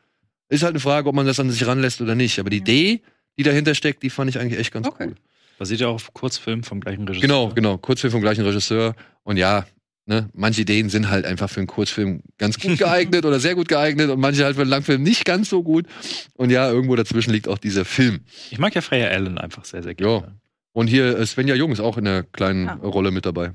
[0.50, 2.40] Ist halt eine Frage, ob man das an sich ranlässt oder nicht.
[2.40, 3.02] Aber die Idee,
[3.38, 5.06] die dahinter steckt, die fand ich eigentlich echt ganz Okay.
[5.10, 5.16] cool.
[5.60, 7.22] Basiert ja auf Kurzfilm vom gleichen Regisseur.
[7.22, 7.78] Genau, genau.
[7.78, 8.96] Kurzfilm vom gleichen Regisseur.
[9.24, 9.66] Und ja,
[10.06, 13.68] ne, manche Ideen sind halt einfach für einen Kurzfilm ganz gut geeignet oder sehr gut
[13.68, 15.86] geeignet und manche halt für einen Langfilm nicht ganz so gut.
[16.34, 18.22] Und ja, irgendwo dazwischen liegt auch dieser Film.
[18.50, 20.36] Ich mag ja Freya Allen einfach sehr, sehr gerne.
[20.74, 22.80] Und hier äh, Svenja Jung ist auch in einer kleinen Ah.
[22.82, 23.54] äh, Rolle mit dabei.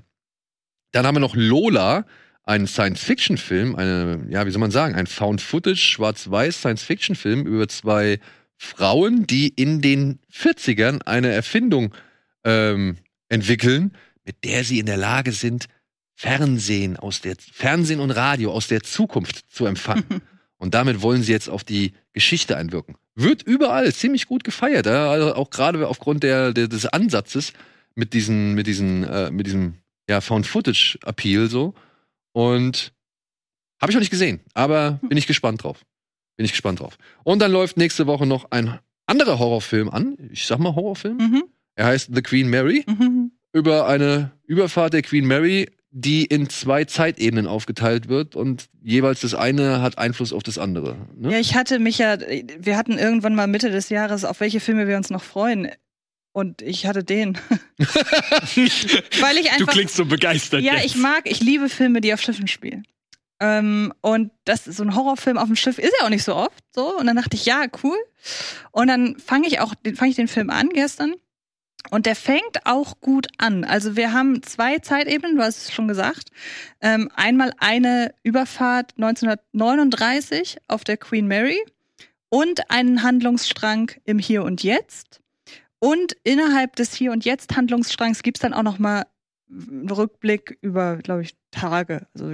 [0.92, 2.06] Dann haben wir noch Lola,
[2.44, 8.20] einen Science-Fiction-Film, eine, ja, wie soll man sagen, ein Found-Footage, schwarz-weiß Science-Fiction-Film über zwei
[8.56, 11.92] Frauen, die in den 40ern eine Erfindung
[12.44, 12.96] ähm,
[13.28, 13.92] entwickeln,
[14.24, 15.66] mit der sie in der Lage sind,
[16.16, 20.22] Fernsehen aus der Fernsehen und Radio aus der Zukunft zu empfangen.
[20.58, 22.96] Und damit wollen sie jetzt auf die Geschichte einwirken.
[23.14, 27.52] Wird überall ziemlich gut gefeiert, also auch gerade aufgrund der, der, des Ansatzes
[27.94, 29.74] mit diesen, mit diesen, äh, mit diesem
[30.08, 31.74] ja, Found-Footage-Appeal so.
[32.32, 32.94] Und
[33.82, 35.84] habe ich noch nicht gesehen, aber bin ich gespannt drauf.
[36.36, 36.96] Bin ich gespannt drauf.
[37.22, 40.16] Und dann läuft nächste Woche noch ein anderer Horrorfilm an.
[40.32, 41.18] Ich sag mal Horrorfilm.
[41.18, 41.44] Mhm.
[41.74, 42.84] Er heißt The Queen Mary.
[42.86, 43.32] Mhm.
[43.52, 45.68] Über eine Überfahrt der Queen Mary,
[45.98, 50.96] die in zwei Zeitebenen aufgeteilt wird und jeweils das eine hat Einfluss auf das andere.
[51.16, 51.32] Ne?
[51.32, 54.86] Ja, ich hatte mich ja, wir hatten irgendwann mal Mitte des Jahres, auf welche Filme
[54.88, 55.68] wir uns noch freuen.
[56.32, 57.38] Und ich hatte den.
[57.78, 59.72] Weil ich Du einfach.
[59.72, 60.60] klingst so begeistert.
[60.62, 60.84] ja, jetzt.
[60.84, 62.86] ich mag, ich liebe Filme, die auf Schiffen spielen.
[63.40, 66.62] Ähm, und das so ein Horrorfilm auf dem Schiff ist ja auch nicht so oft
[66.74, 66.94] so.
[66.98, 67.96] Und dann dachte ich, ja, cool.
[68.70, 71.14] Und dann fange ich auch, fange ich den Film an gestern.
[71.90, 73.64] Und der fängt auch gut an.
[73.64, 76.30] Also wir haben zwei Zeitebenen, du hast es schon gesagt.
[76.80, 81.58] Ähm, einmal eine Überfahrt 1939 auf der Queen Mary
[82.28, 85.20] und einen Handlungsstrang im Hier und Jetzt.
[85.78, 89.04] Und innerhalb des Hier und Jetzt Handlungsstrangs gibt's dann auch noch mal
[89.48, 92.06] einen Rückblick über, glaube ich, Tage.
[92.14, 92.32] Also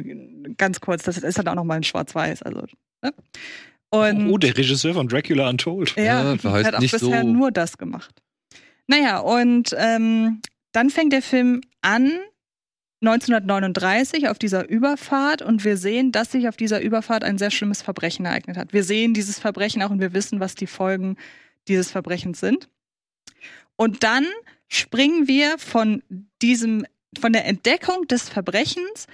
[0.57, 2.43] ganz kurz, das ist dann auch noch mal in Schwarz-Weiß.
[2.43, 2.65] Also,
[3.03, 3.13] ne?
[3.91, 5.95] Und oh, der Regisseur von Dracula Untold.
[5.97, 8.23] ja, Ja, heißt hat auch nicht bisher so- nur das gemacht.
[8.93, 12.13] Naja, und ähm, dann fängt der Film an
[13.01, 17.81] 1939 auf dieser Überfahrt und wir sehen, dass sich auf dieser Überfahrt ein sehr schlimmes
[17.81, 18.75] Verbrechen ereignet hat.
[18.75, 21.17] Wir sehen dieses Verbrechen auch und wir wissen, was die Folgen
[21.69, 22.69] dieses Verbrechens sind.
[23.77, 24.27] Und dann
[24.69, 26.03] springen wir von
[26.43, 26.85] diesem,
[27.19, 29.07] von der Entdeckung des Verbrechens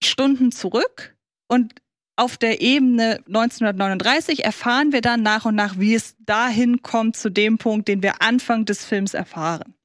[0.00, 1.16] Stunden zurück
[1.48, 1.74] und
[2.18, 7.30] auf der Ebene 1939 erfahren wir dann nach und nach, wie es dahin kommt zu
[7.30, 9.76] dem Punkt, den wir Anfang des Films erfahren.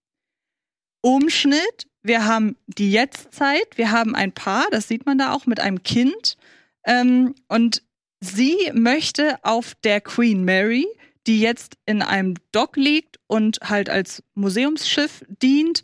[1.02, 5.60] Umschnitt, wir haben die Jetztzeit, wir haben ein Paar, das sieht man da auch mit
[5.60, 6.38] einem Kind,
[6.86, 7.84] ähm, und
[8.20, 10.88] sie möchte auf der Queen Mary,
[11.28, 15.84] die jetzt in einem Dock liegt und halt als Museumsschiff dient,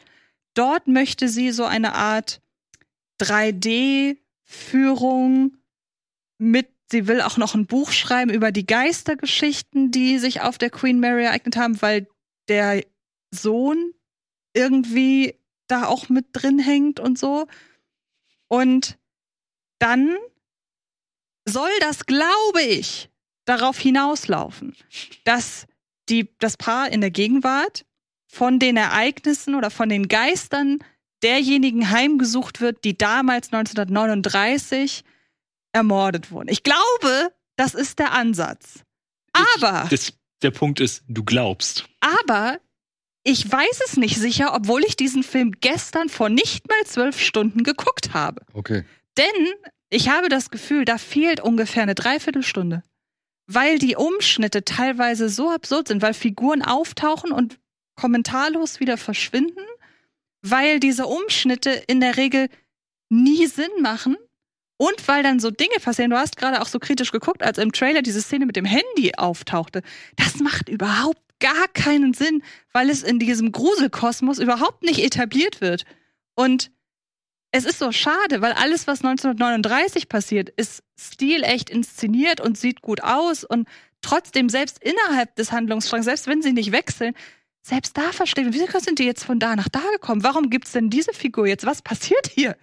[0.56, 2.42] dort möchte sie so eine Art
[3.22, 5.59] 3D-Führung
[6.40, 10.72] mit, sie will auch noch ein Buch schreiben über die Geistergeschichten, die sich auf der
[10.72, 12.08] Queen Mary ereignet haben, weil
[12.48, 12.84] der
[13.32, 13.94] Sohn
[14.54, 15.36] irgendwie
[15.68, 17.48] da auch mit drin hängt und so.
[18.48, 18.98] Und
[19.78, 20.18] dann
[21.48, 23.10] soll das, glaube ich,
[23.46, 24.76] darauf hinauslaufen,
[25.26, 25.68] dass
[26.10, 27.86] die, das Paar in der Gegenwart
[28.28, 30.80] von den Ereignissen oder von den Geistern
[31.24, 35.04] derjenigen heimgesucht wird, die damals 1939
[35.74, 36.50] ermordet wurden.
[36.50, 38.84] Ich glaube, das ist der Ansatz.
[39.34, 41.86] Aber, Das, der Punkt ist, du glaubst.
[42.00, 42.60] aber
[43.24, 47.64] ich weiß es nicht sicher, obwohl ich diesen Film gestern vor nicht mal zwölf Stunden
[47.64, 48.42] geguckt habe.
[48.54, 48.86] Okay.
[49.18, 49.26] Denn
[49.90, 52.84] ich habe das Gefühl, da fehlt ungefähr eine Dreiviertelstunde.
[53.52, 57.60] Weil die Umschnitte teilweise so absurd sind, weil Figuren auftauchen und
[57.96, 59.66] kommentarlos wieder verschwinden,
[60.42, 62.48] weil diese Umschnitte in der Regel
[63.10, 64.16] nie Sinn machen
[64.80, 66.10] und weil dann so Dinge passieren.
[66.10, 69.12] Du hast gerade auch so kritisch geguckt, als im Trailer diese Szene mit dem Handy
[69.18, 69.82] auftauchte.
[70.16, 75.84] Das macht überhaupt gar keinen Sinn, weil es in diesem Gruselkosmos überhaupt nicht etabliert wird.
[76.34, 76.72] Und
[77.52, 83.04] es ist so schade, weil alles, was 1939 passiert, ist stilecht inszeniert und sieht gut
[83.04, 83.68] aus und
[84.02, 87.16] trotzdem selbst innerhalb des Handlungsstrangs, selbst wenn sie nicht wechseln,
[87.64, 90.24] selbst da verstehen wir, wieso sind die jetzt von da nach da gekommen?
[90.24, 91.66] Warum gibt's denn diese Figur jetzt?
[91.66, 92.56] Was passiert hier?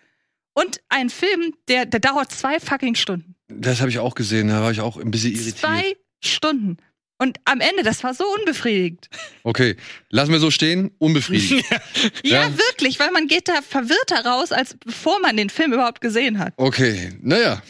[0.58, 3.34] Und ein Film, der, der dauert zwei fucking Stunden.
[3.48, 5.58] Das habe ich auch gesehen, da war ich auch ein bisschen irritiert.
[5.58, 6.78] Zwei Stunden.
[7.18, 9.08] Und am Ende, das war so unbefriedigend.
[9.42, 9.76] Okay,
[10.10, 11.64] lassen wir so stehen, unbefriedigend.
[12.24, 12.58] Ja, Ja.
[12.58, 16.54] wirklich, weil man geht da verwirrter raus, als bevor man den Film überhaupt gesehen hat.
[16.56, 17.62] Okay, naja.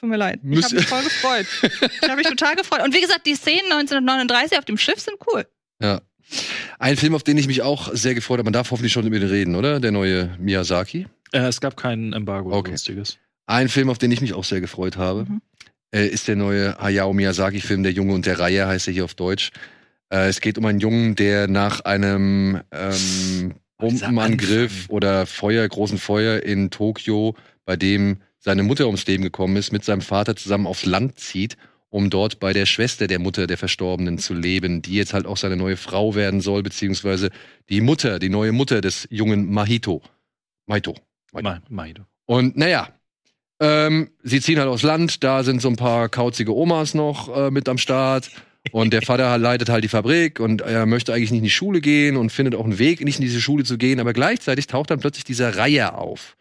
[0.00, 0.40] Tut mir leid.
[0.42, 1.46] Ich Müsst- habe mich voll gefreut.
[1.62, 2.82] Ich habe mich total gefreut.
[2.82, 5.46] Und wie gesagt, die Szenen 1939 auf dem Schiff sind cool.
[5.80, 6.02] Ja.
[6.78, 9.18] Ein Film, auf den ich mich auch sehr gefreut habe, man darf hoffentlich schon über
[9.18, 9.80] den reden, oder?
[9.80, 11.06] Der neue Miyazaki.
[11.32, 12.70] Äh, es gab kein Embargo oder Okay.
[12.70, 13.18] sonstiges.
[13.46, 15.40] Ein Film, auf den ich mich auch sehr gefreut habe, Mhm.
[15.94, 19.14] äh, ist der neue Hayao Miyazaki-Film Der Junge und der Reihe, heißt er hier auf
[19.14, 19.50] Deutsch.
[20.10, 25.98] Äh, es geht um einen Jungen, der nach einem ähm, Dieser Bombenangriff oder Feuer, großen
[25.98, 27.34] Feuer in Tokio,
[27.64, 31.56] bei dem seine Mutter ums Leben gekommen ist, mit seinem Vater zusammen aufs Land zieht,
[31.94, 35.36] um dort bei der Schwester der Mutter der Verstorbenen zu leben, die jetzt halt auch
[35.36, 37.30] seine neue Frau werden soll, beziehungsweise
[37.68, 40.02] die Mutter, die neue Mutter des jungen Mahito.
[40.66, 40.96] Maito.
[41.32, 42.02] Ma Maido.
[42.26, 42.88] Und naja,
[43.60, 47.52] ähm, sie ziehen halt aufs Land, da sind so ein paar kauzige Omas noch äh,
[47.52, 48.28] mit am Start.
[48.72, 51.80] Und der Vater leitet halt die Fabrik und er möchte eigentlich nicht in die Schule
[51.80, 54.00] gehen und findet auch einen Weg, nicht in diese Schule zu gehen.
[54.00, 56.36] Aber gleichzeitig taucht dann plötzlich dieser Reiher auf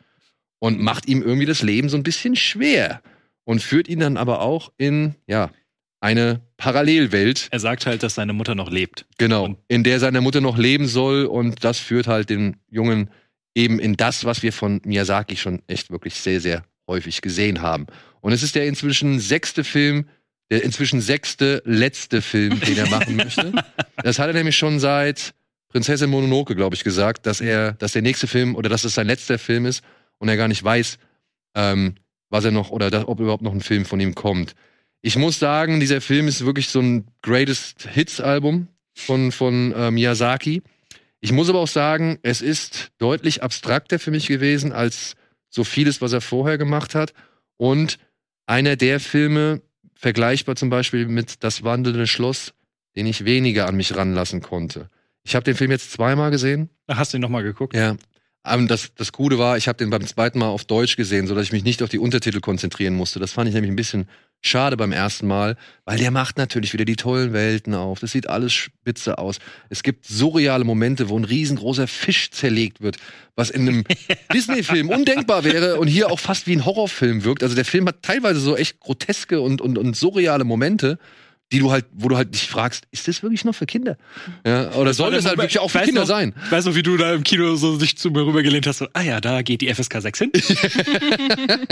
[0.57, 3.03] und macht ihm irgendwie das Leben so ein bisschen schwer.
[3.45, 5.51] Und führt ihn dann aber auch in, ja,
[5.99, 9.05] eine Parallelwelt, Er sagt halt, dass seine Mutter noch lebt.
[9.17, 11.25] genau, Und- in der seine Mutter noch leben soll.
[11.25, 13.09] Und das führt halt den Jungen
[13.55, 17.87] eben in das, was wir von Miyazaki schon echt wirklich sehr, sehr häufig gesehen haben.
[18.21, 20.07] Und es ist der inzwischen sechste Film,
[20.51, 23.51] der inzwischen sechste, letzte Film, den er machen möchte.
[24.03, 25.33] Das hat er nämlich schon seit
[25.69, 29.07] Prinzessin Mononoke, glaube ich, gesagt, dass er, dass der nächste Film oder dass es sein
[29.07, 29.81] letzter Film ist
[30.17, 30.97] und er gar nicht weiß,
[31.55, 31.95] ähm,
[32.34, 34.55] was er noch oder da, ob überhaupt noch ein Film von ihm kommt.
[35.03, 39.91] Ich muss sagen, dieser Film ist wirklich so ein Greatest Hits Album von, von äh,
[39.91, 40.64] Miyazaki.
[41.19, 45.14] Ich muss aber auch sagen, es ist deutlich abstrakter für mich gewesen als
[45.47, 47.14] so vieles, was er vorher gemacht hat.
[47.57, 47.99] Und
[48.47, 49.61] einer der Filme,
[49.93, 52.55] vergleichbar zum Beispiel mit Das wandelnde Schloss,
[52.95, 54.89] den ich weniger an mich ranlassen konnte.
[55.23, 56.72] Ich habe den Film jetzt zweimal gesehen.
[56.89, 57.76] Hast du ihn nochmal geguckt?
[57.76, 57.95] Ja.
[58.43, 61.45] Aber das, das Gute war, ich habe den beim zweiten Mal auf Deutsch gesehen, sodass
[61.45, 63.19] ich mich nicht auf die Untertitel konzentrieren musste.
[63.19, 64.05] Das fand ich nämlich ein bisschen
[64.41, 65.55] schade beim ersten Mal,
[65.85, 68.01] weil der macht natürlich wieder die tollen Welten auf.
[68.01, 69.39] Das sieht alles spitze aus.
[69.69, 72.97] Es gibt surreale Momente, wo ein riesengroßer Fisch zerlegt wird,
[73.37, 73.83] was in einem
[74.33, 77.43] Disney-Film undenkbar wäre und hier auch fast wie ein Horrorfilm wirkt.
[77.43, 80.99] Also der Film hat teilweise so echt groteske und, und, und surreale Momente
[81.53, 83.95] die du halt, wo du halt dich fragst, ist das wirklich noch für Kinder?
[84.45, 86.34] Ja, oder soll das halt wirklich auch für Kinder noch, sein?
[86.45, 88.88] Ich weiß noch, wie du da im Kino so sich zu mir rübergelehnt hast, so,
[88.93, 90.31] ah ja, da geht die FSK 6 hin.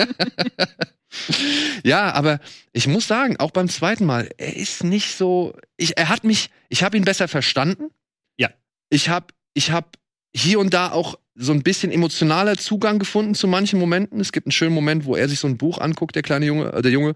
[1.83, 2.39] ja, aber
[2.73, 6.51] ich muss sagen, auch beim zweiten Mal, er ist nicht so, ich, er hat mich,
[6.69, 7.89] ich habe ihn besser verstanden.
[8.37, 8.51] Ja.
[8.91, 9.87] Ich habe, ich habe
[10.31, 14.19] hier und da auch so ein bisschen emotionaler Zugang gefunden zu manchen Momenten.
[14.19, 16.71] Es gibt einen schönen Moment, wo er sich so ein Buch anguckt, der kleine Junge,
[16.71, 17.15] äh, der Junge,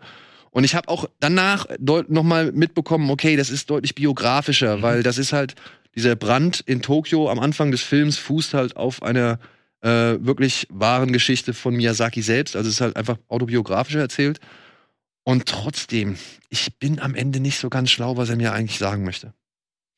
[0.56, 1.66] und ich habe auch danach
[2.08, 4.82] nochmal mitbekommen, okay, das ist deutlich biografischer, mhm.
[4.84, 5.56] weil das ist halt,
[5.96, 9.38] dieser Brand in Tokio am Anfang des Films fußt halt auf einer
[9.82, 12.56] äh, wirklich wahren Geschichte von Miyazaki selbst.
[12.56, 14.40] Also es ist halt einfach autobiografischer erzählt.
[15.26, 16.16] Und trotzdem,
[16.48, 19.34] ich bin am Ende nicht so ganz schlau, was er mir eigentlich sagen möchte.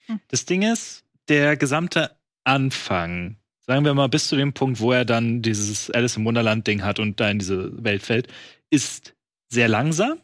[0.08, 0.20] Hm.
[0.28, 5.06] Das Ding ist, der gesamte Anfang, sagen wir mal bis zu dem Punkt, wo er
[5.06, 8.28] dann dieses Alice im Wunderland Ding hat und da in diese Welt fällt,
[8.72, 9.14] ist
[9.50, 10.18] sehr langsam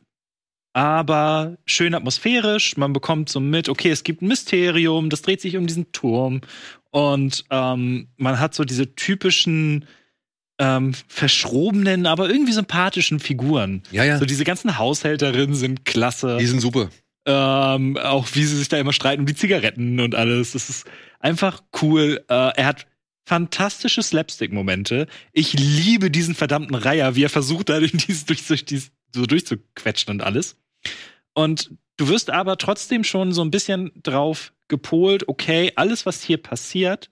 [0.74, 2.78] aber schön atmosphärisch.
[2.78, 6.42] Man bekommt so mit, okay, es gibt ein Mysterium, das dreht sich um diesen Turm.
[6.90, 9.86] Und ähm, man hat so diese typischen
[10.60, 13.84] ähm, verschrobenen, aber irgendwie sympathischen Figuren.
[13.92, 14.18] Ja, ja.
[14.18, 16.38] So diese ganzen Haushälterinnen sind klasse.
[16.40, 16.90] Die sind super.
[17.26, 20.52] Ähm, auch wie sie sich da immer streiten um die Zigaretten und alles.
[20.52, 20.86] Das ist
[21.20, 22.24] einfach cool.
[22.30, 22.88] Äh, er hat
[23.26, 25.08] fantastische Slapstick-Momente.
[25.32, 30.12] Ich liebe diesen verdammten Reiher, wie er versucht, da durch, dieses, durch, durch so durchzuquetschen
[30.12, 30.58] und alles.
[31.34, 36.38] Und du wirst aber trotzdem schon so ein bisschen drauf gepolt, okay, alles, was hier
[36.38, 37.12] passiert,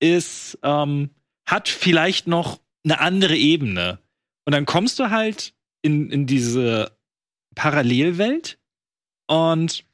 [0.00, 1.10] ist, ähm,
[1.46, 3.98] hat vielleicht noch eine andere Ebene.
[4.44, 6.96] Und dann kommst du halt in, in diese
[7.54, 8.58] Parallelwelt
[9.26, 9.84] und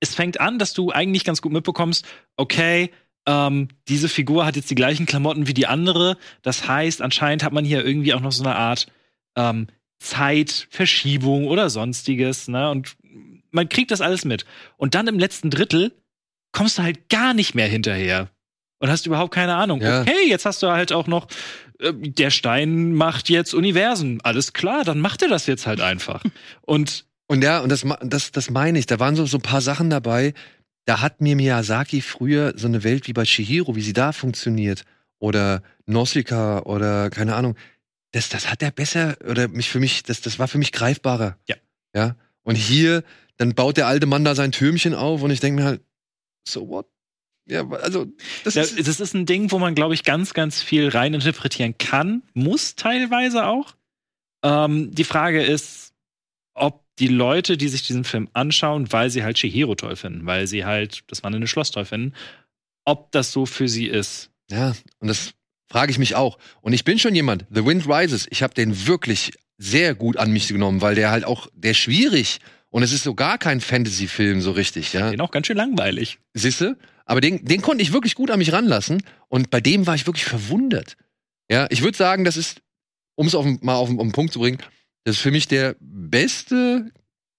[0.00, 2.04] es fängt an, dass du eigentlich ganz gut mitbekommst,
[2.36, 2.90] okay,
[3.26, 6.16] ähm, diese Figur hat jetzt die gleichen Klamotten wie die andere.
[6.42, 8.86] Das heißt, anscheinend hat man hier irgendwie auch noch so eine Art
[9.36, 9.68] ähm,
[10.02, 12.70] Zeitverschiebung oder sonstiges, ne?
[12.70, 12.96] Und
[13.50, 14.44] man kriegt das alles mit.
[14.76, 15.92] Und dann im letzten Drittel
[16.52, 18.28] kommst du halt gar nicht mehr hinterher.
[18.78, 19.80] Und hast überhaupt keine Ahnung.
[19.80, 20.02] Ja.
[20.02, 21.28] Okay, jetzt hast du halt auch noch,
[21.78, 24.20] äh, der Stein macht jetzt Universen.
[24.22, 26.22] Alles klar, dann macht er das jetzt halt einfach.
[26.62, 28.84] Und und ja, und das, das, das meine ich.
[28.84, 30.34] Da waren so, so ein paar Sachen dabei.
[30.84, 34.84] Da hat mir Miyazaki früher so eine Welt wie bei Shihiro, wie sie da funktioniert.
[35.18, 37.56] Oder Nausicaa oder keine Ahnung
[38.12, 41.38] das, das hat er besser oder mich für mich, das, das war für mich greifbarer.
[41.48, 41.56] Ja.
[41.94, 42.16] Ja.
[42.42, 43.04] Und hier,
[43.36, 45.82] dann baut der alte Mann da sein Türmchen auf und ich denke mir halt,
[46.46, 46.86] so what?
[47.46, 48.06] Ja, also
[48.44, 51.76] das, ja, ist, das ist ein Ding, wo man, glaube ich, ganz, ganz viel reininterpretieren
[51.76, 53.74] kann, muss teilweise auch.
[54.44, 55.92] Ähm, die Frage ist,
[56.54, 60.46] ob die Leute, die sich diesen Film anschauen, weil sie halt Shihiro toll finden, weil
[60.46, 62.14] sie halt das in Schloss toll finden,
[62.84, 64.30] ob das so für sie ist.
[64.50, 65.34] Ja, und das
[65.72, 66.36] Frage ich mich auch.
[66.60, 70.30] Und ich bin schon jemand, The Wind Rises, ich habe den wirklich sehr gut an
[70.30, 72.40] mich genommen, weil der halt auch, der schwierig.
[72.68, 75.10] Und es ist so gar kein Fantasy-Film so richtig, ja.
[75.10, 76.18] Den auch ganz schön langweilig.
[76.34, 76.76] Siehste?
[77.06, 79.02] Aber den, den konnte ich wirklich gut an mich ranlassen.
[79.28, 80.98] Und bei dem war ich wirklich verwundert.
[81.50, 82.60] Ja, ich würde sagen, das ist,
[83.14, 84.58] um es mal auf, auf den Punkt zu bringen,
[85.04, 86.92] das ist für mich der beste,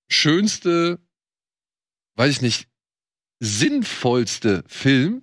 [0.10, 0.98] schönste,
[2.16, 2.68] weiß ich nicht,
[3.40, 5.22] sinnvollste Film,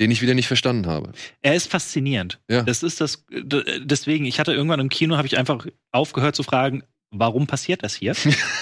[0.00, 1.12] den ich wieder nicht verstanden habe.
[1.42, 2.38] Er ist faszinierend.
[2.50, 2.62] Ja.
[2.62, 3.24] Das ist das.
[3.30, 7.94] Deswegen, ich hatte irgendwann im Kino, habe ich einfach aufgehört zu fragen, warum passiert das
[7.94, 8.14] hier?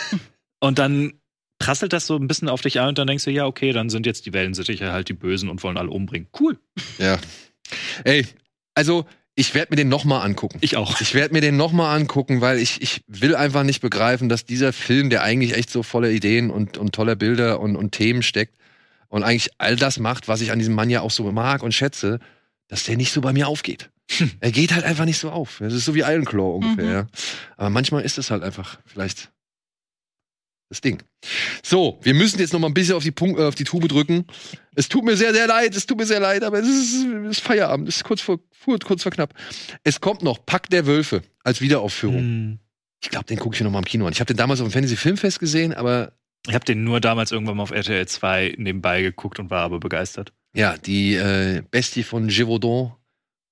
[0.60, 1.14] und dann
[1.58, 3.90] prasselt das so ein bisschen auf dich ein und dann denkst du, ja, okay, dann
[3.90, 6.28] sind jetzt die Wellensittiche halt die Bösen und wollen alle umbringen.
[6.38, 6.58] Cool.
[6.98, 7.18] Ja.
[8.04, 8.26] Ey,
[8.74, 9.06] also
[9.36, 10.58] ich werde mir den nochmal angucken.
[10.60, 11.00] Ich auch.
[11.00, 14.72] Ich werde mir den nochmal angucken, weil ich, ich will einfach nicht begreifen, dass dieser
[14.72, 18.54] Film, der eigentlich echt so voller Ideen und, und toller Bilder und, und Themen steckt,
[19.14, 21.72] und eigentlich all das macht, was ich an diesem Mann ja auch so mag und
[21.72, 22.18] schätze,
[22.66, 23.88] dass der nicht so bei mir aufgeht.
[24.40, 25.58] Er geht halt einfach nicht so auf.
[25.60, 26.84] Das ist so wie Iron Claw ungefähr.
[26.84, 26.92] Mhm.
[26.92, 27.06] Ja.
[27.56, 29.30] Aber manchmal ist es halt einfach vielleicht
[30.68, 31.00] das Ding.
[31.62, 33.86] So, wir müssen jetzt noch mal ein bisschen auf die, Punkt, äh, auf die Tube
[33.86, 34.26] drücken.
[34.74, 35.76] Es tut mir sehr, sehr leid.
[35.76, 37.88] Es tut mir sehr leid, aber es ist, es ist Feierabend.
[37.88, 38.40] Es ist kurz vor,
[38.82, 39.32] kurz vor knapp.
[39.84, 42.18] Es kommt noch Pack der Wölfe als Wiederaufführung.
[42.18, 42.58] Hm.
[43.00, 44.12] Ich glaube, den gucke ich mir noch mal im Kino an.
[44.12, 46.14] Ich habe den damals auf dem Fantasy Filmfest gesehen, aber
[46.46, 49.80] Ich habe den nur damals irgendwann mal auf RTL 2 nebenbei geguckt und war aber
[49.80, 50.32] begeistert.
[50.54, 52.92] Ja, die äh, Bestie von Gévaudan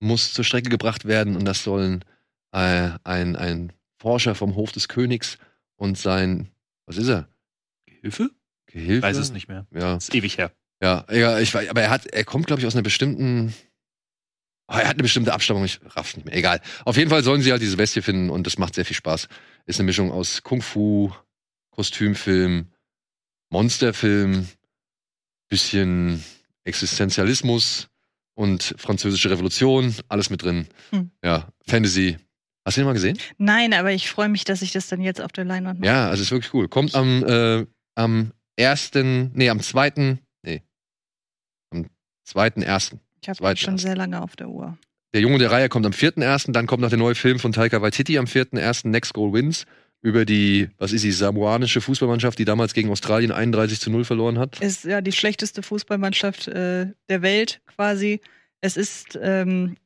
[0.00, 2.04] muss zur Strecke gebracht werden und das sollen
[2.52, 5.38] äh, ein, ein Forscher vom Hof des Königs
[5.76, 6.50] und sein,
[6.86, 7.28] was ist er?
[7.86, 8.30] Hilfe?
[8.66, 9.02] Gehilfe?
[9.02, 9.66] Weiß es nicht mehr.
[9.72, 10.52] Ja, Ist ewig her.
[10.82, 13.54] ja, ja ich weiß, aber er hat, er kommt, glaube ich, aus einer bestimmten,
[14.68, 16.60] oh, er hat eine bestimmte Abstammung, ich raff's nicht mehr, egal.
[16.84, 19.28] Auf jeden Fall sollen sie halt diese Bestie finden und das macht sehr viel Spaß.
[19.66, 21.12] Ist eine Mischung aus Kung-Fu,
[21.70, 22.71] Kostümfilm,
[23.52, 24.48] Monsterfilm,
[25.50, 26.24] bisschen
[26.64, 27.88] Existenzialismus
[28.34, 30.66] und französische Revolution, alles mit drin.
[30.90, 31.10] Hm.
[31.22, 32.16] Ja, Fantasy.
[32.64, 33.18] Hast du den mal gesehen?
[33.36, 35.86] Nein, aber ich freue mich, dass ich das dann jetzt auf der Leinwand mache.
[35.86, 36.68] Ja, also ist wirklich cool.
[36.68, 40.62] Kommt am, äh, am ersten, nee, am zweiten, nee,
[41.70, 41.86] am
[42.24, 43.00] zweiten ersten.
[43.20, 44.78] ich habe schon sehr lange auf der Uhr.
[45.12, 47.52] Der Junge der Reihe kommt am vierten ersten, dann kommt noch der neue Film von
[47.52, 49.66] Taika Waititi am vierten ersten, Next Goal Wins,
[50.02, 54.38] über die, was ist die, samoanische Fußballmannschaft, die damals gegen Australien 31 zu 0 verloren
[54.38, 54.60] hat.
[54.60, 58.20] Ist ja die schlechteste Fußballmannschaft äh, der Welt quasi.
[58.60, 59.76] Es ist ähm,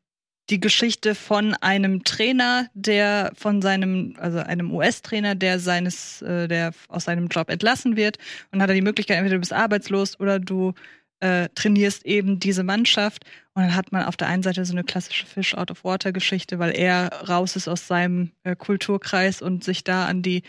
[0.48, 6.72] die Geschichte von einem Trainer, der von seinem, also einem US-Trainer, der seines, äh, der
[6.88, 8.18] aus seinem Job entlassen wird
[8.52, 10.72] und hat er die Möglichkeit, entweder du bist arbeitslos oder du
[11.20, 13.24] äh, trainierst eben diese Mannschaft.
[13.54, 16.12] Und dann hat man auf der einen Seite so eine klassische Fish out of water
[16.12, 20.42] Geschichte, weil er raus ist aus seinem äh, Kulturkreis und sich da an die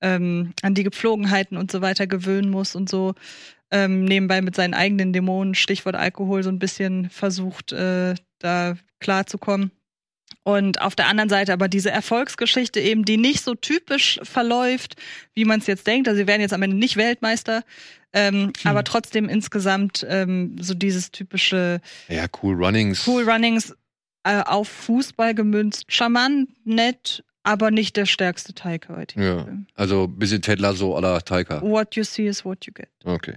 [0.00, 3.14] ähm, an die Gepflogenheiten und so weiter gewöhnen muss und so
[3.70, 9.70] ähm, nebenbei mit seinen eigenen Dämonen, Stichwort Alkohol, so ein bisschen versucht, äh, da klarzukommen.
[10.42, 14.96] Und auf der anderen Seite aber diese Erfolgsgeschichte eben, die nicht so typisch verläuft,
[15.32, 16.06] wie man es jetzt denkt.
[16.06, 17.64] Also sie werden jetzt am Ende nicht Weltmeister,
[18.14, 23.06] ähm, aber trotzdem insgesamt ähm, so dieses typische Ja, cool Runnings.
[23.06, 23.74] Cool Runnings
[24.22, 29.20] äh, auf Fußball gemünzt, charmant, nett, aber nicht der stärkste Taika heute.
[29.20, 31.60] Ja, also ein bisschen Ted Lasso à la Taika.
[31.60, 32.88] What you see is what you get.
[33.04, 33.34] Okay.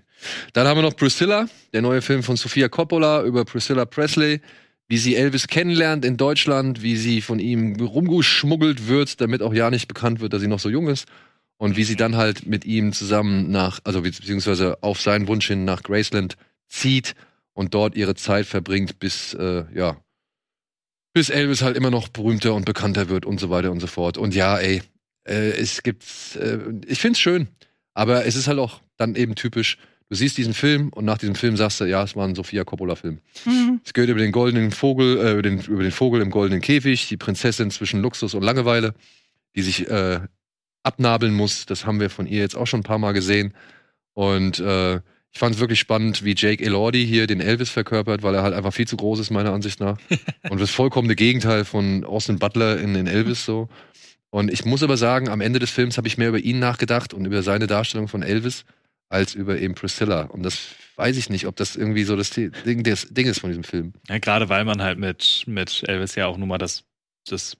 [0.54, 4.42] Dann haben wir noch Priscilla, der neue Film von Sofia Coppola über Priscilla Presley,
[4.88, 9.70] wie sie Elvis kennenlernt in Deutschland, wie sie von ihm rumgeschmuggelt wird, damit auch ja
[9.70, 11.08] nicht bekannt wird, dass sie noch so jung ist.
[11.58, 15.66] Und wie sie dann halt mit ihm zusammen nach, also beziehungsweise auf seinen Wunsch hin
[15.66, 17.16] nach Graceland zieht
[17.54, 19.98] und dort ihre Zeit verbringt, bis, äh, ja,
[21.14, 24.20] bis Elvis halt immer noch berühmter und bekannter wird und so weiter und so fort.
[24.20, 24.84] Und ja, ey,
[25.28, 26.04] äh, es gibt,
[26.36, 27.48] äh, ich find's schön,
[27.96, 29.80] aber es ist halt auch dann eben typisch,
[30.10, 32.64] du siehst diesen Film und nach diesem Film sagst du, ja, es war ein Sofia
[32.64, 33.20] Coppola-Film.
[33.46, 33.82] Mhm.
[33.84, 37.08] Es geht über den goldenen Vogel, äh, über, den, über den Vogel im goldenen Käfig,
[37.08, 38.94] die Prinzessin zwischen Luxus und Langeweile,
[39.56, 40.20] die sich äh,
[40.88, 41.66] abnabeln muss.
[41.66, 43.54] Das haben wir von ihr jetzt auch schon ein paar Mal gesehen.
[44.14, 44.96] Und äh,
[45.32, 48.56] ich fand es wirklich spannend, wie Jake Elordi hier den Elvis verkörpert, weil er halt
[48.56, 50.00] einfach viel zu groß ist, meiner Ansicht nach.
[50.50, 53.70] und das vollkommene Gegenteil von Austin Butler in, in Elvis so.
[54.30, 57.14] Und ich muss aber sagen, am Ende des Films habe ich mehr über ihn nachgedacht
[57.14, 58.66] und über seine Darstellung von Elvis
[59.10, 60.24] als über eben Priscilla.
[60.24, 63.50] Und das weiß ich nicht, ob das irgendwie so das Ding, das Ding ist von
[63.50, 63.94] diesem Film.
[64.10, 66.84] Ja, gerade weil man halt mit, mit Elvis ja auch nun mal das,
[67.28, 67.58] das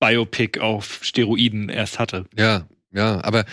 [0.00, 2.26] Biopic auf Steroiden erst hatte.
[2.36, 3.44] Ja, ja, aber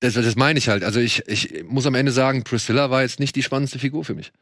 [0.00, 0.84] das, das meine ich halt.
[0.84, 4.14] Also ich, ich muss am Ende sagen, Priscilla war jetzt nicht die spannendste Figur für
[4.14, 4.32] mich.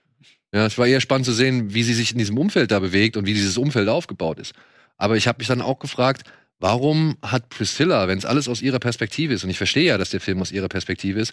[0.52, 3.16] Ja, es war eher spannend zu sehen, wie sie sich in diesem Umfeld da bewegt
[3.16, 4.55] und wie dieses Umfeld aufgebaut ist.
[4.97, 6.24] Aber ich habe mich dann auch gefragt,
[6.59, 10.10] warum hat Priscilla, wenn es alles aus ihrer Perspektive ist, und ich verstehe ja, dass
[10.10, 11.32] der Film aus ihrer Perspektive ist,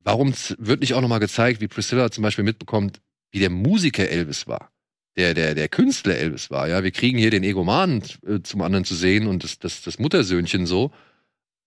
[0.00, 3.00] warum wird nicht auch nochmal gezeigt, wie Priscilla zum Beispiel mitbekommt,
[3.30, 4.72] wie der Musiker Elvis war?
[5.16, 6.82] Der, der, der Künstler Elvis war, ja.
[6.82, 10.66] Wir kriegen hier den Egomanen äh, zum anderen zu sehen und das, das, das Muttersöhnchen
[10.66, 10.90] so.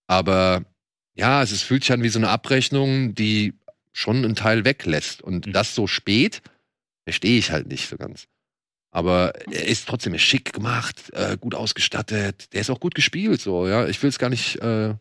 [0.07, 0.65] Aber
[1.13, 3.53] ja, es ist, fühlt sich an wie so eine Abrechnung, die
[3.93, 5.21] schon einen Teil weglässt.
[5.21, 5.53] Und Mhm.
[5.53, 6.41] das so spät,
[7.03, 8.27] verstehe ich halt nicht so ganz.
[8.91, 12.53] Aber er ist trotzdem schick gemacht, äh, gut ausgestattet.
[12.53, 13.87] Der ist auch gut gespielt, so, ja.
[13.87, 14.95] Ich will es gar nicht äh,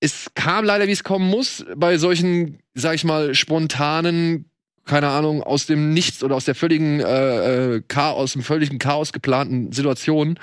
[0.00, 4.50] Es kam leider, wie es kommen muss, bei solchen, sag ich mal, spontanen,
[4.86, 8.78] keine Ahnung, aus dem Nichts oder aus der völligen äh, äh Chaos, aus dem völligen
[8.78, 10.38] Chaos geplanten Situationen.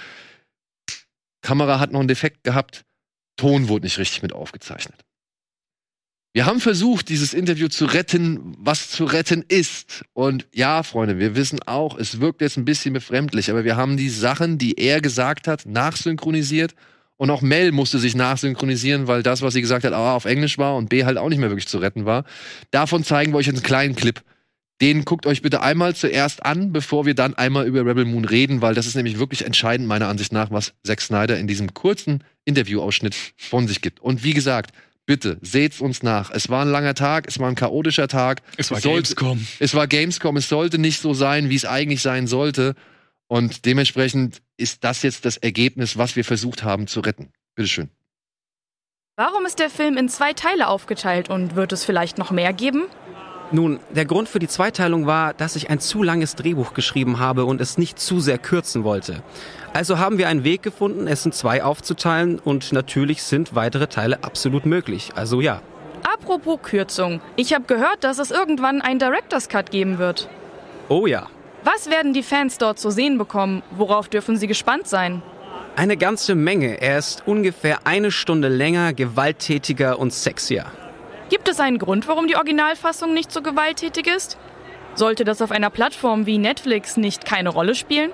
[1.45, 2.83] Kamera hat noch einen Defekt gehabt,
[3.37, 4.99] Ton wurde nicht richtig mit aufgezeichnet.
[6.33, 10.03] Wir haben versucht, dieses Interview zu retten, was zu retten ist.
[10.13, 13.95] Und ja, Freunde, wir wissen auch, es wirkt jetzt ein bisschen befremdlich, aber wir haben
[13.95, 16.75] die Sachen, die er gesagt hat, nachsynchronisiert.
[17.15, 20.57] Und auch Mel musste sich nachsynchronisieren, weil das, was sie gesagt hat, A, auf Englisch
[20.57, 22.25] war und B, halt auch nicht mehr wirklich zu retten war.
[22.71, 24.21] Davon zeigen wir euch einen kleinen Clip.
[24.81, 28.61] Den guckt euch bitte einmal zuerst an, bevor wir dann einmal über Rebel Moon reden,
[28.61, 32.23] weil das ist nämlich wirklich entscheidend, meiner Ansicht nach, was Zack Snyder in diesem kurzen
[32.43, 34.01] Interviewausschnitt von sich gibt.
[34.01, 34.71] Und wie gesagt,
[35.07, 36.31] Bitte, seht's uns nach.
[36.31, 38.41] Es war ein langer Tag, es war ein chaotischer Tag.
[38.57, 39.47] Es war es sollte, Gamescom.
[39.59, 42.73] Es war Gamescom, es sollte nicht so sein, wie es eigentlich sein sollte.
[43.27, 47.31] Und dementsprechend ist das jetzt das Ergebnis, was wir versucht haben zu retten.
[47.53, 47.89] Bitteschön.
[49.15, 52.85] Warum ist der Film in zwei Teile aufgeteilt und wird es vielleicht noch mehr geben?
[53.55, 57.45] Nun, der Grund für die Zweiteilung war, dass ich ein zu langes Drehbuch geschrieben habe
[57.45, 59.23] und es nicht zu sehr kürzen wollte.
[59.71, 64.25] Also haben wir einen Weg gefunden, es in zwei aufzuteilen und natürlich sind weitere Teile
[64.25, 65.11] absolut möglich.
[65.15, 65.61] Also ja.
[66.03, 67.21] Apropos Kürzung.
[67.37, 70.27] Ich habe gehört, dass es irgendwann einen Director's Cut geben wird.
[70.89, 71.27] Oh ja.
[71.63, 73.63] Was werden die Fans dort zu sehen bekommen?
[73.77, 75.21] Worauf dürfen sie gespannt sein?
[75.77, 76.81] Eine ganze Menge.
[76.81, 80.65] Er ist ungefähr eine Stunde länger, gewalttätiger und sexier.
[81.29, 84.37] Gibt es einen Grund, warum die Originalfassung nicht so gewalttätig ist?
[84.93, 88.11] Sollte das auf einer Plattform wie Netflix nicht keine Rolle spielen?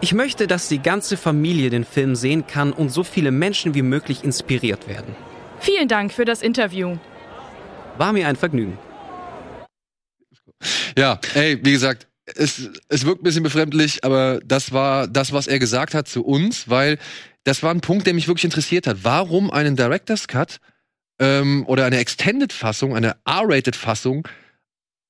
[0.00, 3.82] Ich möchte, dass die ganze Familie den Film sehen kann und so viele Menschen wie
[3.82, 5.16] möglich inspiriert werden.
[5.58, 6.96] Vielen Dank für das Interview.
[7.98, 8.78] War mir ein Vergnügen.
[10.96, 15.46] Ja, ey, wie gesagt, es, es wirkt ein bisschen befremdlich, aber das war das, was
[15.46, 16.98] er gesagt hat zu uns, weil
[17.44, 18.98] das war ein Punkt, der mich wirklich interessiert hat.
[19.02, 20.58] Warum einen Director's Cut
[21.18, 24.28] ähm, oder eine Extended-Fassung, eine R-Rated-Fassung,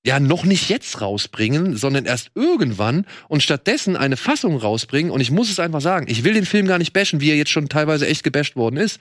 [0.06, 5.10] ja noch nicht jetzt rausbringen, sondern erst irgendwann und stattdessen eine Fassung rausbringen.
[5.10, 7.36] Und ich muss es einfach sagen, ich will den Film gar nicht bashen, wie er
[7.36, 9.00] jetzt schon teilweise echt gebasht worden ist.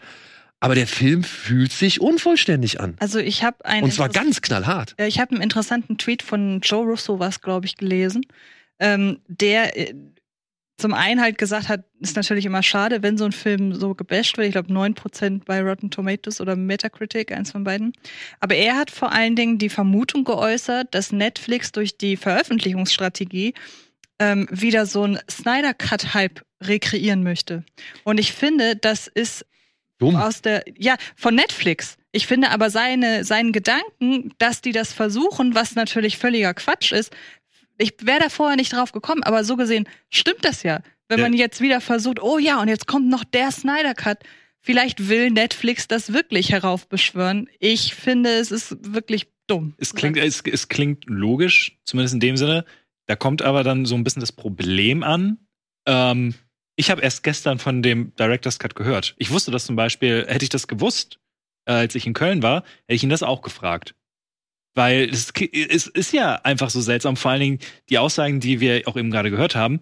[0.60, 2.96] Aber der Film fühlt sich unvollständig an.
[3.00, 4.96] Also ich habe einen und zwar ganz knallhart.
[4.98, 8.26] Ich habe einen interessanten Tweet von Joe Russo was glaube ich gelesen,
[8.80, 9.94] ähm, der äh,
[10.78, 14.38] zum einen halt gesagt hat, ist natürlich immer schade, wenn so ein Film so gebasht
[14.38, 14.48] wird.
[14.48, 17.94] Ich glaube 9% bei Rotten Tomatoes oder Metacritic, eins von beiden.
[18.42, 23.54] Aber er hat vor allen Dingen die Vermutung geäußert, dass Netflix durch die Veröffentlichungsstrategie
[24.20, 27.64] ähm, wieder so ein Snyder Cut Hype rekreieren möchte.
[28.04, 29.46] Und ich finde, das ist
[29.98, 30.16] Dumm.
[30.16, 31.98] aus der ja von Netflix.
[32.12, 37.14] Ich finde aber seine seinen Gedanken, dass die das versuchen, was natürlich völliger Quatsch ist,
[37.78, 40.82] ich wäre da vorher nicht drauf gekommen, aber so gesehen stimmt das ja.
[41.08, 41.26] Wenn ja.
[41.26, 44.20] man jetzt wieder versucht, oh ja, und jetzt kommt noch der Snyder Cut.
[44.60, 47.48] Vielleicht will Netflix das wirklich heraufbeschwören.
[47.60, 49.76] Ich finde, es ist wirklich dumm.
[49.78, 52.66] Es klingt, es, es klingt logisch, zumindest in dem Sinne.
[53.06, 55.38] Da kommt aber dann so ein bisschen das Problem an.
[55.86, 56.34] Ähm,
[56.76, 59.16] ich habe erst gestern von dem Director's Cut gehört.
[59.20, 61.20] Ich wusste das zum Beispiel, hätte ich das gewusst,
[61.66, 63.94] äh, als ich in Köln war, hätte ich ihn das auch gefragt.
[64.76, 68.84] Weil es, es ist ja einfach so seltsam, vor allen Dingen die Aussagen, die wir
[68.86, 69.80] auch eben gerade gehört haben.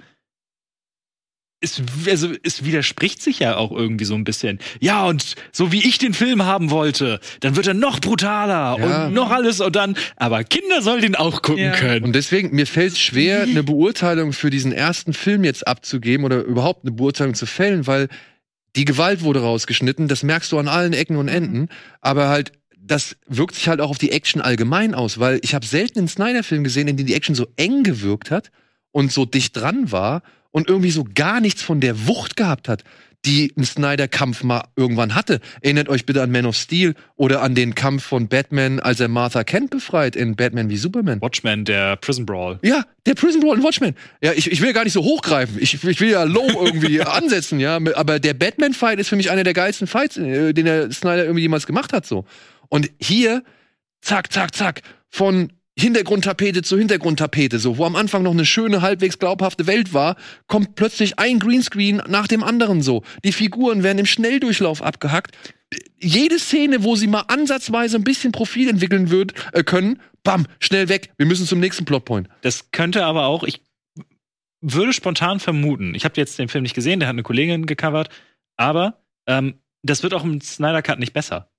[1.62, 4.60] Es, also, es widerspricht sich ja auch irgendwie so ein bisschen.
[4.82, 9.06] Ja, und so wie ich den Film haben wollte, dann wird er noch brutaler ja.
[9.08, 11.72] und noch alles und dann, aber Kinder sollen den auch gucken ja.
[11.72, 12.04] können.
[12.04, 16.44] Und deswegen, mir fällt es schwer, eine Beurteilung für diesen ersten Film jetzt abzugeben oder
[16.44, 18.10] überhaupt eine Beurteilung zu fällen, weil
[18.76, 21.70] die Gewalt wurde rausgeschnitten, das merkst du an allen Ecken und Enden,
[22.02, 22.52] aber halt
[22.86, 26.08] das wirkt sich halt auch auf die Action allgemein aus, weil ich habe selten einen
[26.08, 28.52] Snyder-Film gesehen, in dem die Action so eng gewirkt hat
[28.92, 32.84] und so dicht dran war und irgendwie so gar nichts von der Wucht gehabt hat.
[33.26, 35.40] die ein Snyder-Kampf mal irgendwann hatte.
[35.62, 39.08] Erinnert euch bitte an Man of Steel oder an den Kampf von Batman, als er
[39.08, 41.22] Martha Kent befreit in Batman wie Superman.
[41.22, 42.60] Watchmen, der Prison Brawl.
[42.64, 43.96] Ja, der Prison Brawl in Watchmen.
[44.22, 45.58] Ja, ich, ich will gar nicht so hochgreifen.
[45.62, 47.80] Ich, ich will ja low irgendwie ansetzen, ja.
[47.96, 51.44] Aber der Batman-Fight ist für mich einer der geilsten Fights, äh, den der Snyder irgendwie
[51.44, 52.26] jemals gemacht hat, so.
[52.74, 53.44] Und hier,
[54.02, 59.20] zack, zack, zack, von Hintergrundtapete zu Hintergrundtapete, so, wo am Anfang noch eine schöne, halbwegs
[59.20, 60.16] glaubhafte Welt war,
[60.48, 63.04] kommt plötzlich ein Greenscreen nach dem anderen so.
[63.24, 65.38] Die Figuren werden im Schnelldurchlauf abgehackt.
[66.00, 70.90] Jede Szene, wo sie mal ansatzweise ein bisschen Profil entwickeln wird, äh, können, bam, schnell
[70.90, 71.14] weg.
[71.18, 72.28] Wir müssen zum nächsten Plotpoint.
[72.42, 73.62] Das könnte aber auch, ich
[74.62, 78.10] würde spontan vermuten, ich habe jetzt den Film nicht gesehen, der hat eine Kollegin gecovert,
[78.58, 81.53] aber ähm, das wird auch im Snyder Cut nicht besser.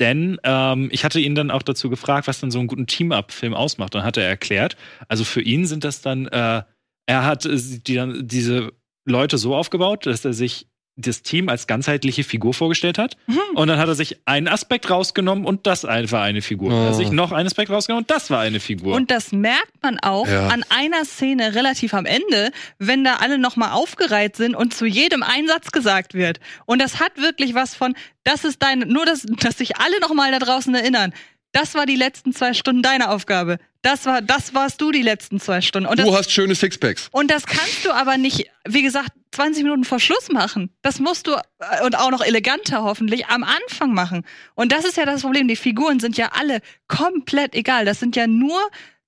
[0.00, 3.54] Denn ähm, ich hatte ihn dann auch dazu gefragt, was dann so einen guten Team-Up-Film
[3.54, 3.94] ausmacht.
[3.94, 4.76] Dann hat er erklärt,
[5.08, 6.62] also für ihn sind das dann, äh,
[7.06, 8.72] er hat äh, die, diese
[9.04, 13.16] Leute so aufgebaut, dass er sich das Team als ganzheitliche Figur vorgestellt hat.
[13.26, 13.38] Mhm.
[13.54, 16.70] Und dann hat er sich einen Aspekt rausgenommen und das war eine Figur.
[16.70, 18.94] Dann hat er sich noch einen Aspekt rausgenommen und das war eine Figur.
[18.94, 20.48] Und das merkt man auch Ja.
[20.48, 25.22] an einer Szene relativ am Ende, wenn da alle nochmal aufgereiht sind und zu jedem
[25.22, 26.38] ein Satz gesagt wird.
[26.66, 27.94] Und das hat wirklich was von,
[28.24, 31.14] das ist dein, nur das, dass sich alle nochmal da draußen erinnern.
[31.52, 33.56] Das war die letzten zwei Stunden deine Aufgabe.
[33.82, 35.88] Das war, das warst du die letzten zwei Stunden.
[35.88, 37.08] Und das, Du hast schöne Sixpacks.
[37.10, 40.74] und das kannst du aber nicht, wie gesagt, 20 Minuten vor Schluss machen.
[40.82, 44.24] Das musst du, äh, und auch noch eleganter hoffentlich, am Anfang machen.
[44.54, 45.46] Und das ist ja das Problem.
[45.48, 47.84] Die Figuren sind ja alle komplett egal.
[47.84, 48.58] Das sind ja nur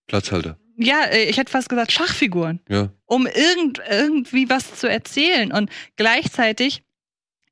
[0.07, 0.59] Platzhalter.
[0.77, 2.91] ja, äh, ich hätte fast gesagt Schachfiguren, Ja.
[3.07, 5.53] um irgend, irgendwie was zu erzählen.
[5.53, 6.83] Und gleichzeitig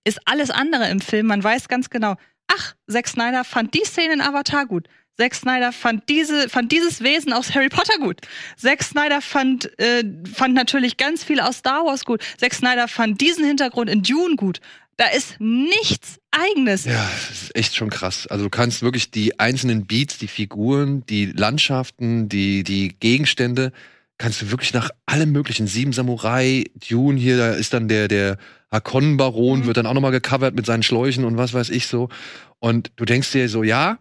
[0.04, 2.14] ist alles andere im Film, man weiß ganz genau,
[2.48, 4.88] ach, Zack Snyder fand die Szene in Avatar gut.
[5.20, 8.22] Zack Snyder fand, diese, fand dieses Wesen aus Harry Potter gut.
[8.56, 10.02] Zack Snyder fand, äh,
[10.32, 12.22] fand natürlich ganz viel aus Star Wars gut.
[12.38, 14.60] Zack Snyder fand diesen Hintergrund in Dune gut.
[14.96, 16.86] Da ist nichts Eigenes.
[16.86, 18.26] Ja, das ist echt schon krass.
[18.28, 23.72] Also du kannst wirklich die einzelnen Beats, die Figuren, die Landschaften, die, die Gegenstände,
[24.16, 28.38] kannst du wirklich nach allem möglichen, Sieben Samurai, Dune hier, da ist dann der, der
[28.72, 29.66] Hakon-Baron, Mhm.
[29.66, 32.08] wird dann auch nochmal gecovert mit seinen Schläuchen und was weiß ich so.
[32.58, 33.98] Und du denkst dir so, ja,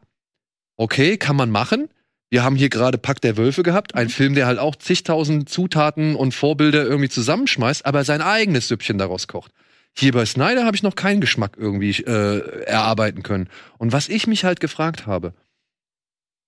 [0.79, 1.89] okay, kann man machen.
[2.29, 6.15] Wir haben hier gerade Pack der Wölfe gehabt, ein Film, der halt auch zigtausend Zutaten
[6.15, 9.51] und Vorbilder irgendwie zusammenschmeißt, aber sein eigenes Süppchen daraus kocht.
[9.97, 13.49] Hier bei Snyder habe ich noch keinen Geschmack irgendwie äh, erarbeiten können.
[13.77, 15.33] Und was ich mich halt gefragt habe,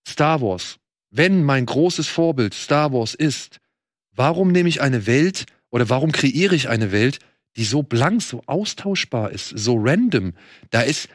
[0.08, 0.78] Star Wars,
[1.10, 3.60] wenn mein großes Vorbild Star Wars ist,
[4.16, 7.20] warum nehme ich eine Welt oder warum kreiere ich eine Welt,
[7.58, 10.34] die so blank, so austauschbar ist, so random?
[10.70, 11.10] Da ist,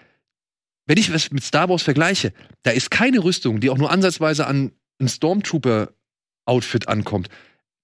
[0.87, 2.33] wenn ich es mit Star Wars vergleiche,
[2.63, 7.29] da ist keine Rüstung, die auch nur ansatzweise an ein Stormtrooper-Outfit ankommt.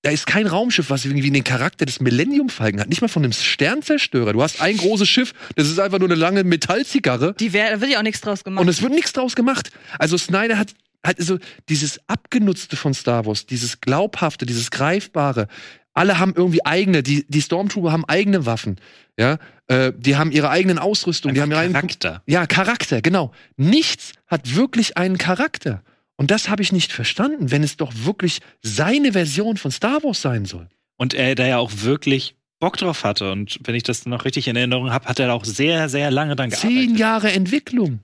[0.02, 2.88] Da ist kein Raumschiff, was irgendwie den Charakter des Millennium Falcon hat.
[2.88, 4.32] Nicht mal von einem Sternzerstörer.
[4.32, 7.34] Du hast ein großes Schiff, das ist einfach nur eine lange Metallzigarre.
[7.38, 8.62] Die wär, da wird ja auch nichts draus gemacht.
[8.62, 9.70] Und es wird nichts draus gemacht.
[9.98, 10.74] Also Snyder hat
[11.04, 11.38] hat so
[11.68, 15.48] dieses abgenutzte von Star Wars, dieses glaubhafte, dieses greifbare.
[15.94, 18.80] Alle haben irgendwie eigene, die die Stormtrooper haben eigene Waffen,
[19.18, 19.38] ja,
[19.68, 22.22] äh, die haben ihre eigenen Ausrüstung, die haben ihre eigenen Charakter.
[22.26, 23.32] ja, Charakter, genau.
[23.56, 25.82] Nichts hat wirklich einen Charakter.
[26.16, 30.22] Und das habe ich nicht verstanden, wenn es doch wirklich seine Version von Star Wars
[30.22, 30.68] sein soll.
[30.96, 33.32] Und er da ja auch wirklich Bock drauf hatte.
[33.32, 36.10] Und wenn ich das noch richtig in Erinnerung habe, hat er da auch sehr, sehr
[36.10, 36.98] lange dran Zehn gearbeitet.
[36.98, 38.00] Jahre Entwicklung.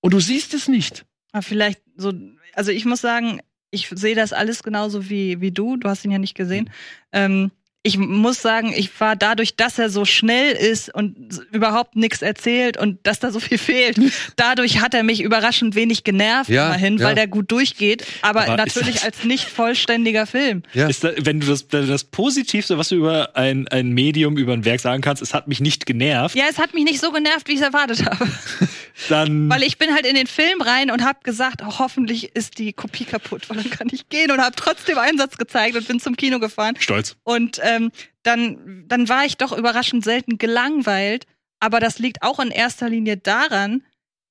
[0.00, 1.04] Und du siehst es nicht.
[1.32, 2.12] Aber vielleicht so,
[2.54, 3.40] also ich muss sagen,
[3.70, 5.76] ich sehe das alles genauso wie, wie du.
[5.76, 6.70] Du hast ihn ja nicht gesehen.
[7.12, 7.50] Ähm,
[7.82, 11.16] ich muss sagen, ich war dadurch, dass er so schnell ist und
[11.50, 13.98] überhaupt nichts erzählt und dass da so viel fehlt,
[14.36, 17.06] dadurch hat er mich überraschend wenig genervt Ja, immerhin, ja.
[17.06, 20.62] weil der gut durchgeht, aber, Aber natürlich als nicht vollständiger Film.
[20.74, 20.88] Ja.
[20.88, 24.66] Ist da, wenn du das, das Positivste, was du über ein, ein Medium, über ein
[24.66, 27.48] Werk sagen kannst, es hat mich nicht genervt, Ja, es hat mich nicht so genervt,
[27.48, 28.28] wie ich es erwartet habe.
[29.08, 32.58] dann Weil ich bin halt in den Film rein und habe gesagt, oh, hoffentlich ist
[32.58, 35.98] die Kopie kaputt, weil dann kann ich gehen und habe trotzdem Einsatz gezeigt und bin
[35.98, 36.74] zum Kino gefahren.
[36.78, 37.16] stolz.
[37.24, 37.90] Und ähm,
[38.22, 41.26] dann, dann war ich doch überraschend selten gelangweilt.
[41.60, 43.82] Aber das liegt auch in erster Linie daran,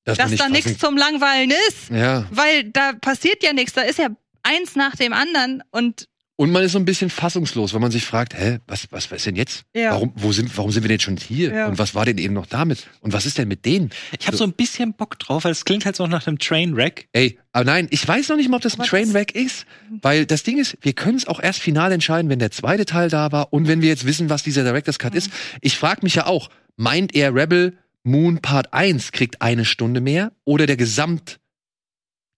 [0.04, 1.90] Dass dass da nichts zum Langweilen ist.
[1.90, 2.26] Ja.
[2.32, 3.74] Weil da passiert ja nichts.
[3.74, 4.08] Da ist ja
[4.44, 5.64] eins nach dem anderen.
[5.72, 6.08] Und
[6.40, 9.18] Und man ist so ein bisschen fassungslos, weil man sich fragt, hä, was, was, was
[9.18, 9.64] ist denn jetzt?
[9.76, 9.92] Ja.
[9.92, 11.54] Warum, wo sind, warum sind wir denn schon hier?
[11.54, 11.68] Ja.
[11.68, 12.88] Und was war denn eben noch damit?
[13.02, 13.90] Und was ist denn mit denen?
[14.18, 17.10] Ich habe so ein bisschen Bock drauf, weil es klingt halt so nach einem Trainwreck.
[17.12, 19.66] Ey, aber nein, ich weiß noch nicht mal, ob das ein Trainwreck ist.
[20.02, 23.10] Weil das Ding ist, wir können es auch erst final entscheiden, wenn der zweite Teil
[23.10, 25.32] da war und wenn wir jetzt wissen, was dieser Director's Cut ist.
[25.60, 30.32] Ich frage mich ja auch, meint er Rebel Moon Part 1 kriegt eine Stunde mehr
[30.46, 31.42] oder der Gesamt,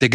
[0.02, 0.10] der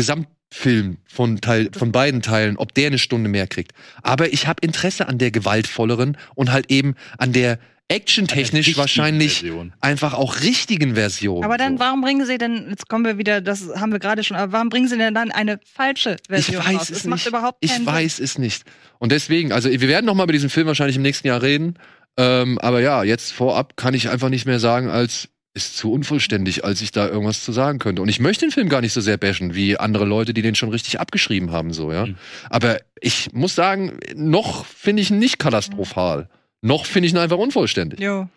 [0.57, 3.73] Gesamtfilm von Teil, von beiden Teilen, ob der eine Stunde mehr kriegt.
[4.03, 7.59] Aber ich habe Interesse an der gewaltvolleren und halt eben an der
[7.89, 9.73] actiontechnisch wahrscheinlich Version.
[9.81, 11.45] einfach auch richtigen Versionen.
[11.45, 11.85] Aber dann, so.
[11.85, 14.71] warum bringen sie denn, jetzt kommen wir wieder, das haben wir gerade schon, aber warum
[14.71, 16.83] bringen sie denn dann eine falsche Ich Version weiß raus?
[16.83, 17.11] es das nicht.
[17.11, 17.87] macht überhaupt ich keinen Sinn.
[17.95, 18.65] weiß es nicht.
[18.99, 21.75] Und deswegen, also wir werden noch mal über diesen Film wahrscheinlich im nächsten Jahr reden.
[22.17, 26.65] Ähm, aber ja, jetzt vorab kann ich einfach nicht mehr sagen, als ist zu unvollständig,
[26.65, 28.03] als ich da irgendwas zu sagen könnte.
[28.03, 30.55] Und ich möchte den Film gar nicht so sehr bashen wie andere Leute, die den
[30.55, 32.07] schon richtig abgeschrieben haben, so ja.
[32.07, 32.17] Mhm.
[32.51, 36.29] Aber ich muss sagen, noch finde ich ihn nicht katastrophal.
[36.61, 38.01] Noch finde ich ihn einfach unvollständig.
[38.01, 38.29] Jo.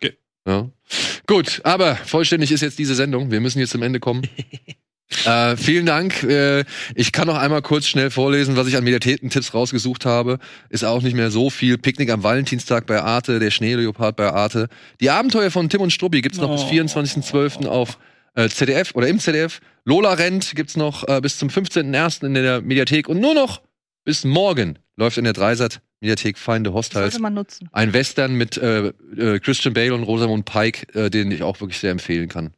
[0.48, 0.70] Ja.
[1.28, 3.30] Gut, aber vollständig ist jetzt diese Sendung.
[3.30, 4.24] Wir müssen jetzt zum Ende kommen.
[5.26, 6.23] äh, vielen Dank.
[6.23, 6.64] Äh,
[6.95, 10.40] ich kann noch einmal kurz schnell vorlesen, was ich an Mediathekentipps rausgesucht habe.
[10.69, 11.77] Ist auch nicht mehr so viel.
[11.77, 14.68] Picknick am Valentinstag bei Arte, der Schneeleopard bei Arte.
[15.02, 16.69] Die Abenteuer von Tim und Struppi gibt's noch bis Oh.
[16.72, 17.68] 24.12.
[17.68, 17.98] auf
[18.36, 19.60] äh, ZDF oder im ZDF.
[19.86, 22.26] Lola rennt gibt's noch äh, bis zum 15.01.
[22.26, 23.61] in der Mediathek und nur noch
[24.06, 27.68] bis morgen läuft in der Dreisat Mediathek Feinde Hostiles sollte man nutzen.
[27.73, 28.88] ein Western mit äh,
[29.18, 32.52] äh, Christian Bale und Rosamund Pike, den ich auch wirklich sehr empfehlen kann.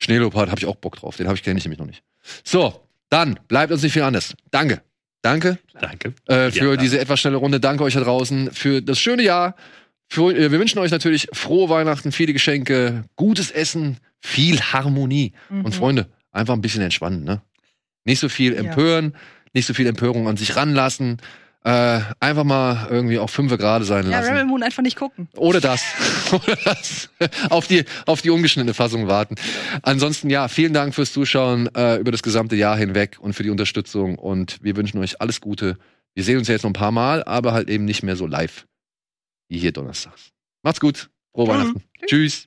[0.00, 0.04] Ja.
[0.04, 1.16] Schneeleopard habe ich auch Bock drauf.
[1.16, 2.02] Den habe ich kenne ich nämlich noch nicht.
[2.44, 2.80] So,
[3.10, 4.34] dann bleibt uns nicht viel anderes.
[4.50, 4.82] Danke.
[5.22, 6.14] Danke Danke.
[6.26, 7.58] äh, für Ja, diese etwas schnelle Runde.
[7.58, 9.56] Danke euch da draußen für das schöne Jahr.
[10.08, 15.32] Für, äh, wir wünschen euch natürlich frohe Weihnachten, viele Geschenke, gutes Essen, viel Harmonie.
[15.50, 15.64] Mhm.
[15.64, 17.42] Und Freunde, einfach ein bisschen entspannen, ne?
[18.04, 18.60] Nicht so viel Ja.
[18.60, 19.14] empören,
[19.52, 21.18] nicht so viel Empörung an sich ranlassen.
[21.64, 24.30] Äh, einfach mal irgendwie auf 5 Grad sein Ja, lassen.
[24.30, 25.28] Rebel Moon einfach nicht gucken.
[25.36, 25.82] Oder das.
[26.32, 27.10] Oder das.
[27.50, 29.34] auf, die, auf die ungeschnittene Fassung warten.
[29.82, 33.50] Ansonsten, ja, vielen Dank fürs Zuschauen äh, über das gesamte Jahr hinweg und für die
[33.50, 34.14] Unterstützung.
[34.16, 35.78] Und wir wünschen euch alles Gute.
[36.14, 38.26] Wir sehen uns ja jetzt noch ein paar Mal, aber halt eben nicht mehr so
[38.26, 38.66] live
[39.48, 40.30] wie hier donnerstags.
[40.62, 41.10] Macht's gut.
[41.34, 41.50] Frohe Mhm.
[41.50, 41.82] Weihnachten.
[42.06, 42.46] Tschüss.